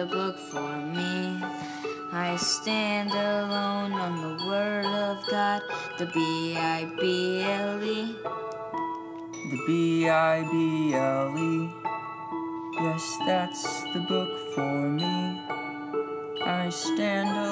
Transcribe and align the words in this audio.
the 0.00 0.06
book 0.06 0.38
for 0.38 0.76
me. 0.96 1.44
I 2.10 2.34
stand 2.36 3.10
alone 3.10 3.92
on 3.92 4.12
the 4.24 4.46
Word 4.46 4.86
of 4.86 5.18
God, 5.26 5.60
the 5.98 6.06
B 6.06 6.56
I 6.56 6.88
B 6.98 7.42
L 7.42 7.82
E. 7.84 8.16
The 9.50 9.60
B 9.66 10.08
I 10.08 10.40
B 10.50 10.94
L 10.94 11.36
E. 11.36 11.68
Yes, 12.80 13.18
that's 13.26 13.82
the 13.92 14.00
book 14.08 14.32
for 14.54 14.88
me. 14.88 15.38
I 16.46 16.70
stand 16.70 17.28
alone 17.28 17.49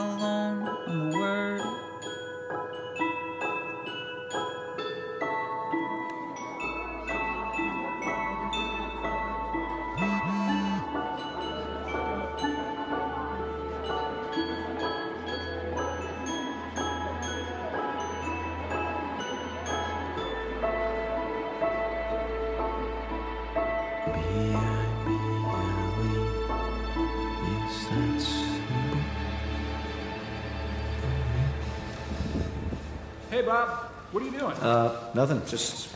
Hey, 33.49 33.55
Bob, 33.55 33.71
what 34.13 34.23
are 34.23 34.27
you 34.27 34.33
doing? 34.33 34.53
Uh, 34.57 35.11
nothing. 35.15 35.41
Just 35.47 35.89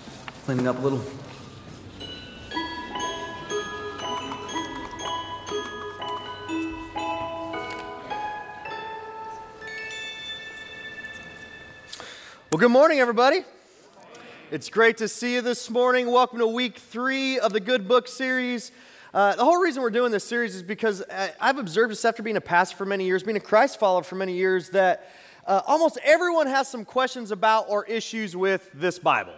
cleaning 0.47 0.67
up 0.67 0.79
a 0.79 0.81
little. 0.81 1.03
Well, 12.51 12.59
good 12.59 12.71
morning, 12.71 13.01
everybody. 13.01 13.45
It's 14.51 14.71
great 14.71 14.97
to 14.97 15.07
see 15.07 15.35
you 15.35 15.43
this 15.43 15.69
morning. 15.69 16.11
Welcome 16.11 16.39
to 16.39 16.47
week 16.47 16.79
three 16.79 17.39
of 17.39 17.53
the 17.53 17.61
Good 17.61 17.87
Book 17.87 18.09
series. 18.09 18.73
Uh, 19.13 19.37
the 19.37 19.45
whole 19.45 19.61
reason 19.61 19.83
we're 19.83 19.91
doing 19.91 20.11
this 20.11 20.25
series 20.25 20.55
is 20.55 20.63
because 20.63 21.03
I- 21.13 21.35
I've 21.39 21.59
observed 21.59 21.91
this 21.91 22.07
after 22.07 22.23
being 22.23 22.39
a 22.39 22.41
pastor 22.41 22.79
for 22.79 22.87
many 22.87 23.05
years, 23.05 23.23
being 23.23 23.37
a 23.37 23.41
Christ 23.41 23.79
follower 23.79 24.05
for 24.05 24.15
many 24.15 24.33
years, 24.33 24.71
that 24.71 25.11
uh, 25.47 25.63
almost 25.67 25.99
everyone 26.05 26.47
has 26.47 26.69
some 26.69 26.85
questions 26.85 27.31
about 27.31 27.67
or 27.69 27.85
issues 27.87 28.37
with 28.37 28.71
this 28.75 28.99
Bible. 28.99 29.35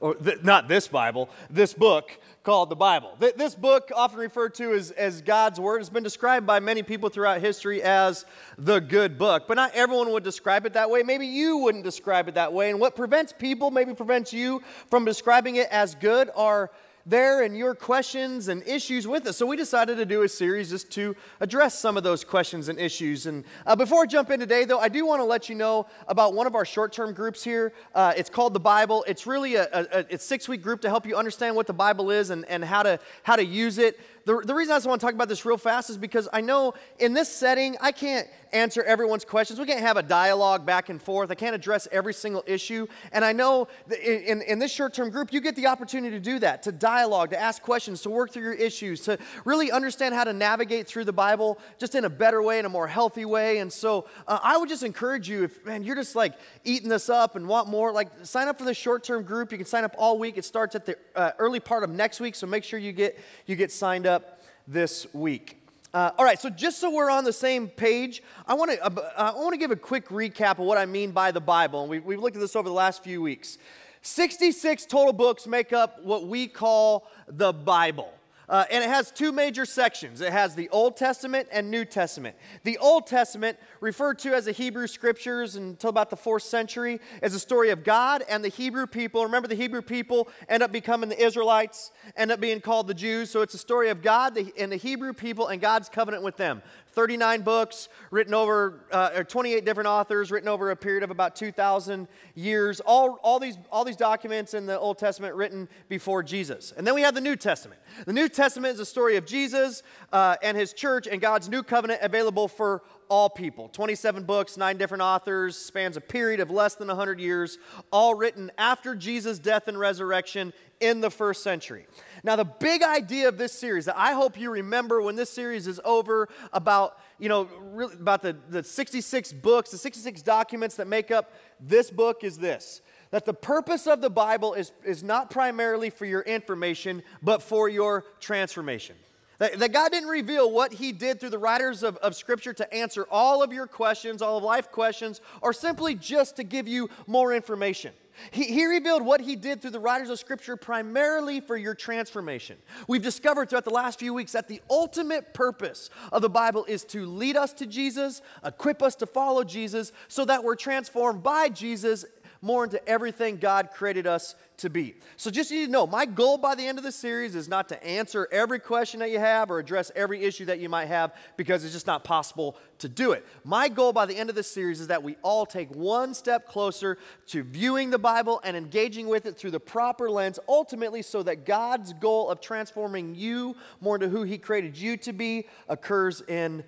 Or 0.00 0.14
th- 0.14 0.42
not 0.42 0.66
this 0.66 0.88
Bible, 0.88 1.28
this 1.50 1.74
book 1.74 2.18
called 2.42 2.70
the 2.70 2.76
Bible. 2.76 3.12
Th- 3.20 3.34
this 3.34 3.54
book, 3.54 3.90
often 3.94 4.18
referred 4.18 4.54
to 4.54 4.72
as, 4.72 4.92
as 4.92 5.20
God's 5.20 5.60
Word, 5.60 5.78
has 5.78 5.90
been 5.90 6.02
described 6.02 6.46
by 6.46 6.58
many 6.58 6.82
people 6.82 7.10
throughout 7.10 7.42
history 7.42 7.82
as 7.82 8.24
the 8.56 8.80
good 8.80 9.18
book. 9.18 9.44
But 9.46 9.54
not 9.58 9.72
everyone 9.74 10.10
would 10.12 10.24
describe 10.24 10.64
it 10.64 10.72
that 10.72 10.88
way. 10.88 11.02
Maybe 11.02 11.26
you 11.26 11.58
wouldn't 11.58 11.84
describe 11.84 12.28
it 12.28 12.34
that 12.36 12.50
way. 12.50 12.70
And 12.70 12.80
what 12.80 12.96
prevents 12.96 13.34
people, 13.34 13.70
maybe 13.70 13.92
prevents 13.92 14.32
you 14.32 14.62
from 14.88 15.04
describing 15.04 15.56
it 15.56 15.68
as 15.70 15.94
good, 15.96 16.30
are 16.34 16.70
there 17.06 17.42
and 17.42 17.56
your 17.56 17.74
questions 17.74 18.48
and 18.48 18.62
issues 18.66 19.06
with 19.06 19.26
it. 19.26 19.32
So 19.32 19.46
we 19.46 19.56
decided 19.56 19.96
to 19.96 20.06
do 20.06 20.22
a 20.22 20.28
series 20.28 20.70
just 20.70 20.90
to 20.92 21.16
address 21.40 21.78
some 21.78 21.96
of 21.96 22.02
those 22.02 22.24
questions 22.24 22.68
and 22.68 22.78
issues. 22.78 23.26
And 23.26 23.44
uh, 23.66 23.74
before 23.76 24.02
I 24.02 24.06
jump 24.06 24.30
in 24.30 24.40
today, 24.40 24.64
though, 24.64 24.78
I 24.78 24.88
do 24.88 25.06
want 25.06 25.20
to 25.20 25.24
let 25.24 25.48
you 25.48 25.54
know 25.54 25.86
about 26.08 26.34
one 26.34 26.46
of 26.46 26.54
our 26.54 26.64
short-term 26.64 27.12
groups 27.12 27.42
here. 27.42 27.72
Uh, 27.94 28.12
it's 28.16 28.30
called 28.30 28.54
the 28.54 28.60
Bible. 28.60 29.04
It's 29.08 29.26
really 29.26 29.54
a, 29.56 29.66
a, 29.72 30.04
a 30.14 30.18
six-week 30.18 30.62
group 30.62 30.80
to 30.82 30.88
help 30.88 31.06
you 31.06 31.16
understand 31.16 31.56
what 31.56 31.66
the 31.66 31.72
Bible 31.72 32.10
is 32.10 32.30
and, 32.30 32.44
and 32.46 32.64
how 32.64 32.82
to 32.82 32.98
how 33.22 33.36
to 33.36 33.44
use 33.44 33.78
it. 33.78 33.98
The, 34.26 34.42
the 34.44 34.54
reason 34.54 34.72
I 34.72 34.76
just 34.76 34.86
want 34.86 35.00
to 35.00 35.06
talk 35.06 35.14
about 35.14 35.28
this 35.28 35.44
real 35.44 35.56
fast 35.56 35.90
is 35.90 35.96
because 35.96 36.28
I 36.32 36.40
know 36.42 36.74
in 36.98 37.14
this 37.14 37.28
setting, 37.28 37.76
I 37.80 37.92
can't 37.92 38.28
answer 38.52 38.82
everyone's 38.82 39.24
questions. 39.24 39.58
We 39.58 39.66
can't 39.66 39.80
have 39.80 39.96
a 39.96 40.02
dialogue 40.02 40.66
back 40.66 40.88
and 40.88 41.00
forth. 41.00 41.30
I 41.30 41.34
can't 41.34 41.54
address 41.54 41.86
every 41.92 42.14
single 42.14 42.42
issue. 42.46 42.86
And 43.12 43.24
I 43.24 43.32
know 43.32 43.68
in, 44.02 44.42
in 44.42 44.58
this 44.58 44.72
short 44.72 44.94
term 44.94 45.10
group, 45.10 45.32
you 45.32 45.40
get 45.40 45.56
the 45.56 45.66
opportunity 45.66 46.16
to 46.16 46.20
do 46.20 46.38
that, 46.40 46.62
to 46.64 46.72
dialogue, 46.72 47.30
to 47.30 47.40
ask 47.40 47.62
questions, 47.62 48.02
to 48.02 48.10
work 48.10 48.32
through 48.32 48.42
your 48.42 48.52
issues, 48.52 49.00
to 49.02 49.18
really 49.44 49.70
understand 49.70 50.14
how 50.14 50.24
to 50.24 50.32
navigate 50.32 50.86
through 50.86 51.04
the 51.04 51.12
Bible 51.12 51.58
just 51.78 51.94
in 51.94 52.04
a 52.04 52.10
better 52.10 52.42
way, 52.42 52.58
in 52.58 52.64
a 52.64 52.68
more 52.68 52.86
healthy 52.86 53.24
way. 53.24 53.58
And 53.58 53.72
so 53.72 54.06
uh, 54.26 54.38
I 54.42 54.56
would 54.56 54.68
just 54.68 54.82
encourage 54.82 55.28
you, 55.28 55.44
if, 55.44 55.64
man, 55.64 55.82
you're 55.82 55.96
just 55.96 56.16
like 56.16 56.34
eating 56.64 56.88
this 56.88 57.08
up 57.08 57.36
and 57.36 57.46
want 57.46 57.68
more, 57.68 57.92
like 57.92 58.08
sign 58.22 58.48
up 58.48 58.58
for 58.58 58.64
the 58.64 58.74
short 58.74 59.04
term 59.04 59.22
group. 59.22 59.52
You 59.52 59.58
can 59.58 59.66
sign 59.66 59.84
up 59.84 59.94
all 59.98 60.18
week. 60.18 60.38
It 60.38 60.44
starts 60.44 60.74
at 60.74 60.86
the 60.86 60.96
uh, 61.14 61.32
early 61.38 61.60
part 61.60 61.84
of 61.84 61.90
next 61.90 62.20
week. 62.20 62.34
So 62.34 62.46
make 62.46 62.64
sure 62.64 62.78
you 62.78 62.92
get, 62.92 63.18
you 63.46 63.56
get 63.56 63.72
signed 63.72 64.06
up 64.06 64.42
this 64.66 65.12
week. 65.12 65.59
Uh, 65.92 66.12
all 66.18 66.24
right, 66.24 66.40
so 66.40 66.48
just 66.48 66.78
so 66.78 66.88
we're 66.88 67.10
on 67.10 67.24
the 67.24 67.32
same 67.32 67.66
page, 67.66 68.22
I 68.46 68.54
want 68.54 68.70
to 68.70 68.84
uh, 68.84 69.10
I 69.16 69.32
want 69.32 69.54
to 69.54 69.58
give 69.58 69.72
a 69.72 69.76
quick 69.76 70.08
recap 70.08 70.52
of 70.52 70.58
what 70.60 70.78
I 70.78 70.86
mean 70.86 71.10
by 71.10 71.32
the 71.32 71.40
Bible. 71.40 71.80
And 71.80 71.90
we, 71.90 71.98
we've 71.98 72.20
looked 72.20 72.36
at 72.36 72.40
this 72.40 72.54
over 72.54 72.68
the 72.68 72.74
last 72.74 73.02
few 73.02 73.20
weeks. 73.20 73.58
66 74.02 74.86
total 74.86 75.12
books 75.12 75.48
make 75.48 75.72
up 75.72 76.02
what 76.04 76.28
we 76.28 76.46
call 76.46 77.10
the 77.26 77.52
Bible. 77.52 78.12
Uh, 78.50 78.64
and 78.68 78.82
it 78.82 78.90
has 78.90 79.12
two 79.12 79.30
major 79.30 79.64
sections. 79.64 80.20
It 80.20 80.32
has 80.32 80.56
the 80.56 80.68
Old 80.70 80.96
Testament 80.96 81.46
and 81.52 81.70
New 81.70 81.84
Testament. 81.84 82.34
The 82.64 82.78
Old 82.78 83.06
Testament, 83.06 83.56
referred 83.80 84.18
to 84.18 84.34
as 84.34 84.46
the 84.46 84.52
Hebrew 84.52 84.88
Scriptures 84.88 85.54
until 85.54 85.88
about 85.88 86.10
the 86.10 86.16
fourth 86.16 86.42
century, 86.42 87.00
is 87.22 87.32
a 87.32 87.38
story 87.38 87.70
of 87.70 87.84
God 87.84 88.24
and 88.28 88.42
the 88.42 88.48
Hebrew 88.48 88.88
people. 88.88 89.22
Remember, 89.22 89.46
the 89.46 89.54
Hebrew 89.54 89.82
people 89.82 90.28
end 90.48 90.64
up 90.64 90.72
becoming 90.72 91.08
the 91.08 91.24
Israelites, 91.24 91.92
end 92.16 92.32
up 92.32 92.40
being 92.40 92.60
called 92.60 92.88
the 92.88 92.94
Jews. 92.94 93.30
So 93.30 93.42
it's 93.42 93.54
a 93.54 93.58
story 93.58 93.88
of 93.88 94.02
God 94.02 94.36
and 94.58 94.72
the 94.72 94.76
Hebrew 94.76 95.12
people 95.12 95.46
and 95.46 95.60
God's 95.60 95.88
covenant 95.88 96.24
with 96.24 96.36
them. 96.36 96.60
39 96.92 97.42
books 97.42 97.88
written 98.10 98.34
over, 98.34 98.86
uh, 98.92 99.10
or 99.16 99.24
28 99.24 99.64
different 99.64 99.86
authors 99.86 100.30
written 100.30 100.48
over 100.48 100.70
a 100.70 100.76
period 100.76 101.02
of 101.02 101.10
about 101.10 101.36
2,000 101.36 102.08
years. 102.34 102.80
All, 102.80 103.18
all, 103.22 103.38
these, 103.38 103.56
all 103.70 103.84
these 103.84 103.96
documents 103.96 104.54
in 104.54 104.66
the 104.66 104.78
Old 104.78 104.98
Testament 104.98 105.34
written 105.34 105.68
before 105.88 106.22
Jesus. 106.22 106.72
And 106.76 106.86
then 106.86 106.94
we 106.94 107.02
have 107.02 107.14
the 107.14 107.20
New 107.20 107.36
Testament. 107.36 107.80
The 108.06 108.12
New 108.12 108.28
Testament 108.28 108.74
is 108.74 108.80
a 108.80 108.86
story 108.86 109.16
of 109.16 109.26
Jesus 109.26 109.82
uh, 110.12 110.36
and 110.42 110.56
his 110.56 110.72
church 110.72 111.06
and 111.06 111.20
God's 111.20 111.48
new 111.48 111.62
covenant 111.62 112.00
available 112.02 112.48
for 112.48 112.82
all 113.10 113.28
people. 113.28 113.68
27 113.68 114.22
books, 114.22 114.56
nine 114.56 114.78
different 114.78 115.02
authors, 115.02 115.56
spans 115.56 115.96
a 115.96 116.00
period 116.00 116.40
of 116.40 116.50
less 116.50 116.76
than 116.76 116.88
100 116.88 117.20
years, 117.20 117.58
all 117.92 118.14
written 118.14 118.50
after 118.56 118.94
Jesus' 118.94 119.38
death 119.38 119.68
and 119.68 119.78
resurrection 119.78 120.52
in 120.80 121.00
the 121.00 121.10
first 121.10 121.42
century. 121.42 121.86
Now, 122.22 122.36
the 122.36 122.44
big 122.44 122.82
idea 122.82 123.28
of 123.28 123.36
this 123.36 123.52
series 123.52 123.84
that 123.84 123.98
I 123.98 124.12
hope 124.12 124.38
you 124.38 124.50
remember 124.50 125.02
when 125.02 125.16
this 125.16 125.28
series 125.28 125.66
is 125.66 125.80
over 125.84 126.28
about, 126.52 126.98
you 127.18 127.28
know, 127.28 127.48
really 127.60 127.94
about 127.94 128.22
the, 128.22 128.36
the 128.48 128.64
66 128.64 129.32
books, 129.34 129.70
the 129.70 129.78
66 129.78 130.22
documents 130.22 130.76
that 130.76 130.86
make 130.86 131.10
up 131.10 131.34
this 131.60 131.90
book 131.90 132.24
is 132.24 132.38
this 132.38 132.80
that 133.10 133.24
the 133.24 133.34
purpose 133.34 133.88
of 133.88 134.00
the 134.00 134.08
Bible 134.08 134.54
is, 134.54 134.70
is 134.84 135.02
not 135.02 135.30
primarily 135.30 135.90
for 135.90 136.04
your 136.04 136.22
information, 136.22 137.02
but 137.20 137.42
for 137.42 137.68
your 137.68 138.04
transformation. 138.20 138.94
That, 139.40 139.58
that 139.58 139.72
God 139.72 139.90
didn't 139.90 140.10
reveal 140.10 140.50
what 140.50 140.74
He 140.74 140.92
did 140.92 141.18
through 141.18 141.30
the 141.30 141.38
writers 141.38 141.82
of, 141.82 141.96
of 141.96 142.14
Scripture 142.14 142.52
to 142.52 142.74
answer 142.74 143.06
all 143.10 143.42
of 143.42 143.52
your 143.52 143.66
questions, 143.66 144.20
all 144.22 144.36
of 144.36 144.44
life 144.44 144.70
questions, 144.70 145.20
or 145.40 145.52
simply 145.52 145.94
just 145.94 146.36
to 146.36 146.44
give 146.44 146.68
you 146.68 146.90
more 147.06 147.32
information. 147.32 147.92
He, 148.32 148.44
he, 148.44 148.66
revealed 148.66 149.02
what 149.02 149.22
he 149.22 149.34
did 149.34 149.62
through 149.62 149.70
the 149.70 149.80
writers 149.80 150.10
of 150.10 150.18
Scripture 150.18 150.56
primarily 150.56 151.40
for 151.40 151.56
your 151.56 151.74
transformation. 151.74 152.58
We've 152.86 153.02
discovered 153.02 153.48
throughout 153.48 153.64
the 153.64 153.70
last 153.70 153.98
few 153.98 154.12
weeks 154.12 154.32
that 154.32 154.46
the 154.46 154.60
ultimate 154.68 155.32
purpose 155.32 155.88
of 156.12 156.20
the 156.20 156.28
Bible 156.28 156.66
is 156.66 156.84
to 156.86 157.06
lead 157.06 157.36
us 157.36 157.54
to 157.54 157.66
Jesus, 157.66 158.20
equip 158.44 158.82
us 158.82 158.94
to 158.96 159.06
follow 159.06 159.42
Jesus, 159.42 159.92
so 160.08 160.26
that 160.26 160.44
we're 160.44 160.56
transformed 160.56 161.22
by 161.22 161.48
Jesus 161.48 162.04
more 162.42 162.64
into 162.64 162.86
everything 162.88 163.36
God 163.36 163.70
created 163.72 164.06
us 164.06 164.34
to 164.58 164.70
be. 164.70 164.94
So 165.16 165.30
just 165.30 165.50
need 165.50 165.66
to 165.66 165.70
know 165.70 165.86
my 165.86 166.06
goal 166.06 166.38
by 166.38 166.54
the 166.54 166.66
end 166.66 166.78
of 166.78 166.84
the 166.84 166.92
series 166.92 167.34
is 167.34 167.48
not 167.48 167.68
to 167.68 167.84
answer 167.84 168.28
every 168.30 168.58
question 168.58 169.00
that 169.00 169.10
you 169.10 169.18
have 169.18 169.50
or 169.50 169.58
address 169.58 169.90
every 169.94 170.22
issue 170.24 170.46
that 170.46 170.58
you 170.58 170.68
might 170.68 170.86
have 170.86 171.14
because 171.36 171.64
it's 171.64 171.72
just 171.72 171.86
not 171.86 172.04
possible 172.04 172.56
to 172.78 172.88
do 172.88 173.12
it. 173.12 173.26
My 173.44 173.68
goal 173.68 173.92
by 173.92 174.06
the 174.06 174.16
end 174.16 174.30
of 174.30 174.36
this 174.36 174.50
series 174.50 174.80
is 174.80 174.86
that 174.88 175.02
we 175.02 175.16
all 175.22 175.44
take 175.44 175.70
one 175.74 176.14
step 176.14 176.46
closer 176.46 176.98
to 177.28 177.42
viewing 177.42 177.90
the 177.90 177.98
Bible 177.98 178.40
and 178.44 178.56
engaging 178.56 179.06
with 179.06 179.26
it 179.26 179.36
through 179.36 179.50
the 179.50 179.60
proper 179.60 180.10
lens, 180.10 180.38
ultimately, 180.48 181.02
so 181.02 181.22
that 181.22 181.44
God's 181.44 181.92
goal 181.94 182.30
of 182.30 182.40
transforming 182.40 183.14
you 183.14 183.56
more 183.80 183.96
into 183.96 184.08
who 184.08 184.22
He 184.22 184.38
created 184.38 184.76
you 184.76 184.96
to 184.98 185.12
be 185.12 185.46
occurs 185.68 186.22
in 186.22 186.64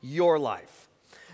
your 0.00 0.38
life. 0.38 0.88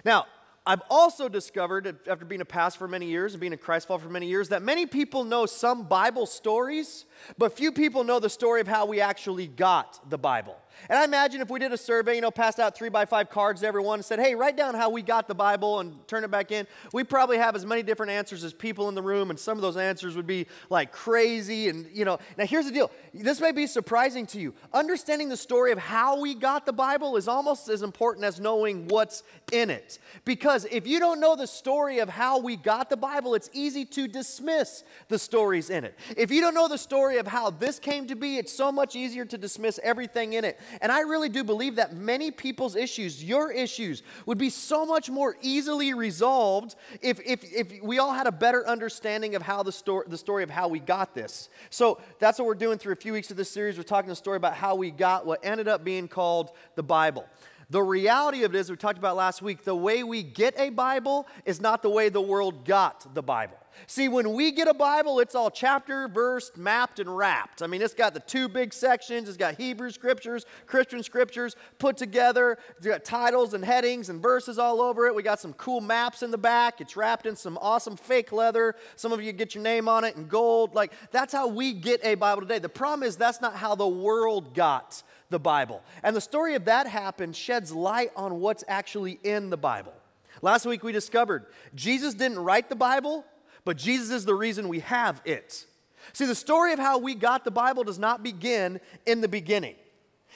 Now, 0.04 0.26
I've 0.64 0.82
also 0.88 1.28
discovered, 1.28 1.98
after 2.06 2.24
being 2.24 2.40
a 2.40 2.44
pastor 2.44 2.78
for 2.78 2.88
many 2.88 3.06
years 3.06 3.34
and 3.34 3.40
being 3.40 3.52
a 3.52 3.56
Christ 3.56 3.88
follower 3.88 4.02
for 4.02 4.08
many 4.08 4.28
years, 4.28 4.50
that 4.50 4.62
many 4.62 4.86
people 4.86 5.24
know 5.24 5.44
some 5.44 5.88
Bible 5.88 6.24
stories, 6.24 7.04
but 7.36 7.56
few 7.56 7.72
people 7.72 8.04
know 8.04 8.20
the 8.20 8.30
story 8.30 8.60
of 8.60 8.68
how 8.68 8.86
we 8.86 9.00
actually 9.00 9.48
got 9.48 10.08
the 10.08 10.18
Bible. 10.18 10.56
And 10.88 10.98
I 10.98 11.04
imagine 11.04 11.40
if 11.40 11.50
we 11.50 11.58
did 11.58 11.72
a 11.72 11.76
survey, 11.76 12.14
you 12.16 12.20
know, 12.20 12.30
passed 12.30 12.58
out 12.58 12.76
three 12.76 12.88
by 12.88 13.04
five 13.04 13.30
cards 13.30 13.60
to 13.60 13.66
everyone 13.66 14.00
and 14.00 14.04
said, 14.04 14.18
hey, 14.18 14.34
write 14.34 14.56
down 14.56 14.74
how 14.74 14.90
we 14.90 15.02
got 15.02 15.28
the 15.28 15.34
Bible 15.34 15.80
and 15.80 16.06
turn 16.08 16.24
it 16.24 16.30
back 16.30 16.50
in, 16.50 16.66
we 16.92 17.04
probably 17.04 17.38
have 17.38 17.54
as 17.54 17.64
many 17.64 17.82
different 17.82 18.12
answers 18.12 18.44
as 18.44 18.52
people 18.52 18.88
in 18.88 18.94
the 18.94 19.02
room, 19.02 19.30
and 19.30 19.38
some 19.38 19.58
of 19.58 19.62
those 19.62 19.76
answers 19.76 20.16
would 20.16 20.26
be 20.26 20.46
like 20.70 20.92
crazy. 20.92 21.68
And, 21.68 21.86
you 21.92 22.04
know, 22.04 22.18
now 22.36 22.46
here's 22.46 22.66
the 22.66 22.72
deal 22.72 22.90
this 23.14 23.40
may 23.40 23.52
be 23.52 23.66
surprising 23.66 24.26
to 24.26 24.40
you. 24.40 24.54
Understanding 24.72 25.28
the 25.28 25.36
story 25.36 25.72
of 25.72 25.78
how 25.78 26.20
we 26.20 26.34
got 26.34 26.66
the 26.66 26.72
Bible 26.72 27.16
is 27.16 27.28
almost 27.28 27.68
as 27.68 27.82
important 27.82 28.24
as 28.24 28.40
knowing 28.40 28.88
what's 28.88 29.22
in 29.52 29.70
it. 29.70 29.98
Because 30.24 30.66
if 30.70 30.86
you 30.86 30.98
don't 30.98 31.20
know 31.20 31.36
the 31.36 31.46
story 31.46 31.98
of 31.98 32.08
how 32.08 32.38
we 32.38 32.56
got 32.56 32.90
the 32.90 32.96
Bible, 32.96 33.34
it's 33.34 33.50
easy 33.52 33.84
to 33.86 34.08
dismiss 34.08 34.84
the 35.08 35.18
stories 35.18 35.70
in 35.70 35.84
it. 35.84 35.98
If 36.16 36.30
you 36.30 36.40
don't 36.40 36.54
know 36.54 36.68
the 36.68 36.78
story 36.78 37.18
of 37.18 37.26
how 37.26 37.50
this 37.50 37.78
came 37.78 38.06
to 38.08 38.14
be, 38.14 38.38
it's 38.38 38.52
so 38.52 38.72
much 38.72 38.96
easier 38.96 39.24
to 39.24 39.38
dismiss 39.38 39.78
everything 39.82 40.32
in 40.34 40.44
it. 40.44 40.58
And 40.80 40.90
I 40.90 41.00
really 41.00 41.28
do 41.28 41.44
believe 41.44 41.76
that 41.76 41.94
many 41.94 42.30
people's 42.30 42.76
issues, 42.76 43.22
your 43.22 43.52
issues, 43.52 44.02
would 44.26 44.38
be 44.38 44.50
so 44.50 44.86
much 44.86 45.10
more 45.10 45.36
easily 45.42 45.94
resolved 45.94 46.74
if, 47.00 47.20
if, 47.20 47.44
if 47.52 47.82
we 47.82 47.98
all 47.98 48.12
had 48.12 48.26
a 48.26 48.32
better 48.32 48.66
understanding 48.66 49.34
of 49.34 49.42
how 49.42 49.62
the 49.62 49.72
story, 49.72 50.06
the 50.08 50.18
story 50.18 50.42
of 50.42 50.50
how 50.50 50.68
we 50.68 50.80
got 50.80 51.14
this. 51.14 51.48
So 51.70 52.00
that's 52.18 52.38
what 52.38 52.46
we're 52.46 52.54
doing 52.54 52.78
through 52.78 52.92
a 52.92 52.96
few 52.96 53.12
weeks 53.12 53.30
of 53.30 53.36
this 53.36 53.50
series. 53.50 53.76
We're 53.76 53.84
talking 53.84 54.10
a 54.10 54.16
story 54.16 54.36
about 54.36 54.54
how 54.54 54.74
we 54.74 54.90
got 54.90 55.26
what 55.26 55.44
ended 55.44 55.68
up 55.68 55.84
being 55.84 56.08
called 56.08 56.52
the 56.74 56.82
Bible. 56.82 57.26
The 57.70 57.82
reality 57.82 58.44
of 58.44 58.54
it 58.54 58.58
is, 58.58 58.70
we 58.70 58.76
talked 58.76 58.98
about 58.98 59.16
last 59.16 59.40
week, 59.40 59.64
the 59.64 59.74
way 59.74 60.02
we 60.02 60.22
get 60.22 60.54
a 60.58 60.68
Bible 60.68 61.26
is 61.46 61.60
not 61.60 61.82
the 61.82 61.88
way 61.88 62.10
the 62.10 62.20
world 62.20 62.66
got 62.66 63.14
the 63.14 63.22
Bible. 63.22 63.56
See, 63.86 64.08
when 64.08 64.32
we 64.32 64.52
get 64.52 64.68
a 64.68 64.74
Bible, 64.74 65.20
it's 65.20 65.34
all 65.34 65.50
chapter, 65.50 66.08
verse, 66.08 66.50
mapped, 66.56 66.98
and 66.98 67.16
wrapped. 67.16 67.62
I 67.62 67.66
mean, 67.66 67.82
it's 67.82 67.94
got 67.94 68.14
the 68.14 68.20
two 68.20 68.48
big 68.48 68.72
sections. 68.72 69.28
It's 69.28 69.36
got 69.36 69.56
Hebrew 69.56 69.90
scriptures, 69.90 70.46
Christian 70.66 71.02
scriptures 71.02 71.56
put 71.78 71.96
together. 71.96 72.58
It's 72.76 72.86
got 72.86 73.04
titles 73.04 73.54
and 73.54 73.64
headings 73.64 74.08
and 74.08 74.22
verses 74.22 74.58
all 74.58 74.80
over 74.80 75.06
it. 75.06 75.14
We 75.14 75.22
got 75.22 75.40
some 75.40 75.52
cool 75.54 75.80
maps 75.80 76.22
in 76.22 76.30
the 76.30 76.38
back. 76.38 76.80
It's 76.80 76.96
wrapped 76.96 77.26
in 77.26 77.36
some 77.36 77.58
awesome 77.60 77.96
fake 77.96 78.32
leather. 78.32 78.74
Some 78.96 79.12
of 79.12 79.22
you 79.22 79.32
get 79.32 79.54
your 79.54 79.64
name 79.64 79.88
on 79.88 80.04
it 80.04 80.16
in 80.16 80.28
gold. 80.28 80.74
Like, 80.74 80.92
that's 81.10 81.32
how 81.32 81.48
we 81.48 81.72
get 81.72 82.04
a 82.04 82.14
Bible 82.14 82.42
today. 82.42 82.58
The 82.58 82.68
problem 82.68 83.06
is, 83.06 83.16
that's 83.16 83.40
not 83.40 83.56
how 83.56 83.74
the 83.74 83.88
world 83.88 84.54
got 84.54 85.02
the 85.30 85.40
Bible. 85.40 85.82
And 86.02 86.14
the 86.14 86.20
story 86.20 86.54
of 86.54 86.66
that 86.66 86.86
happened 86.86 87.34
sheds 87.34 87.72
light 87.72 88.12
on 88.14 88.38
what's 88.40 88.62
actually 88.68 89.18
in 89.24 89.50
the 89.50 89.56
Bible. 89.56 89.94
Last 90.42 90.66
week 90.66 90.82
we 90.82 90.92
discovered 90.92 91.46
Jesus 91.74 92.14
didn't 92.14 92.38
write 92.38 92.68
the 92.68 92.76
Bible, 92.76 93.24
but 93.64 93.76
Jesus 93.76 94.10
is 94.10 94.24
the 94.24 94.34
reason 94.34 94.68
we 94.68 94.80
have 94.80 95.20
it. 95.24 95.66
See, 96.12 96.26
the 96.26 96.34
story 96.34 96.72
of 96.72 96.78
how 96.78 96.98
we 96.98 97.14
got 97.14 97.44
the 97.44 97.50
Bible 97.50 97.84
does 97.84 97.98
not 97.98 98.22
begin 98.22 98.80
in 99.06 99.20
the 99.20 99.28
beginning. 99.28 99.76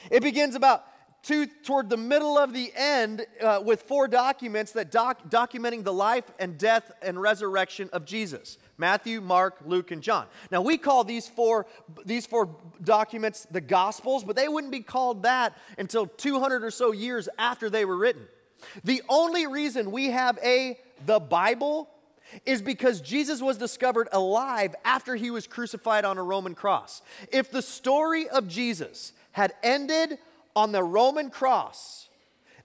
It 0.09 0.23
begins 0.23 0.55
about 0.55 0.85
two, 1.23 1.45
toward 1.45 1.89
the 1.89 1.97
middle 1.97 2.37
of 2.37 2.53
the 2.53 2.71
end 2.75 3.25
uh, 3.41 3.61
with 3.63 3.81
four 3.83 4.07
documents 4.07 4.71
that 4.73 4.91
doc, 4.91 5.29
documenting 5.29 5.83
the 5.83 5.93
life 5.93 6.23
and 6.39 6.57
death 6.57 6.91
and 7.01 7.21
resurrection 7.21 7.89
of 7.93 8.05
Jesus 8.05 8.57
Matthew, 8.79 9.21
Mark, 9.21 9.57
Luke, 9.65 9.89
and 9.89 10.03
John. 10.03 10.27
Now, 10.51 10.61
we 10.61 10.77
call 10.77 11.03
these 11.03 11.27
four, 11.27 11.65
these 12.05 12.27
four 12.27 12.55
documents 12.83 13.47
the 13.49 13.61
Gospels, 13.61 14.23
but 14.23 14.35
they 14.35 14.47
wouldn't 14.47 14.71
be 14.71 14.81
called 14.81 15.23
that 15.23 15.57
until 15.79 16.05
200 16.05 16.63
or 16.63 16.69
so 16.69 16.91
years 16.91 17.27
after 17.39 17.69
they 17.69 17.85
were 17.85 17.97
written. 17.97 18.27
The 18.83 19.01
only 19.09 19.47
reason 19.47 19.91
we 19.91 20.11
have 20.11 20.37
a 20.43 20.79
the 21.05 21.19
Bible 21.19 21.89
is 22.45 22.61
because 22.61 23.01
Jesus 23.01 23.41
was 23.41 23.57
discovered 23.57 24.07
alive 24.11 24.75
after 24.85 25.15
he 25.15 25.31
was 25.31 25.47
crucified 25.47 26.05
on 26.05 26.17
a 26.17 26.23
Roman 26.23 26.55
cross. 26.55 27.01
If 27.31 27.51
the 27.51 27.61
story 27.61 28.27
of 28.29 28.47
Jesus 28.47 29.13
had 29.31 29.53
ended 29.63 30.17
on 30.55 30.71
the 30.71 30.83
Roman 30.83 31.29
cross, 31.29 32.09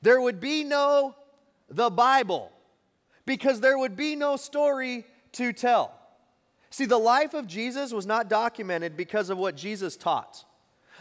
there 0.01 0.21
would 0.21 0.41
be 0.41 0.65
no 0.65 1.15
the 1.69 1.91
Bible 1.91 2.51
because 3.25 3.61
there 3.61 3.79
would 3.79 3.97
be 3.97 4.17
no 4.17 4.37
story 4.37 5.05
to 5.33 5.53
tell. 5.53 5.93
See, 6.71 6.87
the 6.87 6.99
life 6.99 7.35
of 7.35 7.47
Jesus 7.47 7.93
was 7.93 8.07
not 8.07 8.29
documented 8.29 8.97
because 8.97 9.31
of 9.31 9.39
what 9.39 9.57
Jesus 9.57 9.97
taught. 9.97 10.45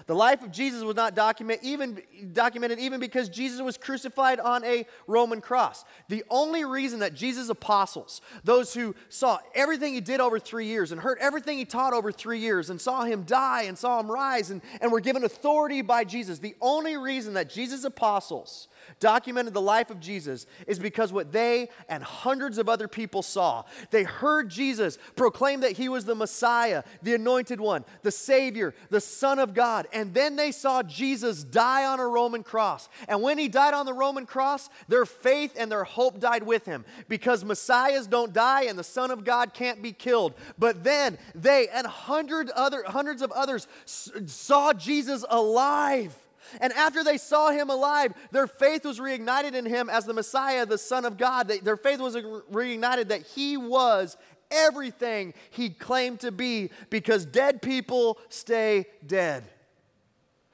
The 0.07 0.15
life 0.15 0.43
of 0.43 0.51
Jesus 0.51 0.83
was 0.83 0.95
not 0.95 1.15
document, 1.15 1.61
even, 1.63 2.01
documented 2.33 2.79
even 2.79 2.99
because 2.99 3.29
Jesus 3.29 3.61
was 3.61 3.77
crucified 3.77 4.39
on 4.39 4.63
a 4.63 4.85
Roman 5.07 5.41
cross. 5.41 5.85
The 6.09 6.23
only 6.29 6.65
reason 6.65 6.99
that 6.99 7.13
Jesus' 7.13 7.49
apostles, 7.49 8.21
those 8.43 8.73
who 8.73 8.95
saw 9.09 9.39
everything 9.53 9.93
he 9.93 10.01
did 10.01 10.19
over 10.19 10.39
three 10.39 10.65
years 10.65 10.91
and 10.91 11.01
heard 11.01 11.17
everything 11.19 11.57
he 11.57 11.65
taught 11.65 11.93
over 11.93 12.11
three 12.11 12.39
years 12.39 12.69
and 12.69 12.79
saw 12.79 13.03
him 13.03 13.23
die 13.23 13.63
and 13.63 13.77
saw 13.77 13.99
him 13.99 14.11
rise 14.11 14.51
and, 14.51 14.61
and 14.81 14.91
were 14.91 15.01
given 15.01 15.23
authority 15.23 15.81
by 15.81 16.03
Jesus, 16.03 16.39
the 16.39 16.55
only 16.61 16.97
reason 16.97 17.33
that 17.33 17.49
Jesus' 17.49 17.83
apostles 17.83 18.67
documented 18.99 19.53
the 19.53 19.61
life 19.61 19.89
of 19.89 19.99
Jesus 19.99 20.45
is 20.67 20.79
because 20.79 21.11
what 21.11 21.31
they 21.31 21.69
and 21.89 22.03
hundreds 22.03 22.57
of 22.57 22.69
other 22.69 22.87
people 22.87 23.21
saw. 23.21 23.63
They 23.89 24.03
heard 24.03 24.49
Jesus 24.49 24.97
proclaim 25.15 25.61
that 25.61 25.73
he 25.73 25.89
was 25.89 26.05
the 26.05 26.15
Messiah, 26.15 26.83
the 27.01 27.15
anointed 27.15 27.59
one, 27.59 27.85
the 28.03 28.11
Savior, 28.11 28.73
the 28.89 29.01
Son 29.01 29.39
of 29.39 29.53
God. 29.53 29.87
And 29.93 30.13
then 30.13 30.35
they 30.35 30.51
saw 30.51 30.83
Jesus 30.83 31.43
die 31.43 31.85
on 31.85 31.99
a 31.99 32.07
Roman 32.07 32.43
cross. 32.43 32.89
And 33.07 33.21
when 33.21 33.37
he 33.37 33.47
died 33.47 33.73
on 33.73 33.85
the 33.85 33.93
Roman 33.93 34.25
cross, 34.25 34.69
their 34.87 35.05
faith 35.05 35.55
and 35.57 35.71
their 35.71 35.83
hope 35.83 36.19
died 36.19 36.43
with 36.43 36.65
him 36.65 36.85
because 37.07 37.43
Messiahs 37.43 38.07
don't 38.07 38.33
die 38.33 38.63
and 38.63 38.77
the 38.77 38.83
Son 38.83 39.11
of 39.11 39.23
God 39.23 39.53
can't 39.53 39.81
be 39.81 39.91
killed. 39.91 40.33
But 40.57 40.83
then 40.83 41.17
they 41.35 41.67
and 41.67 41.87
hundred 41.87 42.49
other, 42.51 42.83
hundreds 42.85 43.21
of 43.21 43.31
others 43.31 43.67
saw 43.85 44.73
Jesus 44.73 45.25
alive. 45.29 46.15
And 46.59 46.73
after 46.73 47.03
they 47.03 47.17
saw 47.17 47.51
him 47.51 47.69
alive, 47.69 48.13
their 48.31 48.47
faith 48.47 48.85
was 48.85 48.99
reignited 48.99 49.53
in 49.53 49.65
him 49.65 49.89
as 49.89 50.05
the 50.05 50.13
Messiah, 50.13 50.65
the 50.65 50.77
Son 50.77 51.05
of 51.05 51.17
God. 51.17 51.47
Their 51.47 51.77
faith 51.77 51.99
was 51.99 52.15
reignited 52.15 53.09
that 53.09 53.25
he 53.27 53.57
was 53.57 54.17
everything 54.51 55.33
he 55.49 55.69
claimed 55.69 56.19
to 56.19 56.31
be 56.31 56.69
because 56.89 57.25
dead 57.25 57.61
people 57.61 58.19
stay 58.29 58.85
dead. 59.05 59.45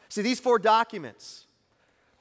See, 0.10 0.22
these 0.22 0.40
four 0.40 0.60
documents 0.60 1.46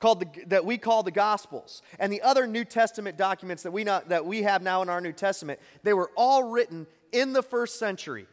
called 0.01 0.21
the, 0.21 0.45
that 0.47 0.65
we 0.65 0.79
call 0.79 1.03
the 1.03 1.11
Gospels 1.11 1.83
and 1.99 2.13
the 2.13 2.23
other 2.23 2.47
New 2.47 2.65
Testament 2.65 3.17
documents 3.17 3.63
that 3.63 3.71
we, 3.71 3.85
not, 3.85 4.09
that 4.09 4.27
we 4.27 4.43
have 4.43 4.63
now 4.63 4.83
in 4.83 4.89
our 4.89 5.01
New 5.01 5.13
Testament, 5.13 5.61
they 5.83 5.93
were 5.93 6.11
all 6.17 6.45
written 6.45 6.87
in 7.13 7.33
the 7.33 7.43
first 7.43 7.79
century. 7.79 8.27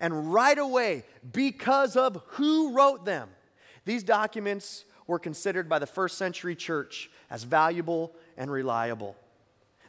And 0.00 0.32
right 0.32 0.58
away, 0.58 1.04
because 1.32 1.96
of 1.96 2.20
who 2.26 2.72
wrote 2.72 3.04
them, 3.04 3.28
these 3.88 4.02
documents 4.02 4.84
were 5.06 5.18
considered 5.18 5.66
by 5.66 5.78
the 5.78 5.86
first 5.86 6.18
century 6.18 6.54
church 6.54 7.10
as 7.30 7.42
valuable 7.42 8.12
and 8.36 8.52
reliable. 8.52 9.16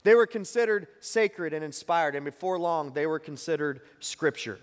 They 0.03 0.15
were 0.15 0.25
considered 0.25 0.87
sacred 1.01 1.53
and 1.53 1.65
inspired, 1.65 2.15
and 2.15 2.23
before 2.23 2.57
long, 2.57 2.93
they 2.93 3.05
were 3.05 3.19
considered 3.19 3.81
scripture. 3.99 4.57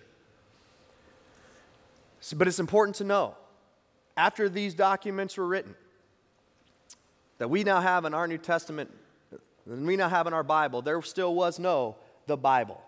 But 2.34 2.48
it's 2.48 2.58
important 2.58 2.96
to 2.96 3.04
know 3.04 3.34
after 4.16 4.48
these 4.48 4.72
documents 4.72 5.36
were 5.36 5.46
written 5.46 5.74
that 7.36 7.50
we 7.50 7.62
now 7.62 7.82
have 7.82 8.06
in 8.06 8.14
our 8.14 8.26
New 8.26 8.38
Testament, 8.38 8.90
and 9.66 9.86
we 9.86 9.96
now 9.96 10.08
have 10.08 10.26
in 10.26 10.32
our 10.32 10.42
Bible, 10.42 10.80
there 10.80 11.02
still 11.02 11.34
was 11.34 11.58
no 11.58 11.96
the 12.26 12.38
Bible. 12.38 12.80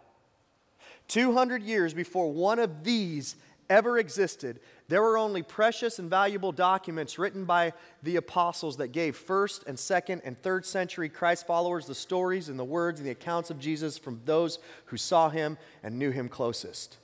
200 1.09 1.63
years 1.63 1.93
before 1.93 2.33
one 2.33 2.59
of 2.59 2.85
these 2.85 3.37
ever 3.69 3.99
existed, 3.99 4.61
there 4.89 5.03
were 5.03 5.19
only 5.19 5.43
precious 5.43 5.99
and 5.99 6.09
valuable 6.09 6.53
documents 6.53 7.19
written 7.19 7.45
by 7.45 7.73
the 8.03 8.17
apostles 8.17 8.79
that 8.79 8.89
gave 8.89 9.17
first 9.17 9.65
and 9.67 9.79
second 9.79 10.23
and 10.25 10.41
third 10.43 10.65
century 10.65 11.09
Christ 11.09 11.47
followers 11.47 11.87
the 11.87 11.95
stories 11.95 12.49
and 12.49 12.59
the 12.59 12.65
words 12.65 13.01
and 13.01 13.07
the 13.07 13.13
accounts 13.13 13.51
of 13.51 13.59
Jesus 13.59 13.99
from 13.99 14.21
those 14.25 14.59
who 14.87 14.97
saw 14.97 15.29
him 15.29 15.59
and 15.83 15.99
knew 15.99 16.11
him 16.11 16.29
closest. 16.29 16.97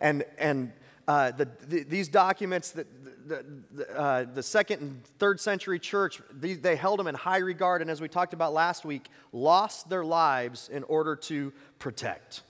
And, 0.00 0.24
and 0.38 0.72
uh, 1.08 1.32
the, 1.32 1.48
the, 1.66 1.82
these 1.84 2.08
documents, 2.08 2.70
the, 2.70 2.86
the, 3.26 3.98
uh, 3.98 4.24
the, 4.32 4.42
second 4.42 4.80
and 4.80 5.04
third 5.18 5.40
century 5.40 5.78
church, 5.78 6.20
they, 6.32 6.54
they 6.54 6.76
held 6.76 6.98
them 6.98 7.06
in 7.06 7.14
high 7.14 7.38
regard, 7.38 7.80
and 7.82 7.90
as 7.90 8.00
we 8.00 8.08
talked 8.08 8.32
about 8.32 8.52
last 8.52 8.84
week, 8.84 9.08
lost 9.32 9.88
their 9.88 10.04
lives 10.04 10.68
in 10.68 10.82
order 10.84 11.16
to 11.16 11.52
protect. 11.78 12.42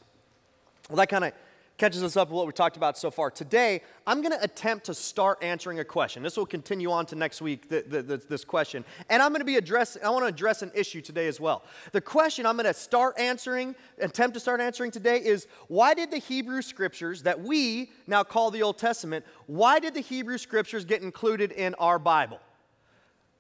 Well, 0.89 0.97
that 0.97 1.09
kind 1.09 1.25
of 1.25 1.33
catches 1.81 2.03
us 2.03 2.15
up 2.15 2.29
with 2.29 2.37
what 2.37 2.47
we 2.47 2.53
talked 2.53 2.77
about 2.77 2.99
so 2.99 3.11
far. 3.11 3.31
Today, 3.31 3.81
I'm 4.07 4.21
going 4.21 4.37
to 4.37 4.45
attempt 4.45 4.85
to 4.87 4.95
start 4.95 5.43
answering 5.43 5.81
a 5.81 5.85
question. 5.85 6.23
This 6.23 6.37
will 6.37 6.45
continue 6.45 6.91
on 6.91 7.07
to 7.07 7.17
next 7.17 7.41
week, 7.41 7.71
the, 7.71 7.83
the, 7.89 8.03
the, 8.03 8.17
this 8.19 8.45
question. 8.45 8.85
And 9.09 9.23
I'm 9.23 9.31
going 9.31 9.41
to 9.41 9.47
be 9.47 9.57
addressing, 9.57 10.05
I 10.05 10.11
want 10.11 10.25
to 10.25 10.29
address 10.29 10.61
an 10.61 10.71
issue 10.75 11.01
today 11.01 11.27
as 11.27 11.41
well. 11.41 11.65
The 11.93 12.03
question 12.03 12.45
I'm 12.45 12.57
going 12.57 12.67
to 12.67 12.75
start 12.75 13.19
answering, 13.19 13.75
attempt 13.99 14.35
to 14.35 14.41
start 14.41 14.61
answering 14.61 14.91
today 14.91 15.25
is 15.25 15.47
why 15.69 15.95
did 15.95 16.11
the 16.11 16.19
Hebrew 16.19 16.61
scriptures 16.61 17.23
that 17.23 17.41
we 17.41 17.91
now 18.07 18.25
call 18.25 18.51
the 18.51 18.63
Old 18.63 18.77
Testament, 18.77 19.25
why 19.47 19.79
did 19.79 19.95
the 19.95 20.01
Hebrew 20.01 20.37
scriptures 20.37 20.85
get 20.85 21.01
included 21.01 21.51
in 21.51 21.75
our 21.77 21.99
Bible? 21.99 22.41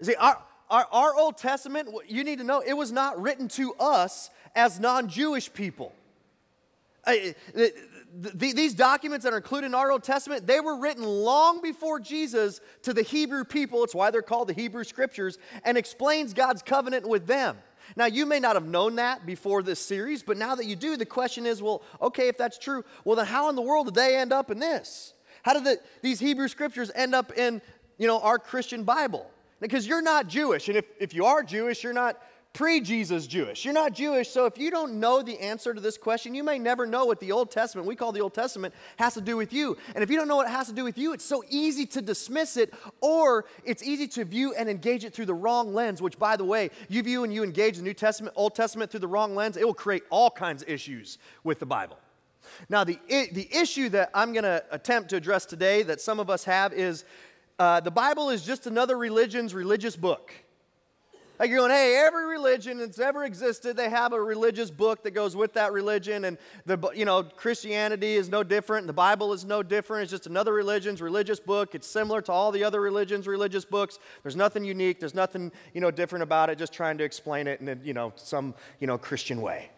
See, 0.01 0.15
our, 0.15 0.43
our, 0.71 0.87
our 0.91 1.15
Old 1.15 1.37
Testament, 1.37 1.91
you 2.09 2.25
need 2.25 2.39
to 2.39 2.45
know, 2.45 2.61
it 2.61 2.73
was 2.73 2.91
not 2.91 3.21
written 3.21 3.49
to 3.49 3.75
us 3.75 4.31
as 4.57 4.81
non 4.81 5.11
Jewish 5.11 5.53
people. 5.53 5.93
Th- 8.39 8.55
these 8.55 8.75
documents 8.75 9.25
that 9.25 9.33
are 9.33 9.39
included 9.39 9.67
in 9.67 9.75
our 9.75 9.91
Old 9.91 10.03
Testament, 10.03 10.47
they 10.47 10.61
were 10.61 10.77
written 10.77 11.05
long 11.05 11.63
before 11.63 12.01
Jesus 12.01 12.61
to 12.83 12.93
the 12.93 13.03
Hebrew 13.03 13.45
people. 13.45 13.85
It's 13.85 13.95
why 13.95 14.11
they're 14.11 14.23
called 14.23 14.49
the 14.49 14.55
Hebrew 14.55 14.85
Scriptures 14.85 15.39
and 15.65 15.79
explains 15.79 16.35
God's 16.35 16.63
covenant 16.63 17.09
with 17.09 17.27
them. 17.27 17.59
Now, 17.97 18.07
you 18.07 18.27
may 18.27 18.41
not 18.41 18.55
have 18.55 18.67
known 18.67 18.97
that 18.97 19.27
before 19.27 19.63
this 19.63 19.81
series, 19.81 20.23
but 20.23 20.37
now 20.37 20.55
that 20.55 20.67
you 20.67 20.77
do, 20.77 20.97
the 20.97 21.07
question 21.07 21.47
is 21.47 21.63
well, 21.63 21.83
okay, 22.01 22.29
if 22.29 22.37
that's 22.37 22.59
true, 22.59 22.85
well, 23.05 23.17
then 23.17 23.27
how 23.27 23.49
in 23.49 23.57
the 23.57 23.63
world 23.63 23.87
did 23.87 23.95
they 23.95 24.17
end 24.17 24.33
up 24.33 24.51
in 24.51 24.59
this? 24.59 25.15
How 25.43 25.55
did 25.55 25.65
the, 25.65 25.81
these 26.03 26.21
Hebrew 26.21 26.49
scriptures 26.49 26.91
end 26.95 27.15
up 27.15 27.37
in, 27.37 27.63
you 27.99 28.07
know, 28.07 28.21
our 28.21 28.39
Christian 28.39 28.85
Bible? 28.85 29.31
Because 29.61 29.87
you're 29.87 30.03
not 30.03 30.29
Jewish, 30.29 30.69
and 30.69 30.77
if, 30.77 30.87
if 30.99 31.15
you 31.15 31.25
are 31.25 31.43
Jewish, 31.43 31.83
you're 31.85 31.93
not 31.93 32.21
pre 32.53 32.81
Jesus 32.81 33.27
Jewish. 33.27 33.65
You're 33.65 33.75
not 33.75 33.93
Jewish, 33.93 34.29
so 34.29 34.47
if 34.47 34.59
you 34.59 34.71
don't 34.71 35.01
know 35.01 35.23
the 35.23 35.39
answer 35.39 35.73
to 35.73 35.81
this 35.81 35.97
question, 35.97 36.35
you 36.35 36.43
may 36.43 36.59
never 36.59 36.87
know 36.87 37.05
what 37.05 37.21
the 37.21 37.33
Old 37.33 37.51
Testament, 37.51 37.87
we 37.87 37.97
call 37.97 38.13
the 38.13 38.21
Old 38.21 38.35
Testament, 38.35 38.75
has 38.97 39.15
to 39.15 39.21
do 39.21 39.37
with 39.37 39.53
you. 39.53 39.77
And 39.95 40.03
if 40.03 40.11
you 40.11 40.17
don't 40.17 40.29
know 40.29 40.37
what 40.37 40.47
it 40.47 40.53
has 40.53 40.67
to 40.67 40.73
do 40.73 40.85
with 40.85 40.99
you, 40.99 41.13
it's 41.13 41.25
so 41.25 41.45
easy 41.49 41.87
to 41.87 42.03
dismiss 42.03 42.57
it, 42.57 42.75
or 43.01 43.45
it's 43.65 43.83
easy 43.83 44.09
to 44.09 44.25
view 44.25 44.55
and 44.55 44.69
engage 44.69 45.05
it 45.05 45.15
through 45.15 45.27
the 45.27 45.35
wrong 45.35 45.73
lens, 45.75 46.03
which, 46.03 46.19
by 46.19 46.37
the 46.37 46.45
way, 46.45 46.71
you 46.89 47.03
view 47.03 47.25
and 47.25 47.33
you 47.33 47.43
engage 47.43 47.77
the 47.77 47.83
New 47.83 47.95
Testament, 47.95 48.35
Old 48.37 48.55
Testament 48.55 48.91
through 48.91 49.01
the 49.01 49.09
wrong 49.09 49.35
lens, 49.35 49.57
it 49.57 49.65
will 49.65 49.75
create 49.75 50.03
all 50.11 50.31
kinds 50.31 50.63
of 50.63 50.69
issues 50.69 51.19
with 51.45 51.61
the 51.61 51.67
Bible. 51.67 51.99
Now, 52.69 52.85
the, 52.85 52.99
the 53.09 53.49
issue 53.53 53.89
that 53.91 54.11
I'm 54.15 54.33
going 54.33 54.45
to 54.45 54.65
attempt 54.71 55.11
to 55.11 55.17
address 55.17 55.47
today 55.47 55.83
that 55.85 56.01
some 56.01 56.19
of 56.19 56.31
us 56.31 56.45
have 56.45 56.73
is 56.73 57.05
uh, 57.59 57.81
the 57.81 57.91
Bible 57.91 58.31
is 58.31 58.43
just 58.43 58.67
another 58.67 58.97
religion's 58.97 59.55
religious 59.55 59.95
book. 59.95 60.33
Like 61.41 61.49
you're 61.49 61.61
going, 61.61 61.71
hey, 61.71 61.97
every 61.97 62.27
religion 62.27 62.77
that's 62.77 62.99
ever 62.99 63.25
existed, 63.25 63.75
they 63.75 63.89
have 63.89 64.13
a 64.13 64.21
religious 64.21 64.71
book 64.71 65.03
that 65.05 65.13
goes 65.13 65.35
with 65.35 65.55
that 65.55 65.73
religion, 65.73 66.27
and 66.27 66.37
the 66.67 66.77
you 66.95 67.07
know 67.07 67.23
Christianity 67.23 68.17
is 68.17 68.29
no 68.29 68.43
different, 68.43 68.87
the 68.87 68.93
Bible 68.93 69.33
is 69.33 69.47
no 69.47 69.63
different. 69.63 70.03
It's 70.03 70.11
just 70.11 70.27
another 70.27 70.53
religion's 70.53 71.01
religious 71.01 71.41
book. 71.41 71.75
It's 71.75 71.87
similar 71.87 72.21
to 72.21 72.31
all 72.31 72.53
the 72.53 72.63
other 72.63 72.83
religions' 72.83 73.27
religious 73.27 73.65
books. 73.65 73.99
There's 74.23 74.37
nothing 74.37 74.67
unique. 74.67 75.01
There's 75.01 75.15
nothing 75.15 75.51
you 75.73 75.81
know 75.81 75.91
different 75.91 76.25
about 76.25 76.51
it. 76.51 76.59
Just 76.59 76.75
trying 76.75 76.99
to 76.99 77.05
explain 77.05 77.47
it 77.47 77.63
in 77.63 77.71
a, 77.71 77.77
you 77.83 77.95
know 77.95 78.13
some 78.17 78.55
you 78.79 78.87
know 78.87 78.99
Christian 78.99 79.41
way. 79.41 79.71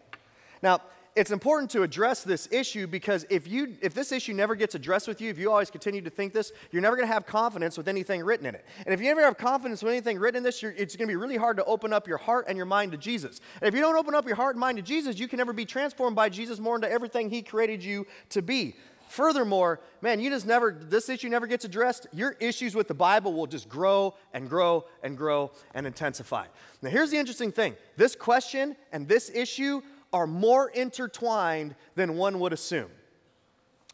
Now, 0.61 0.81
it's 1.15 1.31
important 1.31 1.69
to 1.71 1.83
address 1.83 2.23
this 2.23 2.47
issue 2.51 2.87
because 2.87 3.25
if 3.29 3.47
you 3.47 3.75
if 3.81 3.93
this 3.93 4.11
issue 4.11 4.33
never 4.33 4.55
gets 4.55 4.75
addressed 4.75 5.07
with 5.07 5.21
you 5.21 5.29
if 5.29 5.37
you 5.37 5.51
always 5.51 5.69
continue 5.69 6.01
to 6.01 6.09
think 6.09 6.33
this 6.33 6.51
you're 6.71 6.81
never 6.81 6.95
going 6.95 7.07
to 7.07 7.13
have 7.13 7.25
confidence 7.25 7.77
with 7.77 7.87
anything 7.87 8.23
written 8.23 8.45
in 8.45 8.55
it 8.55 8.65
and 8.85 8.93
if 8.93 8.99
you 8.99 9.07
never 9.07 9.21
have 9.21 9.37
confidence 9.37 9.83
with 9.83 9.91
anything 9.91 10.17
written 10.17 10.37
in 10.37 10.43
this 10.43 10.63
it's 10.63 10.95
going 10.95 11.07
to 11.07 11.11
be 11.11 11.15
really 11.15 11.37
hard 11.37 11.57
to 11.57 11.65
open 11.65 11.93
up 11.93 12.07
your 12.07 12.17
heart 12.17 12.45
and 12.47 12.57
your 12.57 12.65
mind 12.65 12.91
to 12.91 12.97
jesus 12.97 13.41
and 13.61 13.67
if 13.67 13.75
you 13.75 13.81
don't 13.81 13.95
open 13.95 14.15
up 14.15 14.25
your 14.25 14.35
heart 14.35 14.55
and 14.55 14.59
mind 14.59 14.77
to 14.77 14.81
jesus 14.81 15.19
you 15.19 15.27
can 15.27 15.37
never 15.37 15.53
be 15.53 15.65
transformed 15.65 16.15
by 16.15 16.29
jesus 16.29 16.59
more 16.59 16.75
into 16.75 16.89
everything 16.89 17.29
he 17.29 17.41
created 17.41 17.83
you 17.83 18.05
to 18.29 18.41
be 18.41 18.75
Furthermore, 19.09 19.79
man, 20.01 20.19
you 20.19 20.31
just 20.31 20.47
never, 20.47 20.71
this 20.71 21.07
issue 21.07 21.29
never 21.29 21.45
gets 21.45 21.65
addressed. 21.65 22.07
Your 22.13 22.31
issues 22.39 22.73
with 22.73 22.87
the 22.87 22.95
Bible 22.95 23.33
will 23.33 23.45
just 23.45 23.69
grow 23.69 24.15
and 24.33 24.49
grow 24.49 24.85
and 25.03 25.15
grow 25.15 25.51
and 25.75 25.85
intensify. 25.85 26.47
Now, 26.81 26.89
here's 26.89 27.11
the 27.11 27.17
interesting 27.17 27.51
thing 27.51 27.75
this 27.95 28.15
question 28.15 28.75
and 28.91 29.07
this 29.07 29.29
issue 29.29 29.83
are 30.13 30.27
more 30.27 30.69
intertwined 30.69 31.75
than 31.95 32.15
one 32.15 32.39
would 32.39 32.53
assume. 32.53 32.89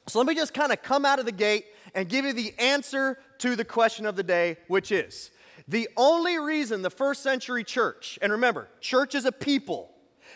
So 0.08 0.20
let 0.20 0.28
me 0.28 0.36
just 0.36 0.54
kind 0.54 0.72
of 0.72 0.82
come 0.82 1.06
out 1.06 1.20
of 1.20 1.26
the 1.26 1.32
gate 1.32 1.66
and 1.96 2.08
give 2.10 2.26
you 2.26 2.34
the 2.34 2.54
answer 2.60 3.18
to 3.40 3.56
the 3.56 3.66
question 3.66 4.06
of 4.06 4.16
the 4.16 4.24
day, 4.24 4.58
which 4.68 4.92
is 4.92 5.32
the 5.68 5.88
only 5.96 6.40
reason 6.40 6.82
the 6.82 6.90
first 6.90 7.22
century 7.22 7.64
church, 7.64 8.18
and 8.22 8.32
remember, 8.32 8.68
church 8.82 9.16
is 9.16 9.26
a 9.26 9.32
people. 9.32 9.92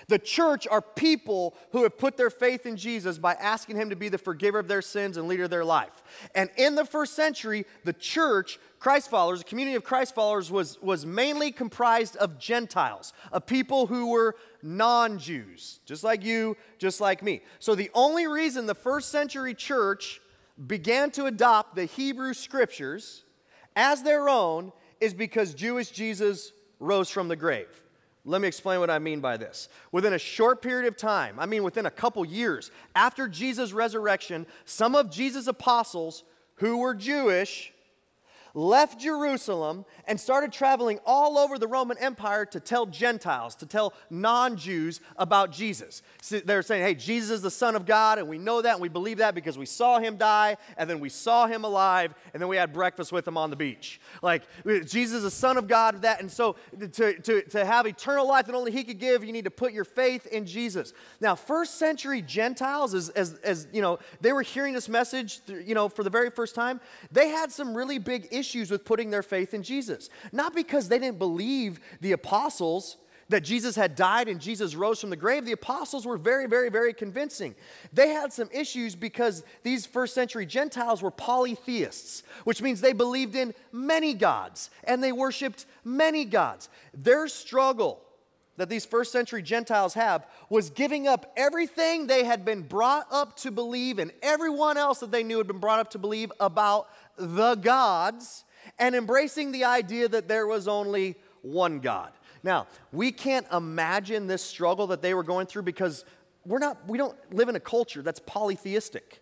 The 0.07 0.19
church 0.19 0.67
are 0.67 0.81
people 0.81 1.55
who 1.72 1.83
have 1.83 1.98
put 1.98 2.17
their 2.17 2.29
faith 2.29 2.65
in 2.65 2.77
Jesus 2.77 3.17
by 3.17 3.33
asking 3.33 3.77
him 3.77 3.89
to 3.89 3.95
be 3.95 4.10
the 4.10 4.17
forgiver 4.17 4.60
of 4.60 4.67
their 4.67 4.81
sins 4.81 5.17
and 5.17 5.27
leader 5.27 5.45
of 5.45 5.50
their 5.50 5.65
life. 5.65 6.03
And 6.36 6.50
in 6.57 6.75
the 6.75 6.86
first 6.86 7.13
century, 7.13 7.65
the 7.83 7.93
church 7.93 8.60
Christ 8.83 9.10
followers, 9.10 9.39
the 9.39 9.45
community 9.45 9.75
of 9.75 9.86
Christ 9.86 10.13
followers, 10.13 10.51
was, 10.51 10.81
was 10.81 11.05
mainly 11.05 11.53
comprised 11.53 12.17
of 12.17 12.38
Gentiles, 12.38 13.13
of 13.31 13.45
people 13.45 13.88
who 13.88 14.10
were 14.10 14.36
non 14.62 15.19
Jews, 15.19 15.79
just 15.86 16.03
like 16.03 16.22
you, 16.22 16.57
just 16.79 17.00
like 17.00 17.24
me. 17.24 17.43
So 17.60 17.75
the 17.75 17.89
only 17.93 18.27
reason 18.27 18.65
the 18.65 18.75
first 18.75 19.10
century 19.10 19.53
church 19.53 20.19
began 20.67 21.12
to 21.12 21.27
adopt 21.27 21.75
the 21.75 21.86
Hebrew 21.86 22.33
scriptures 22.33 23.24
as 23.75 24.03
their 24.03 24.27
own 24.27 24.74
is 25.00 25.13
because 25.13 25.53
Jewish 25.53 25.89
Jesus 25.89 26.51
rose 26.79 27.10
from 27.10 27.29
the 27.29 27.38
grave. 27.38 27.83
Let 28.25 28.39
me 28.39 28.48
explain 28.48 28.80
what 28.80 28.89
I 28.89 29.00
mean 29.00 29.20
by 29.20 29.36
this. 29.36 29.68
Within 29.92 30.13
a 30.13 30.20
short 30.20 30.62
period 30.62 30.88
of 30.88 30.96
time, 30.96 31.39
I 31.39 31.46
mean 31.46 31.63
within 31.63 31.86
a 31.86 31.92
couple 31.92 32.24
years 32.24 32.72
after 32.96 33.27
Jesus' 33.27 33.74
resurrection, 33.74 34.46
some 34.63 34.96
of 34.96 35.12
Jesus' 35.12 35.48
apostles 35.48 36.24
who 36.56 36.77
were 36.77 36.94
Jewish 36.94 37.73
left 38.53 39.00
Jerusalem 39.00 39.86
and 40.05 40.19
started 40.19 40.51
traveling 40.51 41.00
all 41.05 41.38
over 41.38 41.57
the 41.57 41.67
Roman 41.67 41.98
Empire 41.98 42.45
to 42.48 42.60
tell 42.60 42.86
Gentiles, 42.86 43.55
to 43.55 43.65
tell 43.65 43.93
non 44.10 44.57
Jews 44.57 45.01
about 45.17 45.51
Jesus. 45.51 46.01
So 46.22 46.39
they're 46.39 46.62
saying, 46.62 46.83
hey, 46.83 46.95
Jesus 46.95 47.31
is 47.31 47.41
the 47.41 47.51
Son 47.51 47.75
of 47.75 47.86
God, 47.86 48.19
and 48.19 48.27
we 48.27 48.38
know 48.38 48.62
that 48.62 48.74
and 48.74 48.81
we 48.81 48.89
believe 48.89 49.17
that 49.17 49.33
because 49.33 49.57
we 49.57 49.65
saw 49.65 50.00
him 50.00 50.17
die, 50.17 50.57
and 50.77 50.89
then 50.89 51.00
we 51.00 51.10
saw 51.10 51.48
him 51.48 51.63
alive, 51.63 52.13
and 52.33 52.41
then 52.41 52.48
we 52.48 52.57
had 52.57 52.74
breakfast 52.74 53.12
with 53.12 53.27
him 53.27 53.38
on 53.38 53.50
the 53.50 53.55
beach. 53.55 54.00
Like, 54.22 54.43
Jesus 54.65 55.17
is 55.17 55.24
the 55.24 55.31
Son 55.31 55.57
of 55.57 55.67
God, 55.67 56.03
that, 56.03 56.22
and 56.22 56.31
so 56.31 56.55
to, 56.79 57.19
to, 57.19 57.41
to 57.41 57.65
have 57.65 57.86
eternal 57.86 58.27
life 58.27 58.45
that 58.45 58.55
only 58.55 58.72
he 58.72 58.83
could 58.83 59.00
give, 59.00 59.24
you 59.24 59.31
need 59.31 59.45
to 59.45 59.51
put 59.51 59.74
your 59.74 59.86
faith 59.86 60.27
in 60.27 60.45
Jesus. 60.45 60.93
Now, 61.19 61.36
first 61.36 61.75
century 61.79 62.22
Gentiles, 62.22 62.93
as, 62.93 63.10
as, 63.10 63.33
as 63.43 63.67
you 63.74 63.81
know, 63.81 64.00
they 64.22 64.31
were 64.31 64.41
hearing 64.41 64.74
this 64.74 64.88
message, 64.88 65.39
you 65.48 65.74
know, 65.74 65.89
for 65.89 66.03
the 66.03 66.10
very 66.10 66.29
first 66.29 66.53
time, 66.53 66.79
they 67.12 67.29
had 67.29 67.51
some 67.51 67.75
really 67.75 67.98
big 67.98 68.27
issues 68.31 68.42
issues 68.43 68.69
with 68.69 68.83
putting 68.83 69.09
their 69.09 69.23
faith 69.23 69.53
in 69.53 69.63
Jesus. 69.63 70.09
Not 70.33 70.53
because 70.53 70.89
they 70.89 71.00
didn't 71.00 71.17
believe 71.17 71.79
the 72.01 72.12
apostles 72.12 72.97
that 73.29 73.41
Jesus 73.41 73.77
had 73.77 73.95
died 73.95 74.27
and 74.27 74.41
Jesus 74.41 74.75
rose 74.75 75.00
from 75.00 75.09
the 75.09 75.15
grave, 75.15 75.45
the 75.45 75.53
apostles 75.53 76.05
were 76.05 76.17
very, 76.17 76.45
very, 76.45 76.69
very 76.69 76.93
convincing. 76.93 77.55
They 77.93 78.09
had 78.09 78.33
some 78.33 78.50
issues 78.51 78.95
because 78.95 79.43
these 79.63 79.85
first 79.85 80.13
century 80.13 80.45
Gentiles 80.45 81.01
were 81.01 81.09
polytheists, 81.09 82.23
which 82.43 82.62
means 82.62 82.81
they 82.81 82.91
believed 82.91 83.35
in 83.35 83.53
many 83.71 84.13
gods 84.13 84.69
and 84.83 85.01
they 85.01 85.13
worshiped 85.13 85.65
many 85.85 86.25
gods. 86.25 86.67
Their 86.93 87.29
struggle 87.29 88.01
that 88.57 88.69
these 88.69 88.85
first 88.85 89.12
century 89.12 89.41
Gentiles 89.41 89.95
have 89.95 90.27
was 90.50 90.69
giving 90.69 91.07
up 91.07 91.31
everything 91.35 92.05
they 92.05 92.23
had 92.23 92.45
been 92.45 92.62
brought 92.62 93.07
up 93.12 93.35
to 93.38 93.51
believe 93.51 93.97
and 93.97 94.12
everyone 94.21 94.77
else 94.77 95.00
that 95.00 95.12
they 95.12 95.23
knew 95.23 95.39
had 95.39 95.47
been 95.47 95.59
brought 95.59 95.79
up 95.79 95.89
to 95.91 96.00
believe 96.00 96.31
about 96.39 96.88
the 97.17 97.55
gods 97.55 98.46
and 98.79 98.96
embracing 98.96 99.51
the 99.51 99.65
idea 99.65 100.08
that 100.08 100.27
there 100.27 100.48
was 100.48 100.67
only 100.67 101.15
one 101.41 101.79
God. 101.79 102.12
Now, 102.43 102.67
we 102.91 103.12
can't 103.12 103.46
imagine 103.51 104.27
this 104.27 104.41
struggle 104.41 104.88
that 104.88 105.01
they 105.01 105.13
were 105.13 105.24
going 105.24 105.48
through 105.48 105.63
because 105.63 106.03
we're 106.46 106.60
not, 106.60 106.88
we 106.88 106.98
don't 106.98 107.15
live 107.34 107.50
in 107.50 107.55
a 107.55 107.60
culture 107.60 108.01
that's 108.01 108.20
polytheistic. 108.20 109.22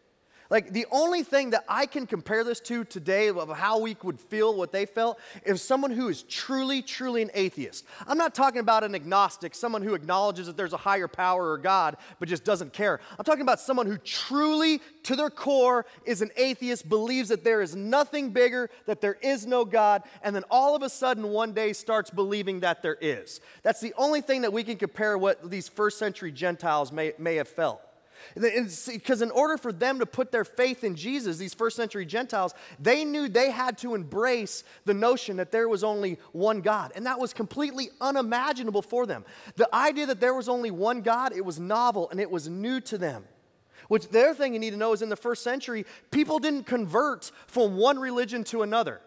Like 0.51 0.73
the 0.73 0.85
only 0.91 1.23
thing 1.23 1.51
that 1.51 1.63
I 1.69 1.85
can 1.85 2.05
compare 2.05 2.43
this 2.43 2.59
to 2.59 2.83
today 2.83 3.29
of 3.29 3.49
how 3.55 3.79
we 3.79 3.95
would 4.03 4.19
feel 4.19 4.53
what 4.53 4.73
they 4.73 4.85
felt 4.85 5.17
is 5.45 5.61
someone 5.61 5.91
who 5.91 6.09
is 6.09 6.23
truly, 6.23 6.81
truly 6.81 7.21
an 7.21 7.31
atheist. 7.33 7.85
I'm 8.05 8.17
not 8.17 8.35
talking 8.35 8.59
about 8.59 8.83
an 8.83 8.93
agnostic, 8.93 9.55
someone 9.55 9.81
who 9.81 9.93
acknowledges 9.93 10.47
that 10.47 10.57
there's 10.57 10.73
a 10.73 10.77
higher 10.77 11.07
power 11.07 11.51
or 11.51 11.57
God, 11.57 11.95
but 12.19 12.27
just 12.27 12.43
doesn't 12.43 12.73
care. 12.73 12.99
I'm 13.17 13.23
talking 13.23 13.43
about 13.43 13.61
someone 13.61 13.87
who 13.87 13.97
truly, 13.97 14.81
to 15.03 15.15
their 15.15 15.29
core, 15.29 15.85
is 16.03 16.21
an 16.21 16.31
atheist, 16.35 16.89
believes 16.89 17.29
that 17.29 17.45
there 17.45 17.61
is 17.61 17.73
nothing 17.73 18.31
bigger, 18.31 18.69
that 18.87 18.99
there 18.99 19.17
is 19.21 19.47
no 19.47 19.63
God, 19.63 20.03
and 20.21 20.35
then 20.35 20.43
all 20.51 20.75
of 20.75 20.83
a 20.83 20.89
sudden 20.89 21.29
one 21.29 21.53
day 21.53 21.71
starts 21.71 22.09
believing 22.09 22.59
that 22.59 22.83
there 22.83 22.97
is. 22.99 23.39
That's 23.63 23.79
the 23.79 23.93
only 23.97 24.19
thing 24.19 24.41
that 24.41 24.51
we 24.51 24.65
can 24.65 24.75
compare 24.75 25.17
what 25.17 25.49
these 25.49 25.69
first 25.69 25.97
century 25.97 26.33
Gentiles 26.33 26.91
may, 26.91 27.13
may 27.17 27.35
have 27.35 27.47
felt. 27.47 27.81
Because 28.35 29.21
in 29.21 29.31
order 29.31 29.57
for 29.57 29.71
them 29.71 29.99
to 29.99 30.05
put 30.05 30.31
their 30.31 30.45
faith 30.45 30.83
in 30.83 30.95
Jesus, 30.95 31.37
these 31.37 31.53
first 31.53 31.75
century 31.75 32.05
Gentiles, 32.05 32.53
they 32.79 33.03
knew 33.05 33.27
they 33.27 33.51
had 33.51 33.77
to 33.79 33.95
embrace 33.95 34.63
the 34.85 34.93
notion 34.93 35.37
that 35.37 35.51
there 35.51 35.67
was 35.67 35.83
only 35.83 36.19
one 36.31 36.61
God. 36.61 36.91
And 36.95 37.05
that 37.05 37.19
was 37.19 37.33
completely 37.33 37.89
unimaginable 37.99 38.81
for 38.81 39.05
them. 39.05 39.25
The 39.55 39.73
idea 39.73 40.05
that 40.07 40.19
there 40.19 40.33
was 40.33 40.49
only 40.49 40.71
one 40.71 41.01
God, 41.01 41.33
it 41.35 41.45
was 41.45 41.59
novel 41.59 42.09
and 42.09 42.19
it 42.19 42.29
was 42.29 42.47
new 42.47 42.79
to 42.81 42.97
them. 42.97 43.25
Which 43.87 44.07
the 44.07 44.23
other 44.23 44.33
thing 44.33 44.53
you 44.53 44.59
need 44.59 44.71
to 44.71 44.77
know 44.77 44.93
is 44.93 45.01
in 45.01 45.09
the 45.09 45.17
first 45.17 45.43
century, 45.43 45.85
people 46.11 46.39
didn't 46.39 46.65
convert 46.65 47.31
from 47.47 47.75
one 47.75 47.99
religion 47.99 48.43
to 48.45 48.61
another. 48.61 49.01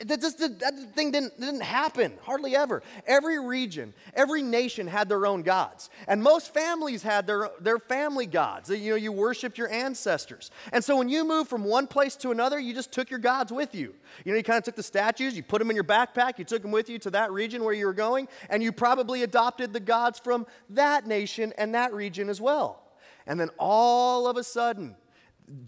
That, 0.00 0.20
just, 0.20 0.38
that 0.38 0.74
thing 0.96 1.12
didn't, 1.12 1.38
didn't 1.38 1.62
happen, 1.62 2.14
hardly 2.22 2.56
ever. 2.56 2.82
Every 3.06 3.38
region, 3.38 3.94
every 4.14 4.42
nation 4.42 4.88
had 4.88 5.08
their 5.08 5.24
own 5.24 5.42
gods. 5.42 5.88
And 6.08 6.20
most 6.20 6.52
families 6.52 7.04
had 7.04 7.28
their, 7.28 7.48
their 7.60 7.78
family 7.78 8.26
gods. 8.26 8.70
You 8.70 8.90
know, 8.90 8.96
you 8.96 9.12
worshiped 9.12 9.56
your 9.56 9.70
ancestors. 9.70 10.50
And 10.72 10.82
so 10.82 10.96
when 10.96 11.08
you 11.08 11.24
moved 11.24 11.48
from 11.48 11.62
one 11.62 11.86
place 11.86 12.16
to 12.16 12.32
another, 12.32 12.58
you 12.58 12.74
just 12.74 12.90
took 12.90 13.08
your 13.08 13.20
gods 13.20 13.52
with 13.52 13.72
you. 13.72 13.94
You 14.24 14.32
know, 14.32 14.36
you 14.36 14.42
kind 14.42 14.58
of 14.58 14.64
took 14.64 14.74
the 14.74 14.82
statues, 14.82 15.36
you 15.36 15.44
put 15.44 15.60
them 15.60 15.70
in 15.70 15.76
your 15.76 15.84
backpack, 15.84 16.40
you 16.40 16.44
took 16.44 16.62
them 16.62 16.72
with 16.72 16.88
you 16.88 16.98
to 16.98 17.10
that 17.10 17.30
region 17.30 17.62
where 17.62 17.74
you 17.74 17.86
were 17.86 17.92
going, 17.92 18.26
and 18.50 18.64
you 18.64 18.72
probably 18.72 19.22
adopted 19.22 19.72
the 19.72 19.80
gods 19.80 20.18
from 20.18 20.44
that 20.70 21.06
nation 21.06 21.52
and 21.56 21.76
that 21.76 21.94
region 21.94 22.28
as 22.28 22.40
well. 22.40 22.82
And 23.28 23.38
then 23.38 23.50
all 23.58 24.26
of 24.26 24.36
a 24.36 24.42
sudden, 24.42 24.96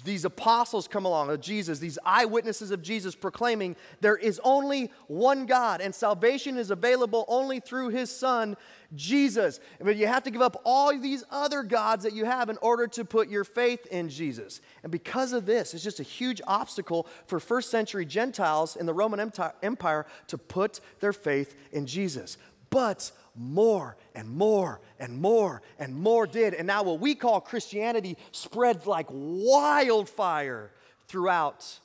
these 0.04 0.24
apostles 0.24 0.88
come 0.88 1.04
along 1.04 1.28
of 1.30 1.40
Jesus, 1.40 1.78
these 1.78 1.98
eyewitnesses 2.04 2.70
of 2.70 2.80
Jesus 2.80 3.14
proclaiming 3.14 3.76
there 4.00 4.16
is 4.16 4.40
only 4.42 4.90
one 5.06 5.44
God 5.44 5.82
and 5.82 5.94
salvation 5.94 6.56
is 6.56 6.70
available 6.70 7.26
only 7.28 7.60
through 7.60 7.90
his 7.90 8.10
son, 8.10 8.56
Jesus. 8.94 9.60
But 9.78 9.96
you 9.96 10.06
have 10.06 10.22
to 10.22 10.30
give 10.30 10.40
up 10.40 10.62
all 10.64 10.98
these 10.98 11.24
other 11.30 11.62
gods 11.62 12.04
that 12.04 12.14
you 12.14 12.24
have 12.24 12.48
in 12.48 12.56
order 12.62 12.86
to 12.86 13.04
put 13.04 13.28
your 13.28 13.44
faith 13.44 13.84
in 13.86 14.08
Jesus. 14.08 14.62
And 14.82 14.90
because 14.90 15.34
of 15.34 15.44
this, 15.44 15.74
it's 15.74 15.84
just 15.84 16.00
a 16.00 16.04
huge 16.04 16.40
obstacle 16.46 17.06
for 17.26 17.38
first 17.38 17.70
century 17.70 18.06
Gentiles 18.06 18.76
in 18.76 18.86
the 18.86 18.94
Roman 18.94 19.30
Empire 19.62 20.06
to 20.28 20.38
put 20.38 20.80
their 21.00 21.12
faith 21.12 21.54
in 21.72 21.86
Jesus. 21.86 22.38
But 22.70 23.10
more 23.34 23.96
and 24.14 24.28
more 24.28 24.80
and 24.98 25.18
more 25.18 25.62
and 25.78 25.94
more 25.94 26.26
did. 26.26 26.54
And 26.54 26.66
now, 26.66 26.82
what 26.82 27.00
we 27.00 27.14
call 27.14 27.40
Christianity 27.40 28.16
spread 28.32 28.86
like 28.86 29.06
wildfire 29.10 30.70
throughout 31.08 31.78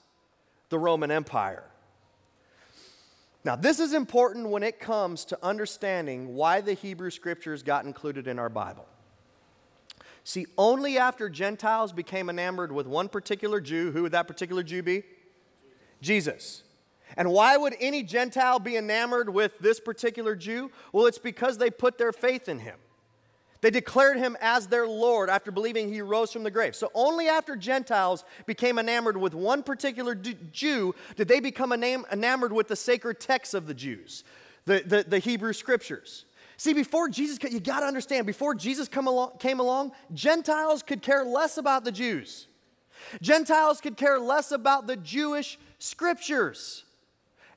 the 0.69 0.79
Roman 0.79 1.11
Empire. 1.11 1.63
Now, 3.43 3.55
this 3.55 3.79
is 3.79 3.93
important 3.93 4.49
when 4.49 4.63
it 4.63 4.79
comes 4.79 5.25
to 5.25 5.39
understanding 5.41 6.35
why 6.35 6.61
the 6.61 6.73
Hebrew 6.73 7.09
scriptures 7.09 7.63
got 7.63 7.85
included 7.85 8.27
in 8.27 8.37
our 8.37 8.49
Bible. 8.49 8.85
See, 10.23 10.45
only 10.57 10.99
after 10.99 11.29
Gentiles 11.29 11.91
became 11.91 12.29
enamored 12.29 12.71
with 12.71 12.85
one 12.85 13.09
particular 13.09 13.59
Jew, 13.59 13.91
who 13.91 14.03
would 14.03 14.11
that 14.11 14.27
particular 14.27 14.61
Jew 14.61 14.83
be? 14.83 15.03
Jesus. 16.01 16.63
And 17.17 17.31
why 17.31 17.57
would 17.57 17.75
any 17.79 18.03
Gentile 18.03 18.59
be 18.59 18.77
enamored 18.77 19.29
with 19.29 19.59
this 19.59 19.79
particular 19.79 20.35
Jew? 20.35 20.71
Well, 20.91 21.05
it's 21.05 21.17
because 21.17 21.57
they 21.57 21.69
put 21.69 21.97
their 21.97 22.13
faith 22.13 22.47
in 22.47 22.59
him. 22.59 22.77
They 23.61 23.69
declared 23.69 24.17
him 24.17 24.35
as 24.41 24.67
their 24.67 24.87
Lord 24.87 25.29
after 25.29 25.51
believing 25.51 25.93
he 25.93 26.01
rose 26.01 26.31
from 26.31 26.43
the 26.43 26.51
grave. 26.51 26.75
So 26.75 26.91
only 26.95 27.27
after 27.27 27.55
Gentiles 27.55 28.25
became 28.47 28.79
enamored 28.79 29.17
with 29.17 29.35
one 29.35 29.61
particular 29.61 30.15
Jew 30.15 30.95
did 31.15 31.27
they 31.27 31.39
become 31.39 31.71
enamored 31.71 32.51
with 32.51 32.67
the 32.67 32.75
sacred 32.75 33.19
texts 33.19 33.53
of 33.53 33.67
the 33.67 33.75
Jews, 33.75 34.23
the, 34.65 34.81
the, 34.83 35.05
the 35.07 35.19
Hebrew 35.19 35.53
scriptures. 35.53 36.25
See, 36.57 36.73
before 36.73 37.07
Jesus, 37.07 37.39
you 37.51 37.59
got 37.59 37.81
to 37.81 37.85
understand, 37.85 38.25
before 38.25 38.55
Jesus 38.55 38.87
come 38.87 39.07
along, 39.07 39.37
came 39.37 39.59
along, 39.59 39.91
Gentiles 40.13 40.83
could 40.83 41.01
care 41.03 41.23
less 41.23 41.57
about 41.57 41.83
the 41.83 41.91
Jews. 41.91 42.47
Gentiles 43.21 43.81
could 43.81 43.97
care 43.97 44.19
less 44.19 44.51
about 44.51 44.87
the 44.87 44.95
Jewish 44.95 45.59
scriptures. 45.79 46.83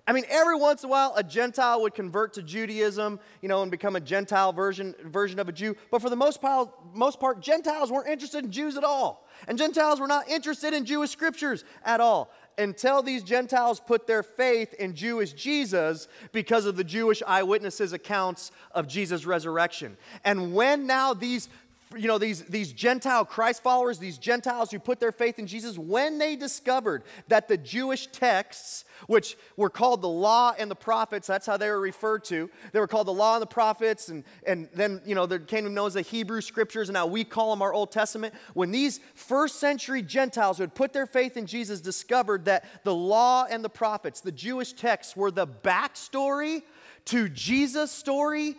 I 0.06 0.12
mean, 0.12 0.24
every 0.28 0.56
once 0.56 0.82
in 0.82 0.88
a 0.88 0.90
while, 0.90 1.14
a 1.16 1.24
Gentile 1.24 1.80
would 1.80 1.94
convert 1.94 2.34
to 2.34 2.42
Judaism, 2.42 3.18
you 3.40 3.48
know, 3.48 3.62
and 3.62 3.70
become 3.70 3.96
a 3.96 4.00
Gentile 4.00 4.52
version, 4.52 4.94
version 5.04 5.38
of 5.38 5.48
a 5.48 5.52
Jew. 5.52 5.76
But 5.90 6.02
for 6.02 6.10
the 6.10 6.16
most 6.16 6.42
part, 6.42 6.68
most 6.92 7.18
part, 7.18 7.40
Gentiles 7.40 7.90
weren't 7.90 8.08
interested 8.08 8.44
in 8.44 8.50
Jews 8.50 8.76
at 8.76 8.84
all. 8.84 9.26
And 9.48 9.56
Gentiles 9.56 10.00
were 10.00 10.06
not 10.06 10.28
interested 10.28 10.74
in 10.74 10.84
Jewish 10.84 11.10
scriptures 11.10 11.64
at 11.84 12.00
all 12.00 12.30
until 12.58 13.02
these 13.02 13.22
Gentiles 13.22 13.80
put 13.80 14.06
their 14.06 14.22
faith 14.22 14.74
in 14.74 14.94
Jewish 14.94 15.32
Jesus 15.32 16.06
because 16.32 16.66
of 16.66 16.76
the 16.76 16.84
Jewish 16.84 17.22
eyewitnesses' 17.26 17.92
accounts 17.92 18.52
of 18.72 18.86
Jesus' 18.86 19.26
resurrection. 19.26 19.96
And 20.24 20.54
when 20.54 20.86
now 20.86 21.14
these 21.14 21.48
you 21.96 22.08
know, 22.08 22.18
these, 22.18 22.42
these 22.42 22.72
Gentile 22.72 23.24
Christ 23.24 23.62
followers, 23.62 23.98
these 23.98 24.18
Gentiles 24.18 24.70
who 24.70 24.78
put 24.78 25.00
their 25.00 25.12
faith 25.12 25.38
in 25.38 25.46
Jesus, 25.46 25.78
when 25.78 26.18
they 26.18 26.36
discovered 26.36 27.02
that 27.28 27.48
the 27.48 27.56
Jewish 27.56 28.06
texts, 28.08 28.84
which 29.06 29.36
were 29.56 29.70
called 29.70 30.02
the 30.02 30.08
law 30.08 30.54
and 30.58 30.70
the 30.70 30.76
prophets, 30.76 31.26
that's 31.26 31.46
how 31.46 31.56
they 31.56 31.68
were 31.68 31.80
referred 31.80 32.24
to. 32.24 32.50
They 32.72 32.80
were 32.80 32.86
called 32.86 33.06
the 33.06 33.12
law 33.12 33.34
and 33.34 33.42
the 33.42 33.46
prophets, 33.46 34.08
and, 34.08 34.24
and 34.46 34.68
then, 34.74 35.00
you 35.04 35.14
know, 35.14 35.26
they 35.26 35.38
came 35.38 35.64
to 35.64 35.70
know 35.70 35.86
as 35.86 35.94
the 35.94 36.02
Hebrew 36.02 36.40
scriptures, 36.40 36.88
and 36.88 36.94
now 36.94 37.06
we 37.06 37.24
call 37.24 37.50
them 37.50 37.62
our 37.62 37.72
Old 37.72 37.92
Testament. 37.92 38.34
When 38.54 38.70
these 38.70 39.00
first 39.14 39.60
century 39.60 40.02
Gentiles 40.02 40.58
who 40.58 40.62
had 40.62 40.74
put 40.74 40.92
their 40.92 41.06
faith 41.06 41.36
in 41.36 41.46
Jesus 41.46 41.80
discovered 41.80 42.44
that 42.46 42.64
the 42.84 42.94
law 42.94 43.46
and 43.48 43.64
the 43.64 43.68
prophets, 43.68 44.20
the 44.20 44.32
Jewish 44.32 44.72
texts, 44.72 45.16
were 45.16 45.30
the 45.30 45.46
backstory 45.46 46.62
to 47.06 47.28
Jesus' 47.28 47.90
story, 47.90 48.56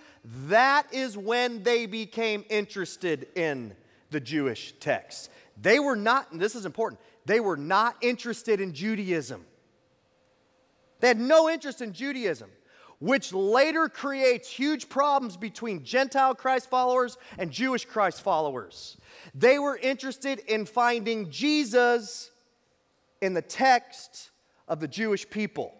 that 0.47 0.93
is 0.93 1.17
when 1.17 1.63
they 1.63 1.85
became 1.85 2.45
interested 2.49 3.27
in 3.35 3.75
the 4.11 4.19
Jewish 4.19 4.73
texts. 4.79 5.29
They 5.61 5.79
were 5.79 5.95
not, 5.95 6.31
and 6.31 6.39
this 6.39 6.55
is 6.55 6.65
important, 6.65 6.99
they 7.25 7.39
were 7.39 7.57
not 7.57 7.95
interested 8.01 8.59
in 8.61 8.73
Judaism. 8.73 9.45
They 10.99 11.07
had 11.09 11.19
no 11.19 11.49
interest 11.49 11.81
in 11.81 11.93
Judaism, 11.93 12.49
which 12.99 13.33
later 13.33 13.89
creates 13.89 14.49
huge 14.49 14.89
problems 14.89 15.37
between 15.37 15.83
Gentile 15.83 16.35
Christ 16.35 16.69
followers 16.69 17.17
and 17.37 17.51
Jewish 17.51 17.85
Christ 17.85 18.21
followers. 18.21 18.97
They 19.33 19.59
were 19.59 19.77
interested 19.77 20.39
in 20.39 20.65
finding 20.65 21.29
Jesus 21.29 22.31
in 23.21 23.33
the 23.33 23.41
text 23.41 24.31
of 24.67 24.79
the 24.79 24.87
Jewish 24.87 25.29
people. 25.29 25.73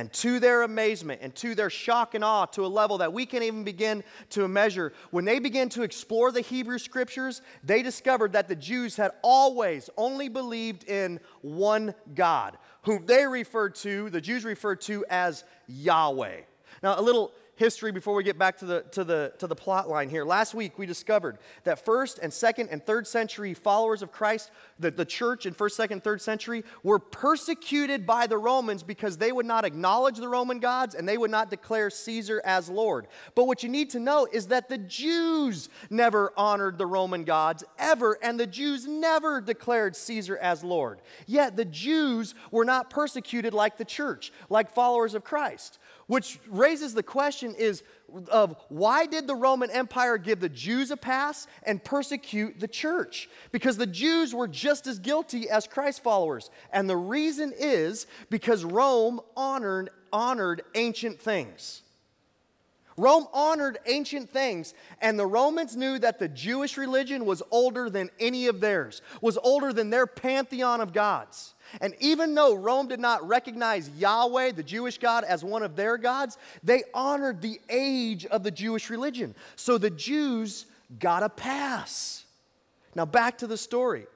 And 0.00 0.10
to 0.14 0.40
their 0.40 0.62
amazement 0.62 1.20
and 1.22 1.34
to 1.34 1.54
their 1.54 1.68
shock 1.68 2.14
and 2.14 2.24
awe, 2.24 2.46
to 2.46 2.64
a 2.64 2.66
level 2.66 2.96
that 2.98 3.12
we 3.12 3.26
can't 3.26 3.44
even 3.44 3.64
begin 3.64 4.02
to 4.30 4.48
measure, 4.48 4.94
when 5.10 5.26
they 5.26 5.38
began 5.38 5.68
to 5.68 5.82
explore 5.82 6.32
the 6.32 6.40
Hebrew 6.40 6.78
scriptures, 6.78 7.42
they 7.62 7.82
discovered 7.82 8.32
that 8.32 8.48
the 8.48 8.56
Jews 8.56 8.96
had 8.96 9.10
always 9.20 9.90
only 9.98 10.30
believed 10.30 10.84
in 10.84 11.20
one 11.42 11.94
God, 12.14 12.56
whom 12.84 13.04
they 13.04 13.26
referred 13.26 13.74
to, 13.74 14.08
the 14.08 14.22
Jews 14.22 14.42
referred 14.42 14.80
to 14.82 15.04
as 15.10 15.44
Yahweh. 15.66 16.40
Now, 16.82 16.98
a 16.98 17.02
little 17.02 17.32
history 17.60 17.92
before 17.92 18.14
we 18.14 18.24
get 18.24 18.38
back 18.38 18.56
to 18.56 18.64
the, 18.64 18.80
to, 18.90 19.04
the, 19.04 19.34
to 19.36 19.46
the 19.46 19.54
plot 19.54 19.86
line 19.86 20.08
here. 20.08 20.24
Last 20.24 20.54
week, 20.54 20.78
we 20.78 20.86
discovered 20.86 21.36
that 21.64 21.84
first 21.84 22.18
and 22.18 22.32
second 22.32 22.70
and 22.70 22.82
third 22.84 23.06
century 23.06 23.52
followers 23.52 24.00
of 24.00 24.10
Christ, 24.10 24.50
the, 24.78 24.90
the 24.90 25.04
church 25.04 25.44
in 25.44 25.52
first, 25.52 25.76
second, 25.76 26.02
third 26.02 26.22
century, 26.22 26.64
were 26.82 26.98
persecuted 26.98 28.06
by 28.06 28.26
the 28.26 28.38
Romans 28.38 28.82
because 28.82 29.18
they 29.18 29.30
would 29.30 29.44
not 29.44 29.66
acknowledge 29.66 30.16
the 30.16 30.26
Roman 30.26 30.58
gods 30.58 30.94
and 30.94 31.06
they 31.06 31.18
would 31.18 31.30
not 31.30 31.50
declare 31.50 31.90
Caesar 31.90 32.40
as 32.46 32.70
Lord. 32.70 33.06
But 33.34 33.46
what 33.46 33.62
you 33.62 33.68
need 33.68 33.90
to 33.90 34.00
know 34.00 34.26
is 34.32 34.46
that 34.46 34.70
the 34.70 34.78
Jews 34.78 35.68
never 35.90 36.32
honored 36.38 36.78
the 36.78 36.86
Roman 36.86 37.24
gods 37.24 37.62
ever, 37.78 38.16
and 38.22 38.40
the 38.40 38.46
Jews 38.46 38.86
never 38.86 39.38
declared 39.42 39.94
Caesar 39.96 40.38
as 40.38 40.64
Lord. 40.64 41.02
Yet 41.26 41.56
the 41.56 41.66
Jews 41.66 42.34
were 42.50 42.64
not 42.64 42.88
persecuted 42.88 43.52
like 43.52 43.76
the 43.76 43.84
church, 43.84 44.32
like 44.48 44.72
followers 44.72 45.14
of 45.14 45.24
Christ 45.24 45.78
which 46.10 46.40
raises 46.48 46.92
the 46.92 47.04
question 47.04 47.54
is 47.56 47.84
of 48.32 48.56
why 48.68 49.06
did 49.06 49.28
the 49.28 49.34
Roman 49.36 49.70
Empire 49.70 50.18
give 50.18 50.40
the 50.40 50.48
Jews 50.48 50.90
a 50.90 50.96
pass 50.96 51.46
and 51.62 51.84
persecute 51.84 52.58
the 52.58 52.66
church? 52.66 53.30
Because 53.52 53.76
the 53.76 53.86
Jews 53.86 54.34
were 54.34 54.48
just 54.48 54.88
as 54.88 54.98
guilty 54.98 55.48
as 55.48 55.68
Christ 55.68 56.02
followers. 56.02 56.50
And 56.72 56.90
the 56.90 56.96
reason 56.96 57.52
is 57.56 58.08
because 58.28 58.64
Rome 58.64 59.20
honored, 59.36 59.90
honored 60.12 60.62
ancient 60.74 61.20
things. 61.20 61.82
Rome 62.96 63.28
honored 63.32 63.78
ancient 63.86 64.30
things, 64.30 64.74
and 65.00 65.16
the 65.16 65.26
Romans 65.26 65.76
knew 65.76 65.96
that 66.00 66.18
the 66.18 66.28
Jewish 66.28 66.76
religion 66.76 67.24
was 67.24 67.40
older 67.52 67.88
than 67.88 68.10
any 68.18 68.48
of 68.48 68.60
theirs, 68.60 69.00
was 69.22 69.38
older 69.38 69.72
than 69.72 69.90
their 69.90 70.08
pantheon 70.08 70.80
of 70.80 70.92
gods. 70.92 71.54
And 71.80 71.94
even 72.00 72.34
though 72.34 72.54
Rome 72.54 72.88
did 72.88 73.00
not 73.00 73.26
recognize 73.26 73.88
Yahweh, 73.90 74.52
the 74.52 74.62
Jewish 74.62 74.98
God, 74.98 75.24
as 75.24 75.44
one 75.44 75.62
of 75.62 75.76
their 75.76 75.96
gods, 75.96 76.38
they 76.62 76.82
honored 76.94 77.40
the 77.40 77.60
age 77.68 78.26
of 78.26 78.42
the 78.42 78.50
Jewish 78.50 78.90
religion. 78.90 79.34
So 79.56 79.78
the 79.78 79.90
Jews 79.90 80.66
got 80.98 81.22
a 81.22 81.28
pass. 81.28 82.24
Now, 82.94 83.04
back 83.04 83.38
to 83.38 83.46
the 83.46 83.56
story. 83.56 84.06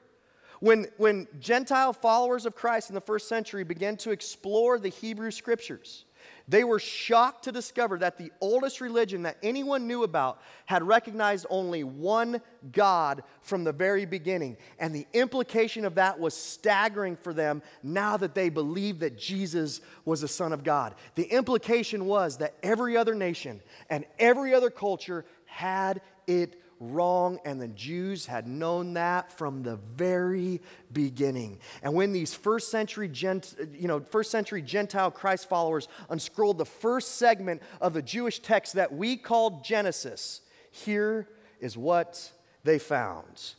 When, 0.61 0.87
when 0.97 1.29
Gentile 1.41 1.93
followers 1.93 2.47
of 2.47 2.55
Christ 2.55 2.89
in 2.89 2.95
the 2.95 3.01
first 3.01 3.29
century 3.29 3.65
began 3.65 3.97
to 3.99 4.11
explore 4.11 4.79
the 4.79 4.89
Hebrew 4.89 5.31
scriptures, 5.31 6.05
they 6.47 6.65
were 6.65 6.79
shocked 6.79 7.45
to 7.45 7.53
discover 7.53 7.99
that 7.99 8.19
the 8.19 8.31
oldest 8.41 8.81
religion 8.81 9.23
that 9.23 9.39
anyone 9.43 9.87
knew 9.87 10.03
about 10.03 10.41
had 10.67 10.83
recognized 10.83 11.47
only 11.49 11.85
one 11.85 12.43
God 12.71 13.23
from 13.41 13.65
the 13.65 13.73
very 13.73 14.05
beginning. 14.05 14.59
And 14.79 14.95
the 14.95 15.07
implication 15.15 15.87
of 15.87 15.95
that 15.95 16.21
was 16.21 16.35
staggering 16.35 17.17
for 17.17 17.33
them 17.33 17.63
now 17.83 18.19
that 18.19 18.35
they 18.35 18.51
believed 18.51 19.01
that 19.01 19.19
Jesus 19.19 19.81
was 20.05 20.21
the 20.21 20.29
Son 20.29 20.53
of 20.53 20.65
God. 20.65 20.95
The 21.15 21.25
implication 21.25 22.05
was 22.05 22.37
that 22.39 22.55
every 22.63 22.97
other 22.97 23.15
nation 23.15 23.63
and 23.89 24.05
every 24.19 24.55
other 24.55 24.71
culture 24.71 25.25
had 25.47 26.03
it 26.27 26.61
wrong, 26.81 27.39
and 27.45 27.61
the 27.61 27.69
Jews 27.69 28.27
had 28.27 28.47
known 28.47 28.95
that 28.95 29.33
from 29.33 29.63
the 29.63 29.77
very 29.97 30.61
beginning. 30.93 31.59
And 31.83 31.95
when 31.95 32.13
these 32.13 32.35
first 32.35 32.71
century, 32.71 33.09
Gent, 33.09 33.55
you 33.73 33.89
know, 33.89 34.01
first 34.01 34.31
century 34.31 34.63
Gentile 34.63 35.11
Christ 35.11 35.49
followers 35.49 35.89
unscrolled 36.11 36.59
the 36.59 36.65
first 36.65 37.17
segment 37.17 37.63
of 37.81 37.95
the 37.95 38.03
Jewish 38.03 38.41
text 38.41 38.75
that 38.75 38.93
we 38.93 39.17
call 39.17 39.63
Genesis, 39.65 40.41
here 40.71 41.29
is 41.61 41.77
what 41.77 42.33
they 42.65 42.79
found. 42.79 43.55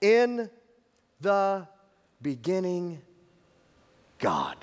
In 0.00 0.50
the 1.20 1.68
beginning, 2.20 3.00
God. 4.18 4.56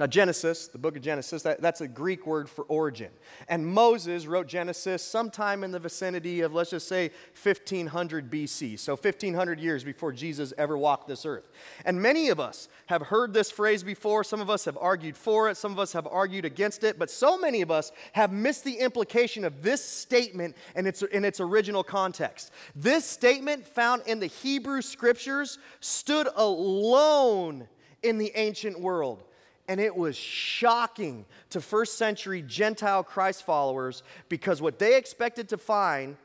Now, 0.00 0.06
Genesis, 0.06 0.66
the 0.66 0.78
book 0.78 0.96
of 0.96 1.02
Genesis, 1.02 1.42
that, 1.42 1.60
that's 1.60 1.82
a 1.82 1.86
Greek 1.86 2.26
word 2.26 2.48
for 2.48 2.64
origin. 2.64 3.10
And 3.48 3.66
Moses 3.66 4.26
wrote 4.26 4.46
Genesis 4.46 5.02
sometime 5.02 5.62
in 5.62 5.72
the 5.72 5.78
vicinity 5.78 6.40
of, 6.40 6.54
let's 6.54 6.70
just 6.70 6.88
say, 6.88 7.10
1500 7.42 8.30
BC. 8.30 8.78
So, 8.78 8.94
1500 8.94 9.60
years 9.60 9.84
before 9.84 10.12
Jesus 10.12 10.54
ever 10.56 10.78
walked 10.78 11.06
this 11.06 11.26
earth. 11.26 11.50
And 11.84 12.00
many 12.00 12.30
of 12.30 12.40
us 12.40 12.70
have 12.86 13.02
heard 13.02 13.34
this 13.34 13.50
phrase 13.50 13.82
before. 13.82 14.24
Some 14.24 14.40
of 14.40 14.48
us 14.48 14.64
have 14.64 14.78
argued 14.80 15.18
for 15.18 15.50
it, 15.50 15.58
some 15.58 15.70
of 15.70 15.78
us 15.78 15.92
have 15.92 16.06
argued 16.06 16.46
against 16.46 16.82
it. 16.82 16.98
But 16.98 17.10
so 17.10 17.36
many 17.36 17.60
of 17.60 17.70
us 17.70 17.92
have 18.12 18.32
missed 18.32 18.64
the 18.64 18.78
implication 18.78 19.44
of 19.44 19.62
this 19.62 19.84
statement 19.84 20.56
in 20.74 20.86
its, 20.86 21.02
in 21.02 21.26
its 21.26 21.40
original 21.40 21.84
context. 21.84 22.52
This 22.74 23.04
statement, 23.04 23.66
found 23.66 24.00
in 24.06 24.18
the 24.18 24.28
Hebrew 24.28 24.80
scriptures, 24.80 25.58
stood 25.80 26.26
alone 26.36 27.68
in 28.02 28.16
the 28.16 28.32
ancient 28.34 28.80
world. 28.80 29.24
And 29.70 29.80
it 29.80 29.94
was 29.94 30.16
shocking 30.16 31.26
to 31.50 31.60
first 31.60 31.96
century 31.96 32.42
Gentile 32.42 33.04
Christ 33.04 33.46
followers 33.46 34.02
because 34.28 34.60
what 34.60 34.80
they 34.80 34.96
expected 34.96 35.48
to 35.50 35.56
find 35.56 36.16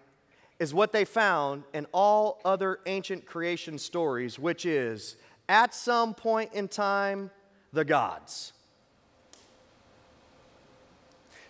is 0.58 0.74
what 0.74 0.92
they 0.92 1.06
found 1.06 1.64
in 1.72 1.86
all 1.92 2.42
other 2.44 2.80
ancient 2.88 3.28
creation 3.28 3.78
stories, 3.78 4.40
which 4.40 4.66
is 4.66 5.16
at 5.48 5.76
some 5.76 6.16
point 6.16 6.54
in 6.54 6.68
time, 6.68 7.30
the 7.72 7.86
gods. 7.86 8.52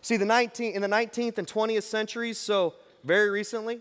See, 0.02 0.18
the 0.18 0.26
19, 0.26 0.76
in 0.76 0.82
the 0.82 0.90
19th 0.90 1.38
and 1.38 1.48
20th 1.48 1.84
centuries, 1.84 2.38
so 2.38 2.74
very 3.06 3.30
recently, 3.30 3.80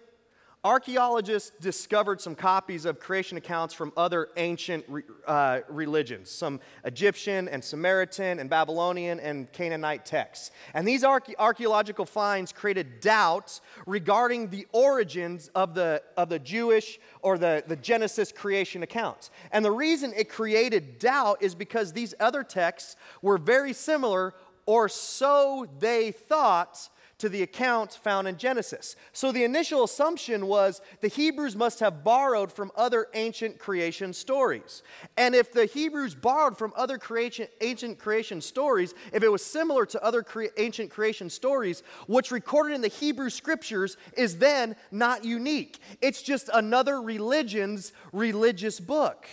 Archaeologists 0.65 1.53
discovered 1.61 2.23
some 2.23 2.35
copies 2.35 2.87
of 2.87 2.99
creation 2.99 3.37
accounts 3.37 3.75
from 3.75 3.93
other 3.99 4.31
ancient 4.39 4.87
uh, 5.27 5.61
religions, 5.69 6.31
some 6.31 6.59
Egyptian 6.87 7.49
and 7.49 7.63
Samaritan 7.63 8.39
and 8.39 8.49
Babylonian 8.49 9.21
and 9.21 9.53
Canaanite 9.53 10.07
texts. 10.07 10.53
And 10.73 10.89
these 10.89 11.05
archaeological 11.05 12.07
finds 12.07 12.51
created 12.51 13.01
doubts 13.01 13.61
regarding 13.87 14.49
the 14.49 14.67
origins 14.73 15.49
of 15.55 15.75
the, 15.75 16.03
of 16.17 16.31
the 16.31 16.39
Jewish 16.39 16.99
or 17.21 17.37
the, 17.37 17.63
the 17.67 17.77
Genesis 17.77 18.33
creation 18.33 18.83
accounts. 18.83 19.31
And 19.53 19.63
the 19.63 19.71
reason 19.71 20.15
it 20.17 20.31
created 20.31 20.99
doubt 20.99 21.43
is 21.43 21.55
because 21.55 21.93
these 21.93 22.15
other 22.19 22.43
texts 22.43 22.97
were 23.21 23.37
very 23.37 23.75
similar, 23.75 24.33
or 24.65 24.89
so 24.89 25.67
they 25.79 26.11
thought 26.11 26.89
to 27.25 27.31
the 27.31 27.43
account 27.43 27.95
found 27.95 28.29
in 28.29 28.37
Genesis. 28.37 28.97
So 29.15 29.33
the 29.33 29.45
initial 29.45 29.83
assumption 29.83 30.47
was 30.47 30.83
the 31.01 31.09
Hebrews 31.09 31.57
must 31.57 31.81
have 31.81 32.05
borrowed 32.05 32.53
from 32.53 32.71
other 32.77 33.07
ancient 33.15 33.59
creation 33.59 34.13
stories. 34.13 34.83
And 35.17 35.35
if 35.35 35.51
the 35.51 35.65
Hebrews 35.65 36.15
borrowed 36.15 36.59
from 36.59 36.75
other 36.77 36.99
creation, 36.99 37.49
ancient 37.63 37.99
creation 37.99 38.43
stories, 38.43 38.93
if 39.11 39.23
it 39.23 39.33
was 39.33 39.43
similar 39.43 39.87
to 39.87 40.05
other 40.05 40.23
cre- 40.23 40.53
ancient 40.59 40.91
creation 40.91 41.31
stories, 41.31 41.83
what's 42.09 42.31
recorded 42.31 42.75
in 42.75 42.83
the 42.83 42.89
Hebrew 42.89 43.31
scriptures 43.31 43.97
is 44.19 44.37
then 44.37 44.77
not 44.91 45.25
unique. 45.25 45.79
It's 46.03 46.21
just 46.21 46.51
another 46.53 47.01
religion's 47.01 47.95
religious 48.13 48.81
book. 48.81 49.27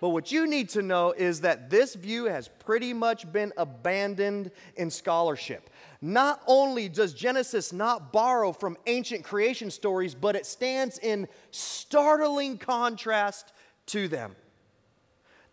But 0.00 0.10
what 0.10 0.30
you 0.30 0.46
need 0.46 0.68
to 0.70 0.82
know 0.82 1.12
is 1.12 1.40
that 1.40 1.70
this 1.70 1.94
view 1.94 2.24
has 2.24 2.48
pretty 2.48 2.92
much 2.92 3.30
been 3.32 3.52
abandoned 3.56 4.50
in 4.76 4.90
scholarship. 4.90 5.70
Not 6.00 6.42
only 6.46 6.88
does 6.88 7.14
Genesis 7.14 7.72
not 7.72 8.12
borrow 8.12 8.52
from 8.52 8.76
ancient 8.86 9.24
creation 9.24 9.70
stories, 9.70 10.14
but 10.14 10.36
it 10.36 10.46
stands 10.46 10.98
in 10.98 11.28
startling 11.50 12.58
contrast 12.58 13.52
to 13.86 14.08
them. 14.08 14.36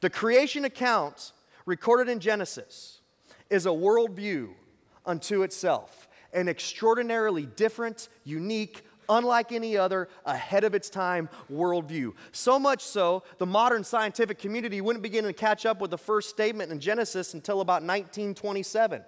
The 0.01 0.09
creation 0.09 0.65
account 0.65 1.31
recorded 1.65 2.11
in 2.11 2.19
Genesis 2.19 2.99
is 3.49 3.65
a 3.65 3.69
worldview 3.69 4.49
unto 5.05 5.43
itself, 5.43 6.09
an 6.33 6.49
extraordinarily 6.49 7.45
different, 7.45 8.09
unique, 8.23 8.83
unlike 9.09 9.51
any 9.51 9.77
other, 9.77 10.09
ahead 10.25 10.63
of 10.63 10.73
its 10.73 10.89
time 10.89 11.29
worldview. 11.51 12.13
So 12.31 12.57
much 12.59 12.83
so, 12.83 13.23
the 13.37 13.45
modern 13.45 13.83
scientific 13.83 14.39
community 14.39 14.81
wouldn't 14.81 15.03
begin 15.03 15.23
to 15.25 15.33
catch 15.33 15.65
up 15.65 15.79
with 15.79 15.91
the 15.91 15.97
first 15.97 16.29
statement 16.29 16.71
in 16.71 16.79
Genesis 16.79 17.33
until 17.33 17.61
about 17.61 17.81
1927. 17.83 19.03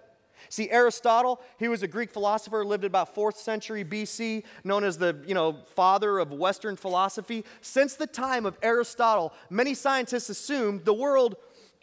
See, 0.49 0.69
Aristotle, 0.69 1.41
he 1.58 1.67
was 1.67 1.84
a 1.84 1.88
Greek 1.88 2.12
philosopher, 2.12 2.63
lived 2.65 2.84
about 2.84 3.15
4th 3.15 3.38
century 3.38 3.84
BC, 3.84 4.43
known 4.63 4.84
as 4.84 4.97
the, 4.97 5.17
you 5.25 5.34
know, 5.34 5.60
father 5.75 6.19
of 6.19 6.31
Western 6.31 6.75
philosophy. 6.75 7.45
Since 7.62 7.95
the 7.95 8.08
time 8.08 8.45
of 8.45 8.58
Aristotle, 8.62 9.34
many 9.49 9.73
scientists 9.73 10.29
assumed 10.29 10.86
the 10.86 10.93
world 10.93 11.36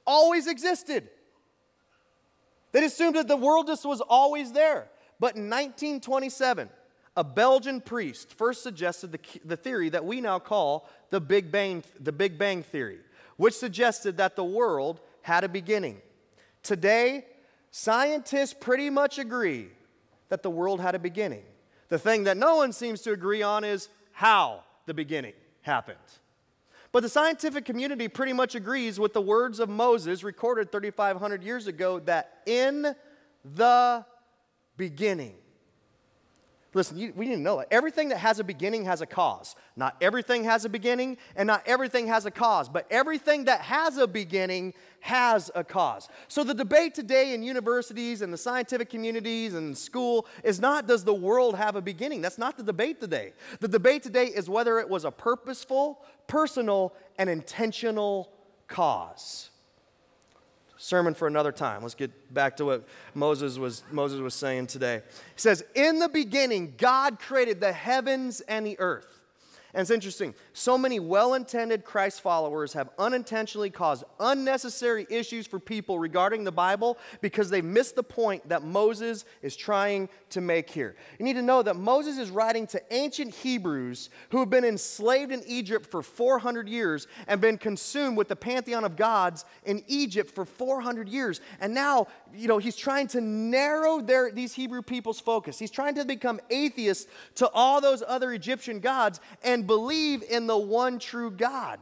always 0.06 0.46
existed. 0.46 1.08
They 2.72 2.84
assumed 2.84 3.16
that 3.16 3.28
the 3.28 3.36
world 3.36 3.66
just 3.66 3.84
was 3.84 4.00
always 4.00 4.52
there. 4.52 4.88
But 5.20 5.36
in 5.36 5.48
1927, 5.48 6.68
a 7.16 7.24
Belgian 7.24 7.80
priest 7.80 8.32
first 8.32 8.62
suggested 8.62 9.12
the, 9.12 9.20
the 9.44 9.56
theory 9.56 9.90
that 9.90 10.04
we 10.04 10.20
now 10.20 10.38
call 10.38 10.88
the 11.10 11.20
Big, 11.20 11.52
Bang, 11.52 11.84
the 12.00 12.12
Big 12.12 12.38
Bang 12.38 12.62
Theory, 12.62 12.98
which 13.36 13.54
suggested 13.54 14.16
that 14.16 14.34
the 14.34 14.44
world 14.44 15.00
had 15.20 15.44
a 15.44 15.48
beginning. 15.48 16.00
Today, 16.62 17.26
Scientists 17.72 18.54
pretty 18.58 18.90
much 18.90 19.18
agree 19.18 19.70
that 20.28 20.42
the 20.42 20.50
world 20.50 20.78
had 20.80 20.94
a 20.94 20.98
beginning. 20.98 21.42
The 21.88 21.98
thing 21.98 22.24
that 22.24 22.36
no 22.36 22.56
one 22.56 22.72
seems 22.72 23.00
to 23.02 23.12
agree 23.12 23.42
on 23.42 23.64
is 23.64 23.88
how 24.12 24.62
the 24.84 24.92
beginning 24.92 25.32
happened. 25.62 25.96
But 26.92 27.02
the 27.02 27.08
scientific 27.08 27.64
community 27.64 28.08
pretty 28.08 28.34
much 28.34 28.54
agrees 28.54 29.00
with 29.00 29.14
the 29.14 29.22
words 29.22 29.58
of 29.58 29.70
Moses 29.70 30.22
recorded 30.22 30.70
3,500 30.70 31.42
years 31.42 31.66
ago 31.66 31.98
that 32.00 32.42
in 32.44 32.94
the 33.42 34.04
beginning, 34.76 35.34
Listen, 36.74 36.96
you, 36.96 37.12
we 37.14 37.26
need 37.26 37.34
to 37.34 37.40
know 37.40 37.58
that 37.58 37.68
everything 37.70 38.08
that 38.08 38.18
has 38.18 38.38
a 38.38 38.44
beginning 38.44 38.86
has 38.86 39.02
a 39.02 39.06
cause. 39.06 39.54
Not 39.76 39.94
everything 40.00 40.44
has 40.44 40.64
a 40.64 40.70
beginning, 40.70 41.18
and 41.36 41.46
not 41.46 41.62
everything 41.66 42.06
has 42.06 42.24
a 42.24 42.30
cause, 42.30 42.68
but 42.68 42.86
everything 42.90 43.44
that 43.44 43.60
has 43.60 43.98
a 43.98 44.06
beginning 44.06 44.72
has 45.00 45.50
a 45.54 45.64
cause. 45.64 46.08
So 46.28 46.44
the 46.44 46.54
debate 46.54 46.94
today 46.94 47.34
in 47.34 47.42
universities 47.42 48.22
and 48.22 48.32
the 48.32 48.38
scientific 48.38 48.88
communities 48.88 49.52
and 49.52 49.76
school 49.76 50.26
is 50.42 50.60
not 50.60 50.86
does 50.86 51.04
the 51.04 51.12
world 51.12 51.56
have 51.56 51.76
a 51.76 51.82
beginning? 51.82 52.22
That's 52.22 52.38
not 52.38 52.56
the 52.56 52.62
debate 52.62 53.00
today. 53.00 53.34
The 53.60 53.68
debate 53.68 54.02
today 54.02 54.26
is 54.26 54.48
whether 54.48 54.78
it 54.78 54.88
was 54.88 55.04
a 55.04 55.10
purposeful, 55.10 56.02
personal, 56.26 56.94
and 57.18 57.28
intentional 57.28 58.32
cause 58.66 59.51
sermon 60.82 61.14
for 61.14 61.28
another 61.28 61.52
time. 61.52 61.82
Let's 61.82 61.94
get 61.94 62.34
back 62.34 62.56
to 62.56 62.64
what 62.64 62.88
Moses 63.14 63.58
was, 63.58 63.82
Moses 63.90 64.20
was 64.20 64.34
saying 64.34 64.66
today. 64.66 65.02
He 65.06 65.40
says, 65.40 65.64
In 65.74 65.98
the 65.98 66.08
beginning, 66.08 66.74
God 66.76 67.18
created 67.18 67.60
the 67.60 67.72
heavens 67.72 68.40
and 68.42 68.66
the 68.66 68.78
earth. 68.78 69.11
And 69.74 69.80
it's 69.80 69.90
interesting. 69.90 70.34
So 70.52 70.76
many 70.76 71.00
well 71.00 71.32
intended 71.32 71.82
Christ 71.82 72.20
followers 72.20 72.74
have 72.74 72.90
unintentionally 72.98 73.70
caused 73.70 74.04
unnecessary 74.20 75.06
issues 75.08 75.46
for 75.46 75.58
people 75.58 75.98
regarding 75.98 76.44
the 76.44 76.52
Bible 76.52 76.98
because 77.22 77.48
they 77.48 77.62
missed 77.62 77.96
the 77.96 78.02
point 78.02 78.46
that 78.50 78.62
Moses 78.62 79.24
is 79.40 79.56
trying 79.56 80.10
to 80.30 80.42
make 80.42 80.68
here. 80.68 80.94
You 81.18 81.24
need 81.24 81.34
to 81.34 81.42
know 81.42 81.62
that 81.62 81.76
Moses 81.76 82.18
is 82.18 82.30
writing 82.30 82.66
to 82.68 82.82
ancient 82.90 83.34
Hebrews 83.34 84.10
who 84.28 84.40
have 84.40 84.50
been 84.50 84.64
enslaved 84.64 85.32
in 85.32 85.42
Egypt 85.46 85.90
for 85.90 86.02
400 86.02 86.68
years 86.68 87.06
and 87.26 87.40
been 87.40 87.56
consumed 87.56 88.18
with 88.18 88.28
the 88.28 88.36
pantheon 88.36 88.84
of 88.84 88.96
gods 88.96 89.46
in 89.64 89.82
Egypt 89.86 90.34
for 90.34 90.44
400 90.44 91.08
years. 91.08 91.40
And 91.60 91.72
now, 91.72 92.08
you 92.34 92.46
know, 92.46 92.58
he's 92.58 92.76
trying 92.76 93.06
to 93.08 93.22
narrow 93.22 94.02
their, 94.02 94.30
these 94.30 94.52
Hebrew 94.52 94.82
people's 94.82 95.20
focus. 95.20 95.58
He's 95.58 95.70
trying 95.70 95.94
to 95.94 96.04
become 96.04 96.40
atheists 96.50 97.06
to 97.36 97.48
all 97.54 97.80
those 97.80 98.02
other 98.06 98.32
Egyptian 98.32 98.80
gods 98.80 99.18
and 99.42 99.61
and 99.62 99.66
believe 99.68 100.24
in 100.28 100.48
the 100.48 100.58
one 100.58 100.98
true 100.98 101.30
God. 101.30 101.78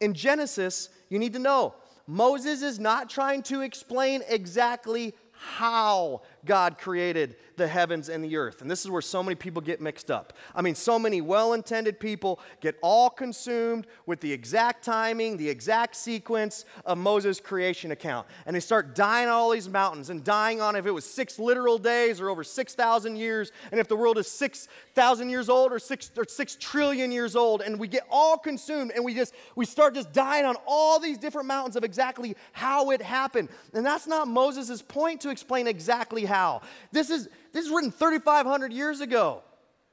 In 0.00 0.12
Genesis, 0.12 0.90
you 1.08 1.18
need 1.18 1.32
to 1.32 1.38
know 1.38 1.74
Moses 2.06 2.60
is 2.60 2.78
not 2.78 3.08
trying 3.08 3.42
to 3.44 3.62
explain 3.62 4.22
exactly 4.28 5.14
how 5.30 6.20
God 6.44 6.78
created 6.78 7.36
the 7.56 7.68
heavens 7.68 8.08
and 8.08 8.24
the 8.24 8.36
earth. 8.36 8.62
And 8.62 8.70
this 8.70 8.84
is 8.84 8.90
where 8.90 9.02
so 9.02 9.22
many 9.22 9.34
people 9.34 9.62
get 9.62 9.80
mixed 9.80 10.10
up. 10.10 10.32
I 10.54 10.62
mean, 10.62 10.74
so 10.74 10.98
many 10.98 11.20
well 11.20 11.52
intended 11.52 12.00
people 12.00 12.40
get 12.60 12.76
all 12.82 13.10
consumed 13.10 13.86
with 14.06 14.20
the 14.20 14.32
exact 14.32 14.84
timing, 14.84 15.36
the 15.36 15.48
exact 15.48 15.94
sequence 15.94 16.64
of 16.84 16.98
Moses' 16.98 17.40
creation 17.40 17.92
account. 17.92 18.26
And 18.46 18.56
they 18.56 18.60
start 18.60 18.94
dying 18.94 19.28
on 19.28 19.34
all 19.34 19.50
these 19.50 19.68
mountains 19.68 20.10
and 20.10 20.24
dying 20.24 20.60
on 20.60 20.74
if 20.74 20.86
it 20.86 20.90
was 20.90 21.04
six 21.04 21.38
literal 21.38 21.78
days 21.78 22.20
or 22.20 22.28
over 22.28 22.42
6,000 22.42 23.16
years, 23.16 23.52
and 23.70 23.80
if 23.80 23.88
the 23.88 23.96
world 23.96 24.18
is 24.18 24.26
6,000 24.28 25.28
years 25.28 25.48
old 25.48 25.72
or 25.72 25.78
six, 25.78 26.10
or 26.16 26.24
6 26.26 26.56
trillion 26.58 27.12
years 27.12 27.36
old. 27.36 27.60
And 27.62 27.78
we 27.78 27.88
get 27.88 28.06
all 28.10 28.36
consumed 28.38 28.92
and 28.94 29.04
we 29.04 29.14
just, 29.14 29.34
we 29.54 29.64
start 29.64 29.94
just 29.94 30.12
dying 30.12 30.44
on 30.44 30.56
all 30.66 30.98
these 30.98 31.18
different 31.18 31.46
mountains 31.46 31.76
of 31.76 31.84
exactly 31.84 32.34
how 32.52 32.90
it 32.90 33.00
happened. 33.00 33.48
And 33.74 33.84
that's 33.86 34.06
not 34.06 34.26
Moses' 34.26 34.82
point 34.82 35.20
to 35.20 35.30
explain 35.30 35.66
exactly 35.66 36.24
how. 36.32 36.62
This 36.90 37.10
is, 37.10 37.28
this 37.52 37.66
is 37.66 37.70
written 37.70 37.90
3,500 37.90 38.72
years 38.72 39.00
ago. 39.00 39.42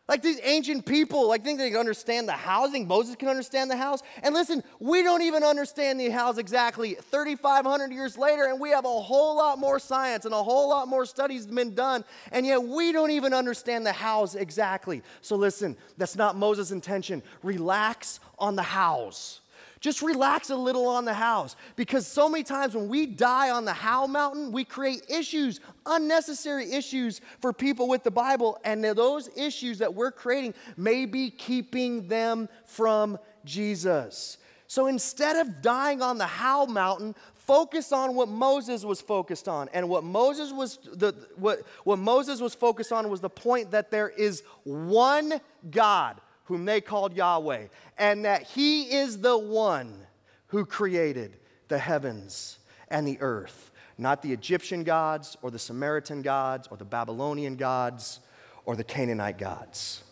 Like 0.09 0.23
these 0.23 0.39
ancient 0.43 0.87
people, 0.87 1.27
like 1.27 1.43
think 1.43 1.59
they 1.59 1.69
can 1.69 1.79
understand 1.79 2.27
the. 2.27 2.35
Think 2.71 2.87
Moses 2.87 3.15
can 3.15 3.27
understand 3.27 3.69
the 3.69 3.77
house. 3.77 4.01
And 4.23 4.33
listen, 4.33 4.63
we 4.79 5.03
don't 5.03 5.21
even 5.21 5.43
understand 5.43 5.99
the 5.99 6.09
house 6.09 6.39
exactly 6.39 6.95
3,500 6.95 7.91
years 7.91 8.17
later, 8.17 8.45
and 8.45 8.59
we 8.59 8.71
have 8.71 8.85
a 8.85 8.89
whole 8.89 9.37
lot 9.37 9.59
more 9.59 9.77
science 9.77 10.25
and 10.25 10.33
a 10.33 10.43
whole 10.43 10.67
lot 10.67 10.87
more 10.87 11.05
studies 11.05 11.45
been 11.45 11.75
done, 11.75 12.03
and 12.31 12.43
yet 12.43 12.63
we 12.63 12.91
don't 12.91 13.11
even 13.11 13.35
understand 13.35 13.85
the 13.85 13.93
house 13.93 14.33
exactly. 14.33 15.03
So 15.21 15.35
listen, 15.35 15.77
that's 15.95 16.15
not 16.15 16.35
Moses' 16.35 16.71
intention. 16.71 17.21
Relax 17.43 18.19
on 18.39 18.55
the 18.55 18.63
hows. 18.63 19.41
Just 19.79 20.01
relax 20.01 20.49
a 20.49 20.55
little 20.55 20.87
on 20.87 21.05
the 21.05 21.13
hows 21.13 21.55
because 21.77 22.05
so 22.05 22.27
many 22.27 22.43
times 22.43 22.75
when 22.75 22.89
we 22.89 23.05
die 23.05 23.49
on 23.49 23.63
the 23.63 23.73
how 23.73 24.07
mountain, 24.07 24.51
we 24.51 24.65
create 24.65 25.03
issues, 25.09 25.61
unnecessary 25.85 26.73
issues 26.73 27.21
for 27.39 27.53
people 27.53 27.87
with 27.87 28.03
the 28.03 28.11
Bible. 28.11 28.59
And 28.65 28.83
those 28.83 29.29
issues 29.37 29.77
that 29.77 29.93
we're 29.93 30.11
creating 30.11 30.53
may 30.75 31.05
be 31.05 31.29
keeping 31.29 32.09
them 32.09 32.49
from 32.65 33.17
Jesus. 33.45 34.37
So 34.67 34.87
instead 34.87 35.37
of 35.37 35.61
dying 35.61 36.01
on 36.01 36.17
the 36.17 36.27
how 36.27 36.65
mountain, 36.65 37.15
focus 37.33 37.93
on 37.93 38.15
what 38.15 38.27
Moses 38.27 38.83
was 38.83 38.99
focused 38.99 39.47
on. 39.47 39.69
And 39.73 39.87
what 39.87 40.03
Moses 40.03 40.51
was 40.51 40.77
the 40.93 41.15
what, 41.37 41.61
what 41.85 41.99
Moses 41.99 42.41
was 42.41 42.53
focused 42.53 42.91
on 42.91 43.09
was 43.09 43.21
the 43.21 43.29
point 43.29 43.71
that 43.71 43.91
there 43.91 44.09
is 44.09 44.43
one 44.63 45.39
God 45.71 46.19
whom 46.49 46.65
they 46.65 46.81
called 46.81 47.15
Yahweh, 47.15 47.67
and 47.99 48.25
that 48.25 48.41
He 48.41 48.91
is 48.91 49.19
the 49.19 49.37
one 49.37 50.01
who 50.47 50.65
created 50.65 51.37
the 51.67 51.77
heavens 51.77 52.57
and 52.89 53.07
the 53.07 53.19
earth, 53.21 53.71
not 53.99 54.23
the 54.23 54.33
Egyptian 54.33 54.83
gods 54.83 55.37
or 55.43 55.51
the 55.51 55.59
Samaritan 55.59 56.23
gods 56.23 56.67
or 56.71 56.75
the 56.75 56.85
Babylonian 56.85 57.55
gods 57.55 58.19
or 58.65 58.75
the 58.75 58.83
Canaanite 58.83 59.37
gods. 59.37 60.03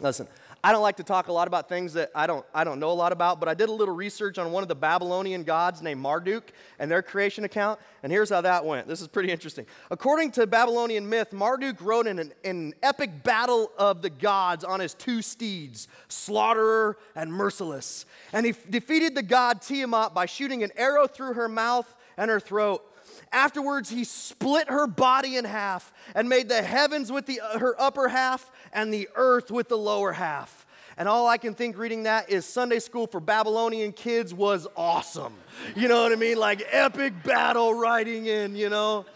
Listen, 0.00 0.26
I 0.64 0.70
don't 0.70 0.82
like 0.82 0.98
to 0.98 1.02
talk 1.02 1.26
a 1.26 1.32
lot 1.32 1.48
about 1.48 1.68
things 1.68 1.94
that 1.94 2.12
I 2.14 2.28
don't, 2.28 2.46
I 2.54 2.62
don't 2.62 2.78
know 2.78 2.92
a 2.92 2.94
lot 2.94 3.10
about, 3.10 3.40
but 3.40 3.48
I 3.48 3.54
did 3.54 3.68
a 3.68 3.72
little 3.72 3.96
research 3.96 4.38
on 4.38 4.52
one 4.52 4.62
of 4.62 4.68
the 4.68 4.76
Babylonian 4.76 5.42
gods 5.42 5.82
named 5.82 6.00
Marduk 6.00 6.52
and 6.78 6.88
their 6.88 7.02
creation 7.02 7.42
account, 7.42 7.80
and 8.04 8.12
here's 8.12 8.30
how 8.30 8.40
that 8.42 8.64
went. 8.64 8.86
This 8.86 9.00
is 9.00 9.08
pretty 9.08 9.32
interesting. 9.32 9.66
According 9.90 10.30
to 10.32 10.46
Babylonian 10.46 11.08
myth, 11.08 11.32
Marduk 11.32 11.80
rode 11.80 12.06
in 12.06 12.20
an, 12.20 12.32
in 12.44 12.56
an 12.56 12.74
epic 12.80 13.24
battle 13.24 13.72
of 13.76 14.02
the 14.02 14.10
gods 14.10 14.62
on 14.62 14.78
his 14.78 14.94
two 14.94 15.20
steeds, 15.20 15.88
Slaughterer 16.06 16.96
and 17.16 17.32
Merciless. 17.32 18.06
And 18.32 18.46
he 18.46 18.50
f- 18.50 18.70
defeated 18.70 19.16
the 19.16 19.22
god 19.22 19.62
Tiamat 19.62 20.14
by 20.14 20.26
shooting 20.26 20.62
an 20.62 20.70
arrow 20.76 21.08
through 21.08 21.34
her 21.34 21.48
mouth 21.48 21.92
and 22.16 22.30
her 22.30 22.38
throat. 22.38 22.84
Afterwards, 23.32 23.90
he 23.90 24.04
split 24.04 24.68
her 24.68 24.86
body 24.86 25.36
in 25.36 25.44
half 25.44 25.92
and 26.14 26.28
made 26.28 26.48
the 26.48 26.62
heavens 26.62 27.10
with 27.10 27.26
the, 27.26 27.40
uh, 27.40 27.58
her 27.58 27.80
upper 27.80 28.08
half 28.08 28.50
and 28.72 28.92
the 28.92 29.08
earth 29.14 29.50
with 29.50 29.68
the 29.68 29.78
lower 29.78 30.12
half. 30.12 30.66
And 30.96 31.08
all 31.08 31.26
I 31.26 31.38
can 31.38 31.54
think 31.54 31.78
reading 31.78 32.02
that 32.02 32.30
is 32.30 32.44
Sunday 32.44 32.78
school 32.78 33.06
for 33.06 33.20
Babylonian 33.20 33.92
kids 33.92 34.34
was 34.34 34.66
awesome. 34.76 35.34
You 35.74 35.88
know 35.88 36.02
what 36.02 36.12
I 36.12 36.16
mean? 36.16 36.36
Like 36.36 36.62
epic 36.70 37.22
battle 37.22 37.72
riding 37.72 38.26
in, 38.26 38.56
you 38.56 38.68
know? 38.68 39.06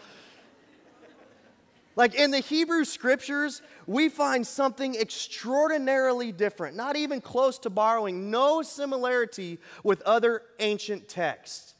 Like 1.95 2.13
in 2.13 2.29
the 2.31 2.39
Hebrew 2.39 2.85
scriptures, 2.85 3.61
we 3.87 4.09
find 4.09 4.45
something 4.45 4.95
extraordinarily 4.95 6.31
different, 6.31 6.75
not 6.77 6.95
even 6.95 7.21
close 7.21 7.57
to 7.59 7.71
borrowing, 7.71 8.29
no 8.29 8.61
similarity 8.61 9.57
with 9.83 10.01
other 10.01 10.43
ancient 10.59 11.07
texts. 11.07 11.73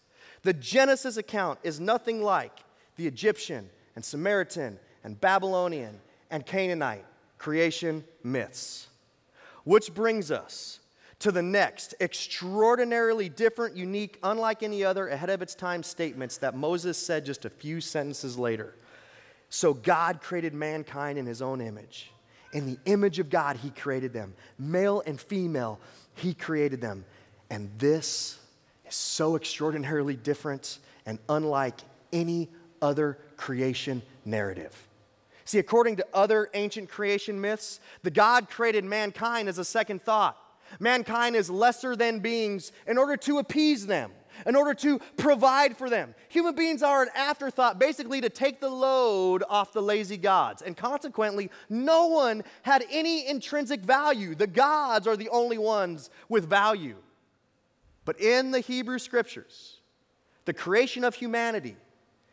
The 0.48 0.54
Genesis 0.54 1.18
account 1.18 1.60
is 1.64 1.82
nothing 1.82 2.24
like 2.24 2.64
the 2.96 3.06
Egyptian 3.06 3.70
and 3.98 4.06
Samaritan 4.06 4.80
and 5.04 5.20
Babylonian 5.20 6.00
and 6.32 6.46
Canaanite 6.46 7.04
creation 7.38 8.06
myths. 8.24 8.88
Which 9.66 9.94
brings 9.94 10.32
us 10.32 10.80
to 11.20 11.34
the 11.34 11.42
next 11.42 11.96
extraordinarily 12.00 13.28
different, 13.28 13.76
unique, 13.76 14.20
unlike 14.24 14.64
any 14.64 14.86
other, 14.86 15.10
ahead 15.10 15.30
of 15.30 15.42
its 15.42 15.54
time 15.54 15.84
statements 15.84 16.38
that 16.38 16.56
Moses 16.56 16.98
said 16.98 17.26
just 17.26 17.44
a 17.44 17.50
few 17.50 17.82
sentences 17.82 18.40
later. 18.40 18.74
So 19.50 19.74
God 19.74 20.22
created 20.22 20.54
mankind 20.54 21.20
in 21.20 21.26
his 21.26 21.42
own 21.42 21.60
image. 21.60 22.10
In 22.54 22.66
the 22.66 22.80
image 22.86 23.20
of 23.20 23.30
God, 23.30 23.58
he 23.58 23.70
created 23.70 24.14
them. 24.14 24.34
Male 24.58 25.04
and 25.06 25.20
female, 25.20 25.78
he 26.16 26.34
created 26.34 26.80
them. 26.80 27.04
And 27.50 27.70
this 27.78 28.40
is 28.88 28.96
so 28.96 29.36
extraordinarily 29.36 30.16
different 30.16 30.80
and 31.06 31.20
unlike 31.30 31.80
any 32.12 32.50
other 32.82 33.18
creation 33.38 34.02
narrative. 34.26 34.88
See, 35.46 35.60
according 35.60 35.96
to 35.98 36.08
other 36.14 36.50
ancient 36.54 36.90
creation 36.90 37.40
myths, 37.40 37.80
the 38.04 38.12
God 38.12 38.50
created 38.50 38.84
mankind 38.84 39.48
as 39.48 39.58
a 39.58 39.66
second 39.66 40.04
thought. 40.04 40.38
Mankind 40.80 41.36
is 41.36 41.50
lesser 41.50 41.96
than 41.96 42.20
beings 42.20 42.74
in 42.86 42.98
order 42.98 43.16
to 43.16 43.38
appease 43.38 43.88
them, 43.88 44.12
in 44.46 44.58
order 44.58 44.74
to 44.74 45.00
provide 45.16 45.78
for 45.78 45.90
them. 45.90 46.14
Human 46.28 46.54
beings 46.54 46.84
are 46.84 47.02
an 47.02 47.10
afterthought, 47.16 47.80
basically 47.80 48.20
to 48.20 48.30
take 48.30 48.60
the 48.60 48.70
load 48.70 49.44
off 49.50 49.72
the 49.72 49.82
lazy 49.82 50.18
gods. 50.18 50.62
And 50.62 50.76
consequently, 50.76 51.50
no 51.70 52.08
one 52.08 52.44
had 52.64 52.84
any 52.92 53.26
intrinsic 53.26 53.80
value. 53.80 54.36
The 54.36 54.48
gods 54.48 55.08
are 55.08 55.16
the 55.16 55.30
only 55.30 55.58
ones 55.58 56.10
with 56.28 56.50
value. 56.50 56.98
But 58.08 58.20
in 58.20 58.50
the 58.50 58.62
Hebrew 58.62 58.98
scriptures, 58.98 59.82
the 60.46 60.54
creation 60.54 61.04
of 61.04 61.14
humanity 61.14 61.76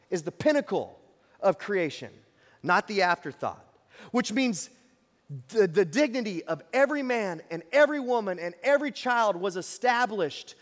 is 0.08 0.22
the 0.22 0.32
pinnacle 0.32 0.98
of 1.40 1.58
creation 1.58 2.10
not 2.64 2.88
the 2.88 3.02
afterthought, 3.02 3.62
which 4.10 4.32
means 4.32 4.70
the, 5.48 5.68
the 5.68 5.84
dignity 5.84 6.42
of 6.44 6.62
every 6.72 7.02
man 7.02 7.42
and 7.50 7.62
every 7.72 8.00
woman 8.00 8.38
and 8.38 8.54
every 8.62 8.90
child 8.90 9.36
was 9.36 9.56
established 9.56 10.54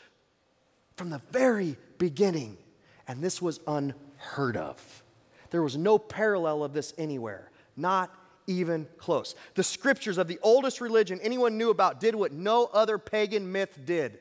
from 0.97 1.11
the 1.11 1.21
very 1.31 1.77
beginning. 1.99 2.59
And 3.07 3.23
this 3.23 3.41
was 3.41 3.61
unheard 3.67 4.57
of. 4.57 5.03
There 5.51 5.63
was 5.63 5.77
no 5.77 5.99
parallel 5.99 6.65
of 6.65 6.73
this 6.73 6.93
anywhere, 6.99 7.51
not 7.77 8.13
even 8.47 8.89
close. 8.99 9.35
The 9.55 9.63
scriptures 9.63 10.19
of 10.19 10.27
the 10.27 10.39
oldest 10.43 10.81
religion 10.81 11.21
anyone 11.23 11.57
knew 11.57 11.71
about 11.71 12.01
did 12.01 12.15
what 12.15 12.33
no 12.33 12.69
other 12.73 12.99
pagan 12.99 13.53
myth 13.53 13.79
did. 13.85 14.19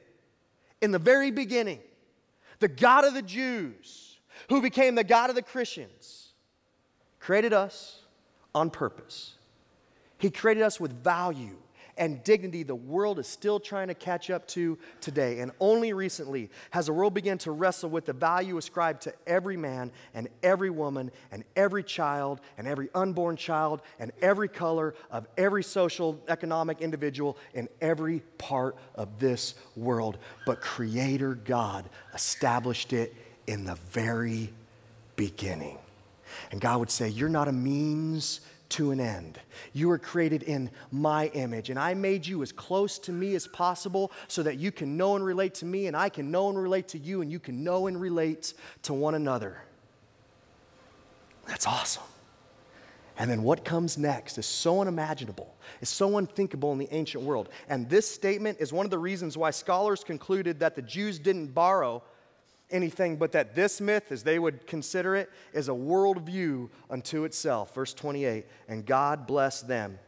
In 0.82 0.92
the 0.92 1.00
very 1.00 1.32
beginning, 1.32 1.80
the 2.60 2.68
God 2.68 3.06
of 3.06 3.14
the 3.14 3.22
Jews, 3.22 4.18
who 4.50 4.62
became 4.62 4.96
the 4.96 5.04
God 5.04 5.30
of 5.30 5.36
the 5.36 5.42
Christians, 5.42 6.30
created 7.20 7.54
us 7.54 8.00
on 8.54 8.70
purpose. 8.70 9.36
He 10.18 10.30
created 10.30 10.64
us 10.64 10.80
with 10.80 11.04
value 11.04 11.58
and 12.02 12.24
dignity 12.24 12.64
the 12.64 12.74
world 12.74 13.20
is 13.20 13.28
still 13.28 13.60
trying 13.60 13.88
to 13.88 13.94
catch 13.94 14.32
up 14.32 14.48
to 14.48 14.76
today. 15.02 15.40
And 15.40 15.52
only 15.60 15.94
recently 15.94 16.50
has 16.72 16.88
the 16.88 16.94
world 16.94 17.14
begun 17.14 17.38
to 17.38 17.52
wrestle 17.52 17.92
with 17.92 18.06
the 18.06 18.14
value 18.14 18.58
ascribed 18.58 19.04
to 19.04 19.14
every 19.28 19.56
man 19.56 19.92
and 20.16 20.28
every 20.42 20.72
woman 20.72 21.12
and 21.32 21.44
every 21.56 21.84
child 21.84 22.42
and 22.58 22.68
every 22.68 22.90
unborn 22.96 23.38
child 23.38 23.84
and 24.00 24.12
every 24.20 24.48
color 24.48 24.96
of 25.12 25.28
every 25.38 25.62
social, 25.62 26.20
economic 26.28 26.82
individual 26.82 27.38
in 27.54 27.70
every 27.82 28.22
part 28.40 28.76
of 28.96 29.20
this 29.20 29.54
world. 29.76 30.18
But 30.48 30.60
Creator 30.60 31.36
God 31.36 31.88
established 32.16 32.94
it 32.94 33.14
in 33.46 33.64
the 33.64 33.76
very 33.92 34.52
beginning. 35.16 35.78
And 36.50 36.60
God 36.60 36.80
would 36.80 36.90
say, 36.90 37.10
You're 37.10 37.30
not 37.30 37.48
a 37.48 37.52
means 37.52 38.42
to 38.72 38.92
an 38.92 39.00
end. 39.00 39.40
You 39.74 39.88
were 39.88 39.98
created 39.98 40.44
in 40.44 40.70
my 40.92 41.28
image, 41.28 41.70
and 41.70 41.78
I 41.78 41.94
made 41.94 42.26
you 42.26 42.42
as 42.42 42.52
close 42.52 43.00
to 43.00 43.12
me 43.12 43.36
as 43.36 43.48
possible 43.48 44.12
so 44.28 44.44
that 44.44 44.58
you 44.58 44.72
can 44.72 44.98
know 44.98 45.16
and 45.16 45.24
relate 45.24 45.54
to 45.56 45.66
me, 45.66 45.88
and 45.88 45.96
I 45.96 46.10
can 46.10 46.32
know 46.32 46.50
and 46.50 46.62
relate 46.62 46.88
to 46.90 46.98
you, 46.98 47.22
and 47.22 47.32
you 47.32 47.40
can 47.40 47.64
know 47.64 47.88
and 47.88 48.00
relate 48.00 48.54
to 48.84 48.94
one 48.94 49.16
another. 49.16 49.62
That's 51.48 51.68
awesome. 51.68 52.04
And 53.18 53.30
then 53.30 53.44
what 53.44 53.64
comes 53.64 53.98
next 53.98 54.38
is 54.38 54.46
so 54.46 54.82
unimaginable, 54.82 55.54
it's 55.80 55.92
so 55.92 56.18
unthinkable 56.18 56.72
in 56.72 56.80
the 56.80 56.88
ancient 56.92 57.24
world. 57.24 57.50
And 57.70 57.90
this 57.90 58.10
statement 58.10 58.58
is 58.60 58.74
one 58.74 58.86
of 58.86 58.90
the 58.90 58.98
reasons 58.98 59.38
why 59.38 59.52
scholars 59.52 60.04
concluded 60.04 60.60
that 60.62 60.76
the 60.76 60.82
Jews 60.82 61.20
didn't 61.20 61.54
borrow 61.54 62.04
anything 62.72 63.18
but 63.18 63.32
that 63.34 63.56
this 63.56 63.82
myth, 63.82 64.12
as 64.12 64.24
they 64.24 64.40
would 64.40 64.66
consider 64.68 65.16
it, 65.16 65.30
is 65.54 65.70
a 65.70 65.74
worldview 65.74 66.70
unto 66.90 67.24
itself. 67.24 67.74
Verse 67.74 67.94
28 67.94 68.46
And 68.68 68.86
God 68.86 69.28
blessed 69.28 69.68
them, 69.68 70.00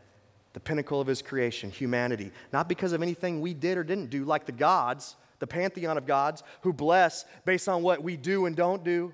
the 0.54 0.60
pinnacle 0.60 1.00
of 1.00 1.08
his 1.08 1.22
creation, 1.22 1.70
humanity, 1.70 2.32
not 2.52 2.70
because 2.70 2.94
of 2.94 3.02
anything 3.02 3.42
we 3.42 3.54
did 3.54 3.78
or 3.78 3.84
didn't 3.84 4.10
do, 4.10 4.26
like 4.26 4.46
the 4.46 4.52
gods, 4.52 5.16
the 5.40 5.48
pantheon 5.48 5.98
of 5.98 6.06
gods, 6.06 6.44
who 6.62 6.74
bless 6.74 7.26
based 7.46 7.68
on 7.68 7.84
what 7.84 8.04
we 8.04 8.18
do 8.18 8.46
and 8.46 8.56
don't 8.56 8.84
do, 8.84 9.14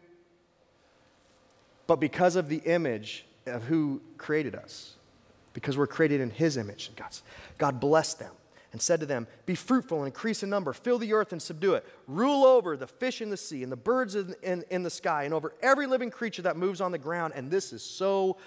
but 1.87 1.97
because 1.99 2.35
of 2.35 2.49
the 2.49 2.57
image 2.57 3.25
of 3.45 3.63
who 3.63 4.01
created 4.17 4.55
us, 4.55 4.95
because 5.53 5.77
we're 5.77 5.87
created 5.87 6.21
in 6.21 6.29
his 6.29 6.55
image. 6.55 6.91
God's, 6.95 7.23
God 7.57 7.79
blessed 7.79 8.19
them 8.19 8.31
and 8.71 8.81
said 8.81 8.99
to 8.99 9.05
them, 9.05 9.27
Be 9.45 9.55
fruitful 9.55 9.99
and 9.99 10.07
increase 10.07 10.43
in 10.43 10.49
number, 10.49 10.73
fill 10.73 10.97
the 10.97 11.13
earth 11.13 11.31
and 11.31 11.41
subdue 11.41 11.73
it, 11.73 11.85
rule 12.07 12.45
over 12.45 12.77
the 12.77 12.87
fish 12.87 13.21
in 13.21 13.29
the 13.29 13.37
sea 13.37 13.63
and 13.63 13.71
the 13.71 13.77
birds 13.77 14.15
in, 14.15 14.35
in, 14.43 14.63
in, 14.69 14.83
the 14.83 14.89
sky, 14.89 15.23
and 15.23 15.33
over 15.33 15.53
every 15.61 15.87
living 15.87 16.11
creature 16.11 16.41
that 16.43 16.57
moves 16.57 16.81
on 16.81 16.91
the 16.91 16.97
ground. 16.97 17.33
And 17.35 17.49
this 17.49 17.73
is 17.73 17.83
so 17.83 18.37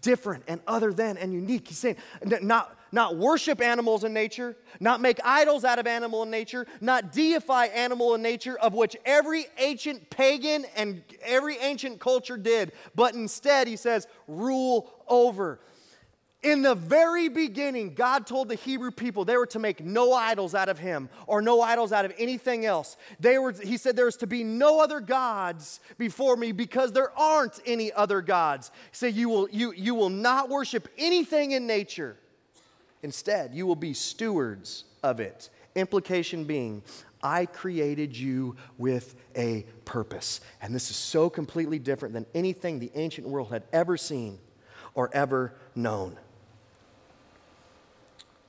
different 0.00 0.44
and 0.48 0.60
other 0.66 0.92
than 0.92 1.16
and 1.16 1.32
unique. 1.32 1.68
He's 1.68 1.78
saying 1.78 1.96
not, 2.42 2.78
not 2.92 3.16
worship 3.16 3.60
animals 3.60 4.04
in 4.04 4.12
nature, 4.12 4.56
not 4.80 5.00
make 5.00 5.18
idols 5.24 5.64
out 5.64 5.78
of 5.78 5.86
animal 5.86 6.22
in 6.22 6.30
nature, 6.30 6.66
not 6.80 7.12
deify 7.12 7.66
animal 7.66 8.14
in 8.14 8.22
nature, 8.22 8.58
of 8.58 8.72
which 8.74 8.96
every 9.04 9.46
ancient 9.58 10.10
pagan 10.10 10.64
and 10.76 11.02
every 11.22 11.58
ancient 11.58 12.00
culture 12.00 12.36
did, 12.36 12.72
but 12.94 13.14
instead, 13.14 13.68
he 13.68 13.76
says, 13.76 14.06
rule 14.26 14.90
over. 15.08 15.60
In 16.44 16.60
the 16.60 16.74
very 16.74 17.30
beginning, 17.30 17.94
God 17.94 18.26
told 18.26 18.50
the 18.50 18.54
Hebrew 18.54 18.90
people 18.90 19.24
they 19.24 19.38
were 19.38 19.46
to 19.46 19.58
make 19.58 19.82
no 19.82 20.12
idols 20.12 20.54
out 20.54 20.68
of 20.68 20.78
him 20.78 21.08
or 21.26 21.40
no 21.40 21.62
idols 21.62 21.90
out 21.90 22.04
of 22.04 22.12
anything 22.18 22.66
else. 22.66 22.98
They 23.18 23.38
were, 23.38 23.52
he 23.52 23.78
said 23.78 23.96
there 23.96 24.04
was 24.04 24.18
to 24.18 24.26
be 24.26 24.44
no 24.44 24.82
other 24.82 25.00
gods 25.00 25.80
before 25.96 26.36
me 26.36 26.52
because 26.52 26.92
there 26.92 27.18
aren't 27.18 27.60
any 27.64 27.90
other 27.94 28.20
gods. 28.20 28.70
He 28.90 28.96
said 28.96 29.14
you 29.14 29.30
will, 29.30 29.48
you, 29.50 29.72
you 29.72 29.94
will 29.94 30.10
not 30.10 30.50
worship 30.50 30.86
anything 30.98 31.52
in 31.52 31.66
nature. 31.66 32.18
Instead, 33.02 33.54
you 33.54 33.66
will 33.66 33.74
be 33.74 33.94
stewards 33.94 34.84
of 35.02 35.20
it. 35.20 35.48
Implication 35.74 36.44
being, 36.44 36.82
I 37.22 37.46
created 37.46 38.14
you 38.14 38.56
with 38.76 39.14
a 39.34 39.64
purpose. 39.86 40.42
And 40.60 40.74
this 40.74 40.90
is 40.90 40.96
so 40.96 41.30
completely 41.30 41.78
different 41.78 42.12
than 42.12 42.26
anything 42.34 42.80
the 42.80 42.92
ancient 42.94 43.26
world 43.26 43.50
had 43.50 43.62
ever 43.72 43.96
seen 43.96 44.38
or 44.94 45.08
ever 45.14 45.54
known. 45.74 46.18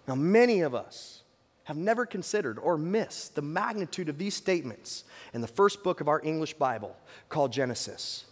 Now, 0.07 0.15
many 0.15 0.61
of 0.61 0.75
us 0.75 1.23
have 1.65 1.77
never 1.77 2.05
considered 2.05 2.59
or 2.59 2.77
missed 2.77 3.35
the 3.35 3.41
magnitude 3.41 4.07
of 4.07 4.17
these 4.17 4.35
statements 4.35 5.03
in 5.33 5.41
the 5.41 5.47
first 5.47 5.83
book 5.83 5.99
of 5.99 6.07
our 6.07 6.21
English 6.23 6.53
Bible 6.53 6.95
called 7.27 7.51
Genesis. 7.51 8.25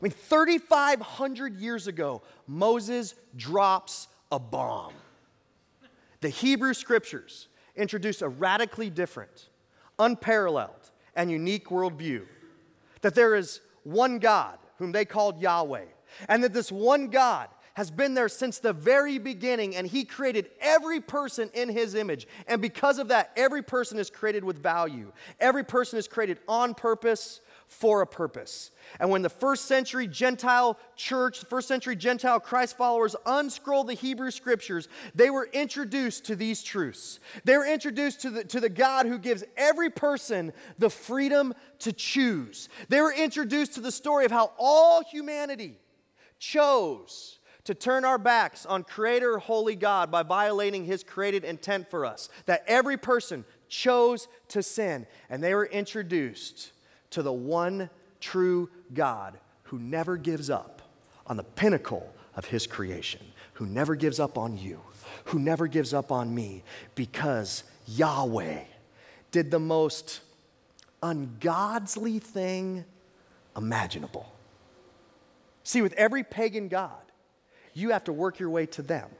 I 0.00 0.04
mean, 0.04 0.12
3,500 0.12 1.56
years 1.56 1.86
ago, 1.86 2.22
Moses 2.46 3.14
drops 3.36 4.08
a 4.30 4.38
bomb. 4.38 4.92
The 6.20 6.28
Hebrew 6.28 6.74
scriptures 6.74 7.48
introduce 7.74 8.22
a 8.22 8.28
radically 8.28 8.90
different, 8.90 9.48
unparalleled, 9.98 10.90
and 11.14 11.30
unique 11.30 11.68
worldview 11.68 12.26
that 13.00 13.14
there 13.14 13.34
is 13.34 13.60
one 13.84 14.18
God 14.18 14.58
whom 14.78 14.92
they 14.92 15.04
called 15.04 15.40
Yahweh, 15.40 15.84
and 16.28 16.44
that 16.44 16.52
this 16.52 16.70
one 16.70 17.08
God 17.08 17.48
has 17.76 17.90
been 17.90 18.14
there 18.14 18.30
since 18.30 18.58
the 18.58 18.72
very 18.72 19.18
beginning, 19.18 19.76
and 19.76 19.86
He 19.86 20.04
created 20.04 20.48
every 20.62 20.98
person 20.98 21.50
in 21.52 21.68
His 21.68 21.94
image. 21.94 22.26
And 22.48 22.62
because 22.62 22.98
of 22.98 23.08
that, 23.08 23.32
every 23.36 23.62
person 23.62 23.98
is 23.98 24.08
created 24.08 24.44
with 24.44 24.62
value. 24.62 25.12
Every 25.40 25.62
person 25.62 25.98
is 25.98 26.08
created 26.08 26.38
on 26.48 26.72
purpose 26.72 27.42
for 27.68 28.00
a 28.00 28.06
purpose. 28.06 28.70
And 28.98 29.10
when 29.10 29.20
the 29.20 29.28
first 29.28 29.66
century 29.66 30.06
Gentile 30.06 30.78
church, 30.94 31.40
the 31.40 31.46
first 31.46 31.68
century 31.68 31.96
Gentile 31.96 32.40
Christ 32.40 32.78
followers 32.78 33.14
unscrolled 33.26 33.88
the 33.88 33.94
Hebrew 33.94 34.30
scriptures, 34.30 34.88
they 35.14 35.28
were 35.28 35.50
introduced 35.52 36.24
to 36.26 36.36
these 36.36 36.62
truths. 36.62 37.20
They 37.44 37.58
were 37.58 37.66
introduced 37.66 38.22
to 38.22 38.30
the, 38.30 38.44
to 38.44 38.58
the 38.58 38.70
God 38.70 39.04
who 39.04 39.18
gives 39.18 39.44
every 39.54 39.90
person 39.90 40.54
the 40.78 40.88
freedom 40.88 41.52
to 41.80 41.92
choose. 41.92 42.70
They 42.88 43.02
were 43.02 43.12
introduced 43.12 43.74
to 43.74 43.82
the 43.82 43.92
story 43.92 44.24
of 44.24 44.32
how 44.32 44.52
all 44.56 45.04
humanity 45.04 45.78
chose 46.38 47.35
to 47.66 47.74
turn 47.74 48.04
our 48.04 48.18
backs 48.18 48.64
on 48.64 48.84
Creator, 48.84 49.38
Holy 49.38 49.76
God 49.76 50.10
by 50.10 50.22
violating 50.22 50.84
His 50.84 51.04
created 51.04 51.44
intent 51.44 51.90
for 51.90 52.06
us. 52.06 52.28
That 52.46 52.64
every 52.66 52.96
person 52.96 53.44
chose 53.68 54.28
to 54.48 54.62
sin, 54.62 55.06
and 55.28 55.42
they 55.42 55.54
were 55.54 55.66
introduced 55.66 56.72
to 57.10 57.22
the 57.22 57.32
one 57.32 57.90
true 58.20 58.70
God 58.94 59.38
who 59.64 59.78
never 59.78 60.16
gives 60.16 60.48
up 60.48 60.82
on 61.26 61.36
the 61.36 61.42
pinnacle 61.42 62.12
of 62.36 62.46
His 62.46 62.66
creation, 62.66 63.20
who 63.54 63.66
never 63.66 63.96
gives 63.96 64.20
up 64.20 64.38
on 64.38 64.56
you, 64.56 64.80
who 65.26 65.38
never 65.40 65.66
gives 65.66 65.92
up 65.92 66.12
on 66.12 66.32
me, 66.32 66.62
because 66.94 67.64
Yahweh 67.86 68.60
did 69.32 69.50
the 69.50 69.58
most 69.58 70.20
ungodly 71.02 72.20
thing 72.20 72.84
imaginable. 73.56 74.32
See, 75.64 75.82
with 75.82 75.94
every 75.94 76.22
pagan 76.22 76.68
God, 76.68 77.05
you 77.76 77.90
have 77.90 78.04
to 78.04 78.12
work 78.12 78.38
your 78.38 78.48
way 78.48 78.64
to 78.64 78.80
them. 78.82 79.10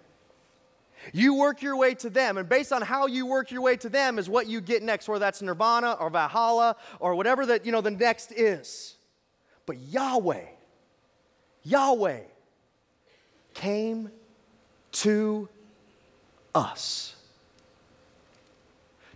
You 1.12 1.34
work 1.34 1.60
your 1.60 1.76
way 1.76 1.94
to 1.96 2.08
them, 2.08 2.38
and 2.38 2.48
based 2.48 2.72
on 2.72 2.80
how 2.80 3.06
you 3.06 3.26
work 3.26 3.50
your 3.50 3.60
way 3.60 3.76
to 3.76 3.90
them 3.90 4.18
is 4.18 4.30
what 4.30 4.46
you 4.46 4.62
get 4.62 4.82
next, 4.82 5.08
whether 5.08 5.18
that's 5.18 5.42
nirvana 5.42 5.92
or 6.00 6.08
Valhalla 6.08 6.74
or 6.98 7.14
whatever 7.14 7.44
that 7.46 7.66
you 7.66 7.70
know 7.70 7.82
the 7.82 7.90
next 7.90 8.32
is. 8.32 8.96
But 9.66 9.76
Yahweh, 9.76 10.46
Yahweh 11.64 12.20
came 13.52 14.10
to 14.92 15.50
us 16.54 17.14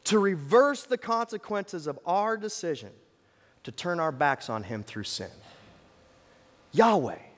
to 0.05 0.19
reverse 0.19 0.85
the 0.85 0.99
consequences 0.99 1.87
of 1.87 1.99
our 2.05 2.37
decision 2.37 2.91
to 3.65 3.73
turn 3.73 4.01
our 4.01 4.13
backs 4.13 4.51
on 4.51 4.65
Him 4.65 4.83
through 4.83 5.05
sin. 5.05 5.31
Yahweh 6.73 7.30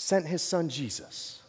sent 0.00 0.26
his 0.26 0.40
son 0.40 0.70
Jesus 0.70 1.42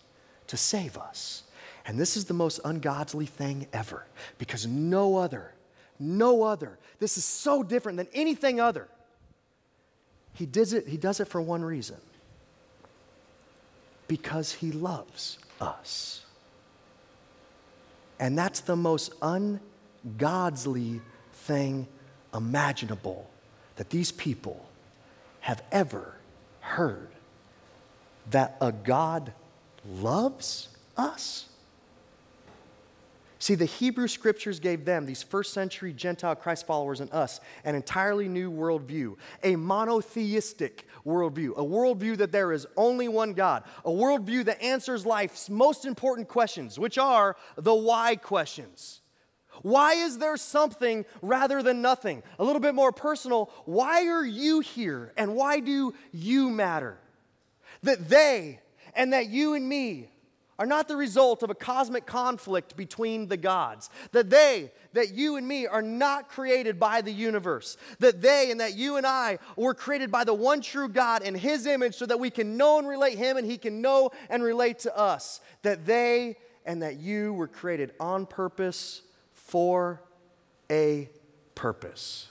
to 0.47 0.57
save 0.57 0.97
us. 0.97 1.43
And 1.85 1.97
this 1.97 2.17
is 2.17 2.25
the 2.25 2.33
most 2.33 2.59
ungodly 2.65 3.25
thing 3.25 3.65
ever 3.71 4.05
because 4.39 4.67
no 4.67 5.15
other, 5.15 5.53
no 5.97 6.43
other, 6.43 6.77
this 6.99 7.17
is 7.17 7.23
so 7.23 7.63
different 7.63 7.97
than 7.97 8.09
anything 8.13 8.59
other. 8.59 8.89
He 10.33 10.45
does 10.45 10.73
it, 10.73 10.85
he 10.85 10.97
does 10.97 11.21
it 11.21 11.29
for 11.29 11.41
one 11.41 11.63
reason 11.63 11.95
because 14.09 14.51
he 14.51 14.73
loves 14.73 15.39
us. 15.61 16.25
And 18.19 18.37
that's 18.37 18.59
the 18.59 18.75
most 18.75 19.13
ungodly 19.21 20.99
thing 21.31 21.87
imaginable 22.33 23.29
that 23.77 23.89
these 23.91 24.11
people 24.11 24.65
have 25.39 25.63
ever 25.71 26.17
heard 26.59 27.07
that 28.29 28.57
a 28.62 28.71
God 28.71 29.34
loves 29.86 30.69
us? 30.95 31.47
See, 33.41 33.55
the 33.55 33.65
Hebrew 33.65 34.07
scriptures 34.07 34.60
gave 34.60 34.86
them, 34.86 35.07
these 35.07 35.23
first 35.23 35.51
century 35.51 35.93
Gentile 35.93 36.36
Christ 36.36 36.67
followers 36.67 36.99
and 36.99 37.12
us, 37.12 37.39
an 37.63 37.73
entirely 37.73 38.27
new 38.27 38.51
worldview, 38.51 39.15
a 39.41 39.55
monotheistic 39.55 40.86
worldview, 41.03 41.57
a 41.57 41.63
worldview 41.63 42.17
that 42.17 42.31
there 42.31 42.51
is 42.51 42.67
only 42.77 43.07
one 43.07 43.34
God, 43.34 43.63
a 43.84 43.89
worldview 43.89 44.45
that 44.45 44.62
answers 44.62 45.07
life's 45.07 45.49
most 45.49 45.86
important 45.86 46.27
questions, 46.27 46.77
which 46.77 46.99
are 46.99 47.36
the 47.55 47.73
why 47.73 48.15
questions. 48.15 49.01
Why 49.63 49.93
is 49.93 50.19
there 50.19 50.38
something 50.38 51.03
rather 51.23 51.63
than 51.63 51.81
nothing? 51.81 52.21
A 52.38 52.43
little 52.43 52.62
bit 52.62 52.75
more 52.75 52.91
personal, 52.91 53.49
why 53.65 54.05
are 54.05 54.23
you 54.23 54.60
here 54.60 55.13
and 55.17 55.36
why 55.36 55.62
do 55.62 55.95
you 56.12 56.51
matter? 56.51 56.99
That 57.83 58.09
they 58.09 58.59
and 58.95 59.13
that 59.13 59.29
you 59.29 59.53
and 59.53 59.67
me 59.67 60.09
are 60.59 60.67
not 60.67 60.87
the 60.87 60.95
result 60.95 61.41
of 61.41 61.49
a 61.49 61.55
cosmic 61.55 62.05
conflict 62.05 62.77
between 62.77 63.27
the 63.27 63.37
gods. 63.37 63.89
That 64.11 64.29
they, 64.29 64.71
that 64.93 65.11
you 65.11 65.35
and 65.37 65.47
me 65.47 65.65
are 65.65 65.81
not 65.81 66.29
created 66.29 66.79
by 66.79 67.01
the 67.01 67.11
universe. 67.11 67.77
That 67.97 68.21
they 68.21 68.51
and 68.51 68.59
that 68.59 68.75
you 68.75 68.97
and 68.97 69.07
I 69.07 69.39
were 69.55 69.73
created 69.73 70.11
by 70.11 70.23
the 70.23 70.35
one 70.35 70.61
true 70.61 70.87
God 70.87 71.23
in 71.23 71.33
His 71.33 71.65
image 71.65 71.95
so 71.95 72.05
that 72.05 72.19
we 72.19 72.29
can 72.29 72.57
know 72.57 72.77
and 72.77 72.87
relate 72.87 73.17
Him 73.17 73.37
and 73.37 73.49
He 73.49 73.57
can 73.57 73.81
know 73.81 74.11
and 74.29 74.43
relate 74.43 74.79
to 74.79 74.95
us. 74.95 75.41
That 75.63 75.87
they 75.87 76.37
and 76.65 76.83
that 76.83 76.99
you 76.99 77.33
were 77.33 77.47
created 77.47 77.93
on 77.99 78.27
purpose 78.27 79.01
for 79.33 80.03
a 80.69 81.09
purpose. 81.55 82.30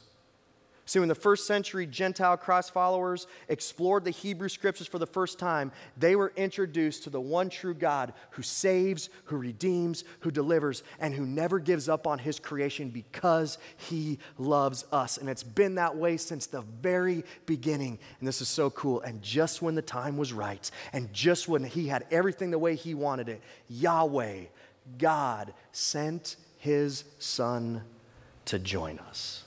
See, 0.90 0.98
when 0.98 1.08
the 1.08 1.14
first 1.14 1.46
century 1.46 1.86
Gentile 1.86 2.36
Christ 2.36 2.72
followers 2.72 3.28
explored 3.48 4.02
the 4.04 4.10
Hebrew 4.10 4.48
scriptures 4.48 4.88
for 4.88 4.98
the 4.98 5.06
first 5.06 5.38
time, 5.38 5.70
they 5.96 6.16
were 6.16 6.32
introduced 6.34 7.04
to 7.04 7.10
the 7.10 7.20
one 7.20 7.48
true 7.48 7.74
God 7.74 8.12
who 8.30 8.42
saves, 8.42 9.08
who 9.26 9.36
redeems, 9.36 10.02
who 10.18 10.32
delivers, 10.32 10.82
and 10.98 11.14
who 11.14 11.24
never 11.24 11.60
gives 11.60 11.88
up 11.88 12.08
on 12.08 12.18
his 12.18 12.40
creation 12.40 12.88
because 12.88 13.58
he 13.76 14.18
loves 14.36 14.84
us. 14.90 15.16
And 15.16 15.28
it's 15.28 15.44
been 15.44 15.76
that 15.76 15.94
way 15.94 16.16
since 16.16 16.48
the 16.48 16.62
very 16.82 17.22
beginning. 17.46 17.96
And 18.18 18.26
this 18.26 18.40
is 18.40 18.48
so 18.48 18.68
cool. 18.70 19.00
And 19.02 19.22
just 19.22 19.62
when 19.62 19.76
the 19.76 19.82
time 19.82 20.16
was 20.16 20.32
right, 20.32 20.68
and 20.92 21.12
just 21.12 21.46
when 21.46 21.62
he 21.62 21.86
had 21.86 22.04
everything 22.10 22.50
the 22.50 22.58
way 22.58 22.74
he 22.74 22.94
wanted 22.94 23.28
it, 23.28 23.42
Yahweh, 23.68 24.46
God, 24.98 25.54
sent 25.70 26.34
his 26.58 27.04
son 27.20 27.82
to 28.46 28.58
join 28.58 28.98
us. 28.98 29.44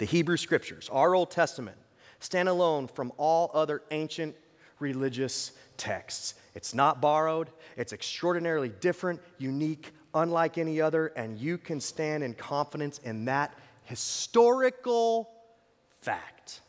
The 0.00 0.06
Hebrew 0.06 0.38
Scriptures, 0.38 0.88
our 0.90 1.14
Old 1.14 1.30
Testament, 1.30 1.76
stand 2.20 2.48
alone 2.48 2.88
from 2.88 3.12
all 3.18 3.50
other 3.52 3.82
ancient 3.90 4.34
religious 4.78 5.52
texts. 5.76 6.36
It's 6.54 6.72
not 6.72 7.02
borrowed, 7.02 7.50
it's 7.76 7.92
extraordinarily 7.92 8.70
different, 8.70 9.20
unique, 9.36 9.92
unlike 10.14 10.56
any 10.56 10.80
other, 10.80 11.08
and 11.08 11.38
you 11.38 11.58
can 11.58 11.82
stand 11.82 12.24
in 12.24 12.32
confidence 12.32 12.96
in 13.04 13.26
that 13.26 13.54
historical 13.84 15.28
fact. 16.00 16.62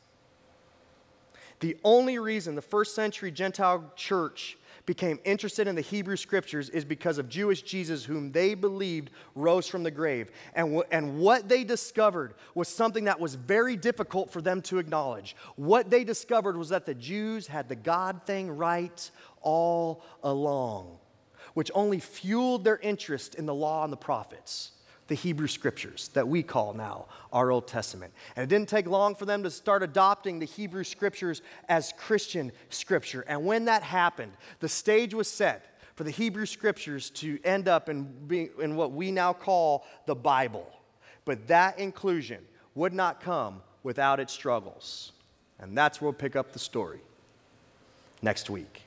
The 1.62 1.78
only 1.86 2.20
reason 2.20 2.56
the 2.56 2.62
first 2.62 2.96
century 2.96 3.32
Gentile 3.32 3.94
church 3.96 4.58
became 4.92 5.22
interested 5.24 5.70
in 5.70 5.76
the 5.76 5.80
Hebrew 5.80 6.18
scriptures 6.18 6.68
is 6.68 6.84
because 6.84 7.18
of 7.18 7.30
Jewish 7.30 7.62
Jesus, 7.62 8.04
whom 8.04 8.34
they 8.34 8.56
believed 8.56 9.10
rose 9.36 9.66
from 9.66 9.84
the 9.84 9.90
grave. 9.90 10.30
And, 10.54 10.76
wh- 10.76 10.88
and 10.92 11.18
what 11.18 11.48
they 11.48 11.64
discovered 11.64 12.34
was 12.56 12.68
something 12.68 13.06
that 13.06 13.18
was 13.18 13.36
very 13.36 13.78
difficult 13.78 14.30
for 14.32 14.42
them 14.42 14.62
to 14.64 14.80
acknowledge. 14.80 15.34
What 15.56 15.90
they 15.90 16.04
discovered 16.04 16.58
was 16.58 16.68
that 16.70 16.86
the 16.86 16.94
Jews 16.94 17.48
had 17.48 17.70
the 17.70 17.76
God 17.78 18.26
thing 18.26 18.58
right 18.58 19.12
all 19.42 20.04
along, 20.24 20.98
which 21.54 21.72
only 21.74 22.02
fueled 22.02 22.66
their 22.66 22.78
interest 22.80 23.36
in 23.36 23.46
the 23.46 23.56
law 23.56 23.86
and 23.86 23.94
the 23.94 23.98
prophets 23.98 24.72
the 25.12 25.16
Hebrew 25.16 25.48
scriptures 25.48 26.10
that 26.14 26.26
we 26.26 26.42
call 26.42 26.74
now 26.74 27.06
our 27.34 27.52
Old 27.52 27.68
Testament. 27.68 28.14
And 28.38 28.46
it 28.46 28.48
didn't 28.48 28.70
take 28.70 28.88
long 28.88 29.14
for 29.14 29.26
them 29.26 29.44
to 29.44 29.52
start 29.52 29.84
adopting 29.84 30.40
the 30.40 30.46
Hebrew 30.46 30.86
scriptures 30.86 31.42
as 31.68 31.94
Christian 31.98 32.54
scripture. 32.70 33.26
And 33.28 33.46
when 33.46 33.66
that 33.66 33.84
happened, 33.84 34.32
the 34.62 34.70
stage 34.70 35.14
was 35.14 35.28
set 35.28 35.78
for 35.96 36.06
the 36.06 36.12
Hebrew 36.12 36.46
scriptures 36.46 37.10
to 37.10 37.38
end 37.44 37.68
up 37.68 37.90
in, 37.90 38.54
in 38.62 38.78
what 38.78 38.94
we 38.94 39.12
now 39.12 39.34
call 39.34 39.86
the 40.06 40.16
Bible. 40.16 40.66
But 41.26 41.46
that 41.50 41.78
inclusion 41.78 42.46
would 42.74 42.94
not 42.94 43.20
come 43.20 43.62
without 43.84 44.22
its 44.22 44.32
struggles. 44.32 45.12
And 45.60 45.78
that's 45.78 46.00
where 46.00 46.12
we'll 46.12 46.18
pick 46.18 46.38
up 46.38 46.54
the 46.54 46.60
story 46.60 47.02
next 48.22 48.50
week. 48.50 48.84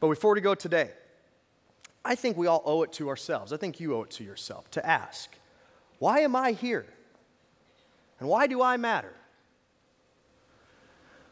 But 0.00 0.08
before 0.08 0.34
we 0.34 0.42
go 0.42 0.54
today, 0.54 0.90
I 2.04 2.14
think 2.14 2.36
we 2.36 2.46
all 2.46 2.62
owe 2.64 2.82
it 2.82 2.92
to 2.94 3.08
ourselves. 3.08 3.52
I 3.52 3.56
think 3.56 3.80
you 3.80 3.94
owe 3.94 4.02
it 4.02 4.10
to 4.12 4.24
yourself 4.24 4.70
to 4.72 4.86
ask, 4.86 5.30
why 5.98 6.20
am 6.20 6.36
I 6.36 6.52
here? 6.52 6.86
And 8.20 8.28
why 8.28 8.46
do 8.46 8.60
I 8.60 8.76
matter? 8.76 9.14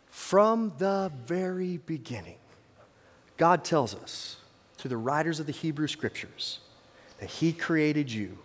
From 0.06 0.72
the 0.78 1.12
very 1.26 1.78
beginning, 1.78 2.36
God 3.36 3.64
tells 3.64 3.94
us 3.94 4.36
through 4.76 4.90
the 4.90 4.96
writers 4.96 5.40
of 5.40 5.46
the 5.46 5.52
Hebrew 5.52 5.88
Scriptures 5.88 6.58
that 7.18 7.28
He 7.28 7.52
created 7.52 8.10
you 8.10 8.38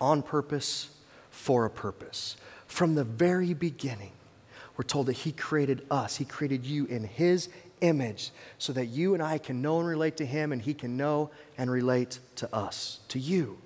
on 0.00 0.22
purpose 0.22 0.90
for 1.30 1.64
a 1.64 1.70
purpose. 1.70 2.36
From 2.66 2.94
the 2.94 3.04
very 3.04 3.54
beginning, 3.54 4.12
we're 4.76 4.84
told 4.84 5.06
that 5.06 5.14
He 5.14 5.32
created 5.32 5.86
us, 5.90 6.16
He 6.16 6.24
created 6.24 6.64
you 6.64 6.86
in 6.86 7.04
His 7.04 7.48
image 7.80 8.30
so 8.58 8.72
that 8.72 8.86
you 8.86 9.14
and 9.14 9.22
I 9.22 9.38
can 9.38 9.62
know 9.62 9.78
and 9.78 9.88
relate 9.88 10.16
to 10.18 10.26
Him 10.26 10.52
and 10.52 10.60
He 10.60 10.74
can 10.74 10.96
know 10.96 11.30
and 11.58 11.70
relate 11.70 12.18
to 12.36 12.54
us, 12.54 13.00
to 13.08 13.18
you. 13.18 13.58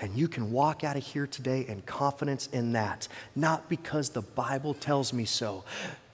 And 0.00 0.14
you 0.16 0.28
can 0.28 0.52
walk 0.52 0.84
out 0.84 0.96
of 0.96 1.02
here 1.02 1.26
today 1.26 1.66
in 1.66 1.82
confidence 1.82 2.46
in 2.52 2.72
that, 2.72 3.08
not 3.34 3.68
because 3.68 4.10
the 4.10 4.22
Bible 4.22 4.74
tells 4.74 5.12
me 5.12 5.24
so, 5.24 5.64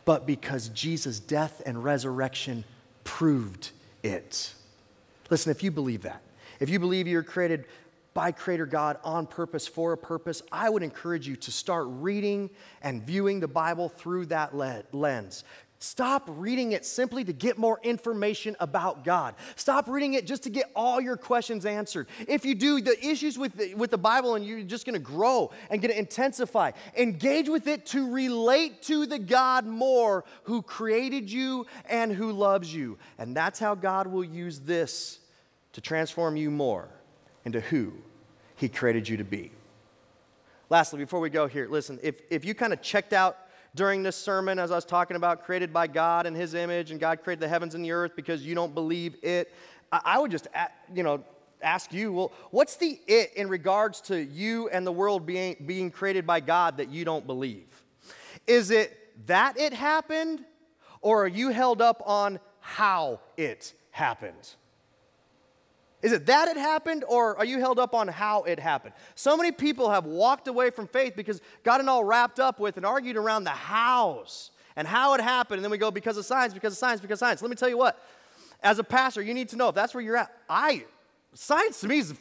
but 0.05 0.27
because 0.27 0.69
Jesus' 0.71 1.21
death 1.21 1.61
and 1.67 1.85
resurrection 1.85 2.65
proved 3.05 3.71
it. 4.03 4.55
Listen, 5.31 5.51
if 5.51 5.63
you 5.63 5.71
believe 5.71 6.03
that, 6.03 6.23
if 6.61 6.71
you 6.71 6.79
believe 6.79 7.07
you're 7.07 7.23
created 7.23 7.67
by 8.15 8.31
Creator 8.31 8.67
God 8.67 8.99
on 9.03 9.27
purpose 9.27 9.67
for 9.67 9.93
a 9.93 9.99
purpose, 9.99 10.41
I 10.53 10.71
would 10.71 10.85
encourage 10.85 11.27
you 11.27 11.35
to 11.37 11.51
start 11.51 11.87
reading 11.89 12.49
and 12.81 13.03
viewing 13.03 13.41
the 13.41 13.49
Bible 13.49 13.89
through 13.89 14.27
that 14.27 14.55
lens. 14.55 15.45
Stop 15.85 16.25
reading 16.29 16.73
it 16.73 16.87
simply 16.87 17.25
to 17.25 17.33
get 17.35 17.59
more 17.59 17.79
information 17.83 18.57
about 18.59 19.05
God. 19.05 19.35
Stop 19.55 19.87
reading 19.87 20.15
it 20.15 20.27
just 20.27 20.45
to 20.45 20.49
get 20.49 20.71
all 20.75 20.99
your 20.99 21.19
questions 21.19 21.67
answered. 21.67 22.09
If 22.27 22.47
you 22.47 22.55
do, 22.55 22.81
the 22.81 22.99
issues 23.07 23.39
with 23.39 23.55
the, 23.55 23.75
with 23.75 23.91
the 23.91 23.99
Bible 23.99 24.35
and 24.35 24.47
you're 24.47 24.63
just 24.63 24.87
going 24.87 24.95
to 24.95 24.99
grow 24.99 25.51
and 25.69 25.83
going 25.83 25.93
to 25.93 25.99
intensify, 25.99 26.71
engage 26.97 27.51
with 27.51 27.67
it 27.67 27.85
to 27.89 28.11
relate 28.11 28.81
to 28.85 29.05
the 29.05 29.19
God 29.19 29.67
more 29.67 30.25
who 30.45 30.63
created 30.63 31.31
you 31.31 31.67
and 31.85 32.11
who 32.11 32.33
loves 32.33 32.75
you. 32.75 32.97
And 33.19 33.37
that's 33.37 33.59
how 33.59 33.75
God 33.75 34.07
will 34.07 34.25
use 34.25 34.61
this 34.61 35.19
to 35.75 35.83
transform 35.83 36.39
you 36.39 36.51
more 36.51 36.89
into 37.45 37.61
who 37.61 37.93
He 38.57 38.71
created 38.71 39.07
you 39.07 39.19
to 39.19 39.25
be. 39.25 39.51
Lastly, 40.71 40.99
before 40.99 41.21
we 41.21 41.29
go 41.29 41.47
here, 41.47 41.69
listen, 41.69 42.01
if, 42.03 42.23
if 42.31 42.43
you 42.43 42.55
kind 42.55 42.73
of 42.73 42.81
checked 42.81 43.13
out 43.13 43.37
during 43.75 44.03
this 44.03 44.17
sermon 44.17 44.59
as 44.59 44.71
I 44.71 44.77
was 44.77 44.85
talking 44.85 45.17
about 45.17 45.45
created 45.45 45.73
by 45.73 45.87
God 45.87 46.27
in 46.27 46.35
His 46.35 46.55
image 46.55 46.91
and 46.91 47.01
God 47.01 47.23
created 47.23 47.41
the 47.41 47.49
heavens 47.49 47.75
and 47.75 47.85
the 47.85 47.93
earth 47.93 48.13
because 48.15 48.45
you 48.47 48.55
don't 48.55 48.75
believe 48.75 49.17
it, 49.23 49.53
I 49.91 50.19
would 50.19 50.31
just, 50.31 50.49
you 50.93 51.03
know, 51.03 51.23
ask 51.63 51.93
you, 51.93 52.13
well, 52.13 52.33
what's 52.51 52.77
the 52.77 53.01
it 53.07 53.33
in 53.35 53.49
regards 53.49 54.01
to 54.03 54.17
you 54.17 54.69
and 54.69 54.87
the 54.87 54.93
world 54.93 55.27
being, 55.27 55.57
being 55.67 55.91
created 55.91 56.27
by 56.27 56.41
God 56.41 56.77
that 56.77 56.91
you 56.91 57.05
don't 57.05 57.27
believe? 57.27 57.85
Is 58.47 58.71
it 58.71 59.27
that 59.27 59.59
it 59.59 59.73
happened, 59.73 60.45
or 61.01 61.25
are 61.25 61.29
you 61.29 61.51
held 61.51 61.81
up 61.81 62.03
on 62.05 62.39
how 62.61 63.21
it 63.37 63.73
happened? 63.91 64.55
Is 66.05 66.13
it 66.13 66.27
that 66.27 66.49
it 66.49 66.59
happened, 66.59 67.03
or 67.09 67.35
are 67.39 67.47
you 67.47 67.61
held 67.61 67.79
up 67.79 67.95
on 67.95 68.09
how 68.09 68.43
it 68.43 68.61
happened? 68.61 68.93
So 69.15 69.39
many 69.39 69.51
people 69.51 69.89
have 69.89 70.05
walked 70.05 70.49
away 70.49 70.69
from 70.69 70.87
faith 70.87 71.17
because 71.17 71.41
gotten 71.63 71.89
all 71.89 72.05
wrapped 72.05 72.39
up 72.39 72.61
with 72.61 72.77
and 72.77 72.85
argued 72.85 73.17
around 73.17 73.45
the 73.45 73.51
hows 73.51 74.51
and 74.77 74.87
how 74.87 75.15
it 75.15 75.23
happened. 75.23 75.61
And 75.61 75.65
then 75.65 75.71
we 75.71 75.79
go 75.79 75.91
because 75.91 76.19
of 76.19 76.27
science, 76.27 76.53
because 76.53 76.75
of 76.75 76.79
science, 76.79 77.01
because 77.01 77.17
of 77.17 77.21
science. 77.21 77.41
Let 77.41 77.49
me 77.49 77.57
tell 77.57 77.71
you 77.71 77.79
what, 77.79 77.99
as 78.63 78.79
a 78.79 78.85
pastor, 78.85 79.23
you 79.23 79.33
need 79.33 79.49
to 79.49 79.57
know 79.57 79.71
if 79.71 79.75
that's 79.75 79.95
where 79.95 80.03
you're 80.03 80.19
at. 80.19 80.31
I, 80.47 80.85
science 81.33 81.81
to 81.81 81.89
me 81.89 82.01
is 82.01 82.13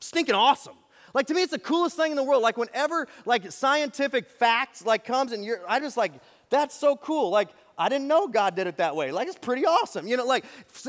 stinking 0.00 0.34
awesome. 0.34 0.74
Like 1.14 1.28
to 1.28 1.34
me, 1.34 1.42
it's 1.42 1.52
the 1.52 1.60
coolest 1.60 1.94
thing 1.94 2.10
in 2.10 2.16
the 2.16 2.24
world. 2.24 2.42
Like 2.42 2.56
whenever 2.56 3.06
like 3.24 3.52
scientific 3.52 4.30
facts 4.30 4.84
like 4.84 5.04
comes 5.04 5.30
and 5.30 5.44
you're, 5.44 5.60
I 5.68 5.78
just 5.78 5.96
like, 5.96 6.10
that's 6.50 6.74
so 6.74 6.96
cool. 6.96 7.30
Like 7.30 7.50
I 7.78 7.88
didn't 7.88 8.06
know 8.06 8.28
God 8.28 8.54
did 8.54 8.66
it 8.66 8.76
that 8.76 8.94
way. 8.94 9.12
Like, 9.12 9.28
it's 9.28 9.38
pretty 9.38 9.64
awesome. 9.64 10.06
You 10.06 10.16
know, 10.16 10.26
like, 10.26 10.44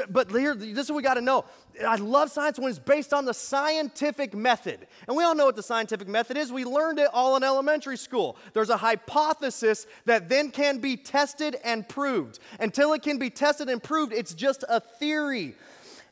but 0.09 0.29
here, 0.31 0.53
this 0.53 0.85
is 0.85 0.89
what 0.89 0.97
we 0.97 1.03
got 1.03 1.13
to 1.15 1.21
know. 1.21 1.45
I 1.85 1.95
love 1.95 2.29
science 2.29 2.59
when 2.59 2.69
it's 2.69 2.77
based 2.77 3.13
on 3.13 3.25
the 3.25 3.33
scientific 3.33 4.35
method. 4.35 4.85
And 5.07 5.17
we 5.17 5.23
all 5.23 5.33
know 5.33 5.45
what 5.45 5.55
the 5.55 5.63
scientific 5.63 6.07
method 6.07 6.37
is. 6.37 6.51
We 6.51 6.65
learned 6.65 6.99
it 6.99 7.09
all 7.13 7.35
in 7.35 7.43
elementary 7.43 7.97
school. 7.97 8.37
There's 8.53 8.69
a 8.69 8.77
hypothesis 8.77 9.87
that 10.05 10.29
then 10.29 10.51
can 10.51 10.79
be 10.79 10.97
tested 10.97 11.57
and 11.63 11.87
proved. 11.87 12.39
Until 12.59 12.93
it 12.93 13.01
can 13.01 13.17
be 13.17 13.29
tested 13.29 13.69
and 13.69 13.81
proved, 13.81 14.13
it's 14.13 14.33
just 14.33 14.63
a 14.69 14.79
theory. 14.79 15.55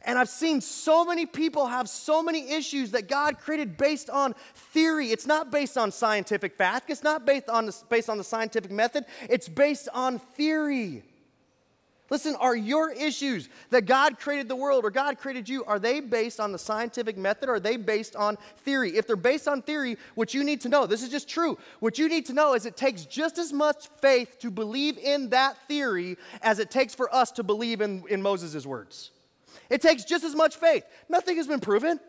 And 0.04 0.18
I've 0.18 0.30
seen 0.30 0.62
so 0.62 1.06
many 1.06 1.26
people 1.26 1.68
have 1.68 1.88
so 1.88 2.24
many 2.24 2.52
issues 2.52 2.92
that 2.92 3.08
God 3.08 3.38
created 3.38 3.78
based 3.78 4.10
on 4.10 4.34
theory. 4.56 5.12
It's 5.12 5.28
not 5.28 5.52
based 5.52 5.78
on 5.78 5.92
scientific 5.92 6.56
fact, 6.56 6.90
it's 6.90 7.04
not 7.04 7.26
based 7.26 7.50
on 7.50 7.68
the, 7.68 7.84
based 7.90 8.10
on 8.10 8.18
the 8.18 8.24
scientific 8.24 8.72
method, 8.72 9.06
it's 9.30 9.48
based 9.48 9.90
on 9.94 10.20
theory. 10.20 11.04
Listen, 12.10 12.36
are 12.42 12.56
your 12.58 12.92
issues 12.92 13.48
that 13.70 13.86
God 13.86 14.20
created 14.20 14.50
the 14.50 14.56
world 14.56 14.84
or 14.84 14.92
God 14.92 15.18
created 15.18 15.48
you, 15.48 15.64
are 15.64 15.80
they 15.80 16.02
based 16.02 16.42
on 16.42 16.52
the 16.52 16.60
scientific 16.60 17.18
method 17.18 17.48
or 17.48 17.54
are 17.54 17.60
they 17.60 17.78
based 17.78 18.18
on 18.18 18.38
theory? 18.58 18.98
If 18.98 19.08
they're 19.08 19.16
based 19.16 19.48
on 19.48 19.62
theory, 19.62 19.98
what 20.16 20.34
you 20.34 20.44
need 20.44 20.60
to 20.62 20.70
know, 20.70 20.86
this 20.86 21.04
is 21.04 21.10
just 21.10 21.30
true. 21.30 21.58
What 21.80 21.98
you 21.98 22.10
need 22.10 22.26
to 22.26 22.34
know 22.34 22.54
is 22.54 22.66
it 22.66 22.76
takes 22.76 23.06
just 23.06 23.38
as 23.38 23.54
much 23.54 23.88
faith 24.02 24.40
to 24.40 24.52
believe 24.52 24.98
in 24.98 25.30
that 25.30 25.56
theory 25.70 26.18
as 26.42 26.60
it 26.60 26.70
takes 26.70 26.94
for 26.94 27.14
us 27.16 27.32
to 27.32 27.44
believe 27.44 27.80
in, 27.80 28.04
in 28.10 28.22
Moses' 28.22 28.66
words. 28.66 29.12
It 29.72 29.82
takes 29.82 30.04
just 30.04 30.26
as 30.26 30.36
much 30.36 30.58
faith. 30.58 30.86
Nothing 31.08 31.38
has 31.38 31.48
been 31.48 31.62
proven. 31.62 32.00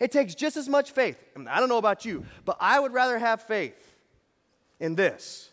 It 0.00 0.10
takes 0.10 0.34
just 0.34 0.56
as 0.56 0.68
much 0.68 0.90
faith. 0.90 1.24
I 1.48 1.60
don't 1.60 1.68
know 1.68 1.78
about 1.78 2.04
you, 2.04 2.26
but 2.44 2.56
I 2.60 2.78
would 2.80 2.92
rather 2.92 3.18
have 3.18 3.40
faith 3.40 3.96
in 4.80 4.96
this 4.96 5.48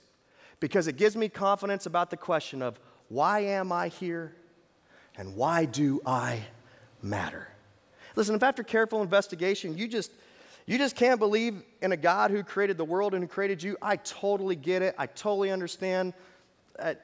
because 0.60 0.88
it 0.88 0.98
gives 0.98 1.16
me 1.16 1.30
confidence 1.30 1.86
about 1.86 2.10
the 2.10 2.18
question 2.18 2.62
of 2.64 2.80
why 3.10 3.42
am 3.42 3.72
I 3.72 3.90
here 3.90 4.36
and 5.16 5.36
why 5.36 5.66
do 5.66 6.02
I 6.04 6.42
matter? 7.02 7.48
Listen, 8.16 8.34
if 8.34 8.42
after 8.42 8.64
careful 8.64 9.02
investigation 9.02 9.78
you 9.78 9.88
just 9.88 10.12
you 10.66 10.78
just 10.78 10.96
can't 10.96 11.20
believe 11.20 11.62
in 11.82 11.92
a 11.92 11.98
God 11.98 12.32
who 12.32 12.42
created 12.42 12.78
the 12.78 12.86
world 12.86 13.14
and 13.14 13.24
who 13.24 13.28
created 13.28 13.62
you, 13.62 13.78
I 13.82 13.98
totally 13.98 14.56
get 14.56 14.82
it. 14.82 14.96
I 14.98 15.08
totally 15.08 15.52
understand. 15.52 16.14
I, 16.82 16.96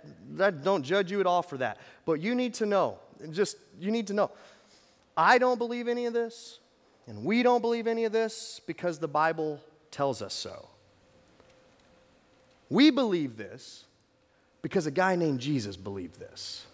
I 0.42 0.52
don't 0.52 0.82
judge 0.82 1.12
you 1.12 1.20
at 1.20 1.28
all 1.28 1.42
for 1.42 1.58
that. 1.58 1.78
But 2.06 2.22
you 2.22 2.36
need 2.36 2.54
to 2.56 2.66
know 2.66 3.00
just, 3.32 3.58
you 3.80 3.92
need 3.92 4.08
to 4.08 4.14
know. 4.14 4.32
I 5.16 5.38
don't 5.38 5.58
believe 5.58 5.88
any 5.88 6.06
of 6.06 6.14
this, 6.14 6.60
and 7.08 7.26
we 7.26 7.44
don't 7.44 7.62
believe 7.62 7.88
any 7.88 8.06
of 8.06 8.12
this 8.12 8.62
because 8.66 9.00
the 9.00 9.08
Bible 9.08 9.60
tells 9.92 10.22
us 10.22 10.34
so. 10.34 10.70
We 12.70 12.92
believe 12.92 13.36
this 13.36 13.86
because 14.62 14.86
a 14.86 14.92
guy 14.92 15.16
named 15.16 15.40
Jesus 15.40 15.76
believed 15.76 16.20
this. 16.20 16.66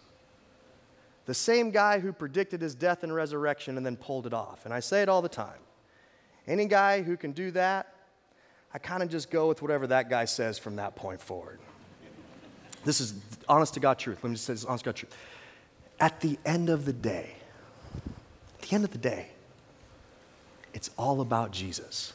The 1.26 1.34
same 1.34 1.72
guy 1.72 2.00
who 2.00 2.14
predicted 2.14 2.62
his 2.62 2.76
death 2.76 3.04
and 3.04 3.14
resurrection 3.14 3.78
and 3.78 3.86
then 3.86 3.96
pulled 3.96 4.28
it 4.28 4.34
off. 4.34 4.66
And 4.66 4.74
I 4.74 4.80
say 4.80 5.02
it 5.02 5.10
all 5.10 5.22
the 5.22 5.30
time. 5.30 5.60
Any 6.48 6.66
guy 6.66 7.02
who 7.02 7.18
can 7.18 7.32
do 7.32 7.50
that, 7.52 7.94
I 8.74 8.78
kind 8.78 9.02
of 9.02 9.10
just 9.10 9.32
go 9.32 9.48
with 9.48 9.62
whatever 9.62 9.88
that 9.88 10.10
guy 10.10 10.26
says 10.26 10.60
from 10.60 10.76
that 10.76 10.96
point 10.96 11.20
forward. 11.20 11.60
This 12.84 13.02
is 13.02 13.16
honest 13.50 13.74
to 13.76 13.80
God 13.80 13.98
truth. 13.98 14.20
Let 14.22 14.30
me 14.30 14.36
just 14.36 14.46
say 14.46 14.54
this 14.54 14.66
honest 14.66 14.84
to 14.84 14.90
God 14.90 14.96
truth. 14.98 15.18
At 16.00 16.22
the 16.22 16.38
end 16.46 16.70
of 16.70 16.86
the 16.86 16.94
day, 16.94 17.36
at 18.60 18.68
the 18.68 18.76
end 18.76 18.84
of 18.84 18.92
the 18.92 18.98
day, 18.98 19.30
it's 20.74 20.90
all 20.98 21.22
about 21.22 21.52
Jesus. 21.52 22.14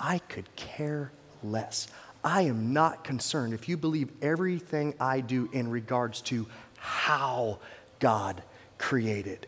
I 0.00 0.18
could 0.18 0.54
care 0.56 1.12
less. 1.42 1.86
I 2.24 2.42
am 2.42 2.72
not 2.72 3.04
concerned 3.04 3.54
if 3.54 3.68
you 3.68 3.76
believe 3.76 4.10
everything 4.20 4.94
I 5.00 5.20
do 5.20 5.48
in 5.52 5.70
regards 5.70 6.20
to 6.22 6.46
how 6.78 7.60
God 8.00 8.42
created, 8.76 9.46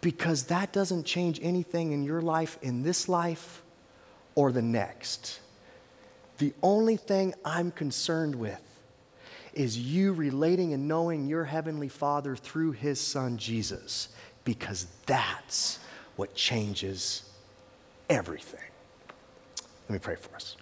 because 0.00 0.44
that 0.44 0.72
doesn't 0.72 1.04
change 1.04 1.40
anything 1.42 1.92
in 1.92 2.02
your 2.02 2.20
life, 2.20 2.58
in 2.60 2.82
this 2.82 3.08
life, 3.08 3.62
or 4.34 4.52
the 4.52 4.62
next. 4.62 5.40
The 6.38 6.52
only 6.62 6.96
thing 6.96 7.34
I'm 7.44 7.70
concerned 7.70 8.34
with 8.34 8.60
is 9.54 9.78
you 9.78 10.12
relating 10.12 10.72
and 10.72 10.88
knowing 10.88 11.26
your 11.26 11.44
Heavenly 11.44 11.88
Father 11.88 12.36
through 12.36 12.72
His 12.72 13.00
Son 13.00 13.36
Jesus, 13.36 14.08
because 14.44 14.86
that's 15.06 15.78
what 16.16 16.34
changes 16.34 17.28
everything. 18.08 18.60
Let 19.88 19.92
me 19.92 19.98
pray 19.98 20.16
for 20.16 20.34
us. 20.34 20.56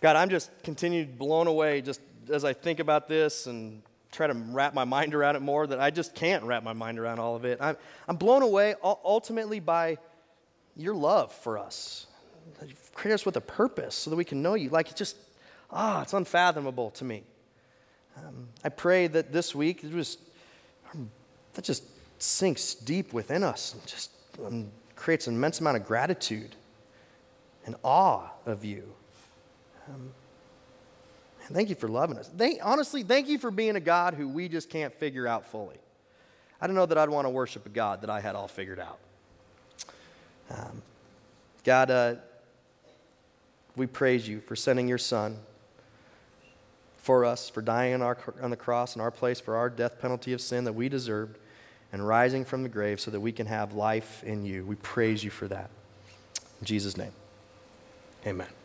God, 0.00 0.16
I'm 0.16 0.28
just 0.28 0.50
continued 0.62 1.18
blown 1.18 1.46
away 1.46 1.80
just 1.80 2.00
as 2.30 2.44
I 2.44 2.52
think 2.52 2.80
about 2.80 3.08
this 3.08 3.46
and 3.46 3.82
try 4.12 4.26
to 4.26 4.34
wrap 4.34 4.74
my 4.74 4.84
mind 4.84 5.14
around 5.14 5.36
it 5.36 5.42
more 5.42 5.66
that 5.66 5.80
I 5.80 5.90
just 5.90 6.14
can't 6.14 6.44
wrap 6.44 6.62
my 6.62 6.72
mind 6.72 6.98
around 6.98 7.18
all 7.18 7.36
of 7.36 7.44
it. 7.44 7.58
I'm, 7.60 7.76
I'm 8.08 8.16
blown 8.16 8.42
away 8.42 8.74
ultimately 8.82 9.60
by 9.60 9.98
your 10.76 10.94
love 10.94 11.32
for 11.32 11.58
us. 11.58 12.06
You've 12.64 12.92
created 12.94 13.14
us 13.14 13.26
with 13.26 13.36
a 13.36 13.40
purpose 13.40 13.94
so 13.94 14.10
that 14.10 14.16
we 14.16 14.24
can 14.24 14.42
know 14.42 14.54
you. 14.54 14.70
Like, 14.70 14.90
it 14.90 14.96
just, 14.96 15.16
ah, 15.70 16.02
it's 16.02 16.12
unfathomable 16.12 16.90
to 16.92 17.04
me. 17.04 17.24
Um, 18.16 18.48
I 18.64 18.68
pray 18.68 19.06
that 19.08 19.32
this 19.32 19.54
week, 19.54 19.84
it 19.84 19.92
was, 19.92 20.18
um, 20.94 21.10
that 21.54 21.64
just 21.64 21.84
sinks 22.18 22.74
deep 22.74 23.12
within 23.12 23.42
us 23.42 23.74
and 23.74 23.86
just 23.86 24.10
um, 24.44 24.68
creates 24.94 25.26
an 25.26 25.34
immense 25.34 25.60
amount 25.60 25.76
of 25.76 25.86
gratitude 25.86 26.54
and 27.66 27.76
awe 27.82 28.30
of 28.46 28.64
you. 28.64 28.84
Um, 29.88 30.10
thank 31.52 31.68
you 31.68 31.74
for 31.74 31.88
loving 31.88 32.18
us. 32.18 32.30
Thank, 32.36 32.60
honestly, 32.62 33.02
thank 33.02 33.28
you 33.28 33.38
for 33.38 33.50
being 33.50 33.76
a 33.76 33.80
God 33.80 34.14
who 34.14 34.28
we 34.28 34.48
just 34.48 34.70
can't 34.70 34.94
figure 34.94 35.26
out 35.26 35.46
fully. 35.46 35.76
I 36.60 36.66
don't 36.66 36.76
know 36.76 36.86
that 36.86 36.96
I'd 36.96 37.10
want 37.10 37.26
to 37.26 37.30
worship 37.30 37.66
a 37.66 37.68
God 37.68 38.00
that 38.00 38.10
I 38.10 38.20
had 38.20 38.34
all 38.34 38.48
figured 38.48 38.80
out. 38.80 38.98
Um, 40.50 40.82
God, 41.64 41.90
uh, 41.90 42.14
we 43.74 43.86
praise 43.86 44.26
you 44.26 44.40
for 44.40 44.56
sending 44.56 44.88
your 44.88 44.98
Son 44.98 45.36
for 47.06 47.24
us, 47.24 47.48
for 47.48 47.62
dying 47.62 47.94
on, 47.94 48.02
our, 48.02 48.18
on 48.42 48.50
the 48.50 48.56
cross 48.56 48.96
in 48.96 49.00
our 49.00 49.12
place 49.12 49.38
for 49.38 49.54
our 49.54 49.70
death 49.70 50.00
penalty 50.00 50.32
of 50.32 50.40
sin 50.40 50.64
that 50.64 50.72
we 50.72 50.88
deserved, 50.88 51.38
and 51.92 52.06
rising 52.06 52.44
from 52.44 52.64
the 52.64 52.68
grave 52.68 53.00
so 53.00 53.12
that 53.12 53.20
we 53.20 53.30
can 53.30 53.46
have 53.46 53.74
life 53.74 54.24
in 54.24 54.44
you. 54.44 54.64
We 54.64 54.74
praise 54.74 55.22
you 55.22 55.30
for 55.30 55.46
that. 55.46 55.70
In 56.60 56.66
Jesus' 56.66 56.96
name, 56.96 57.12
amen. 58.26 58.55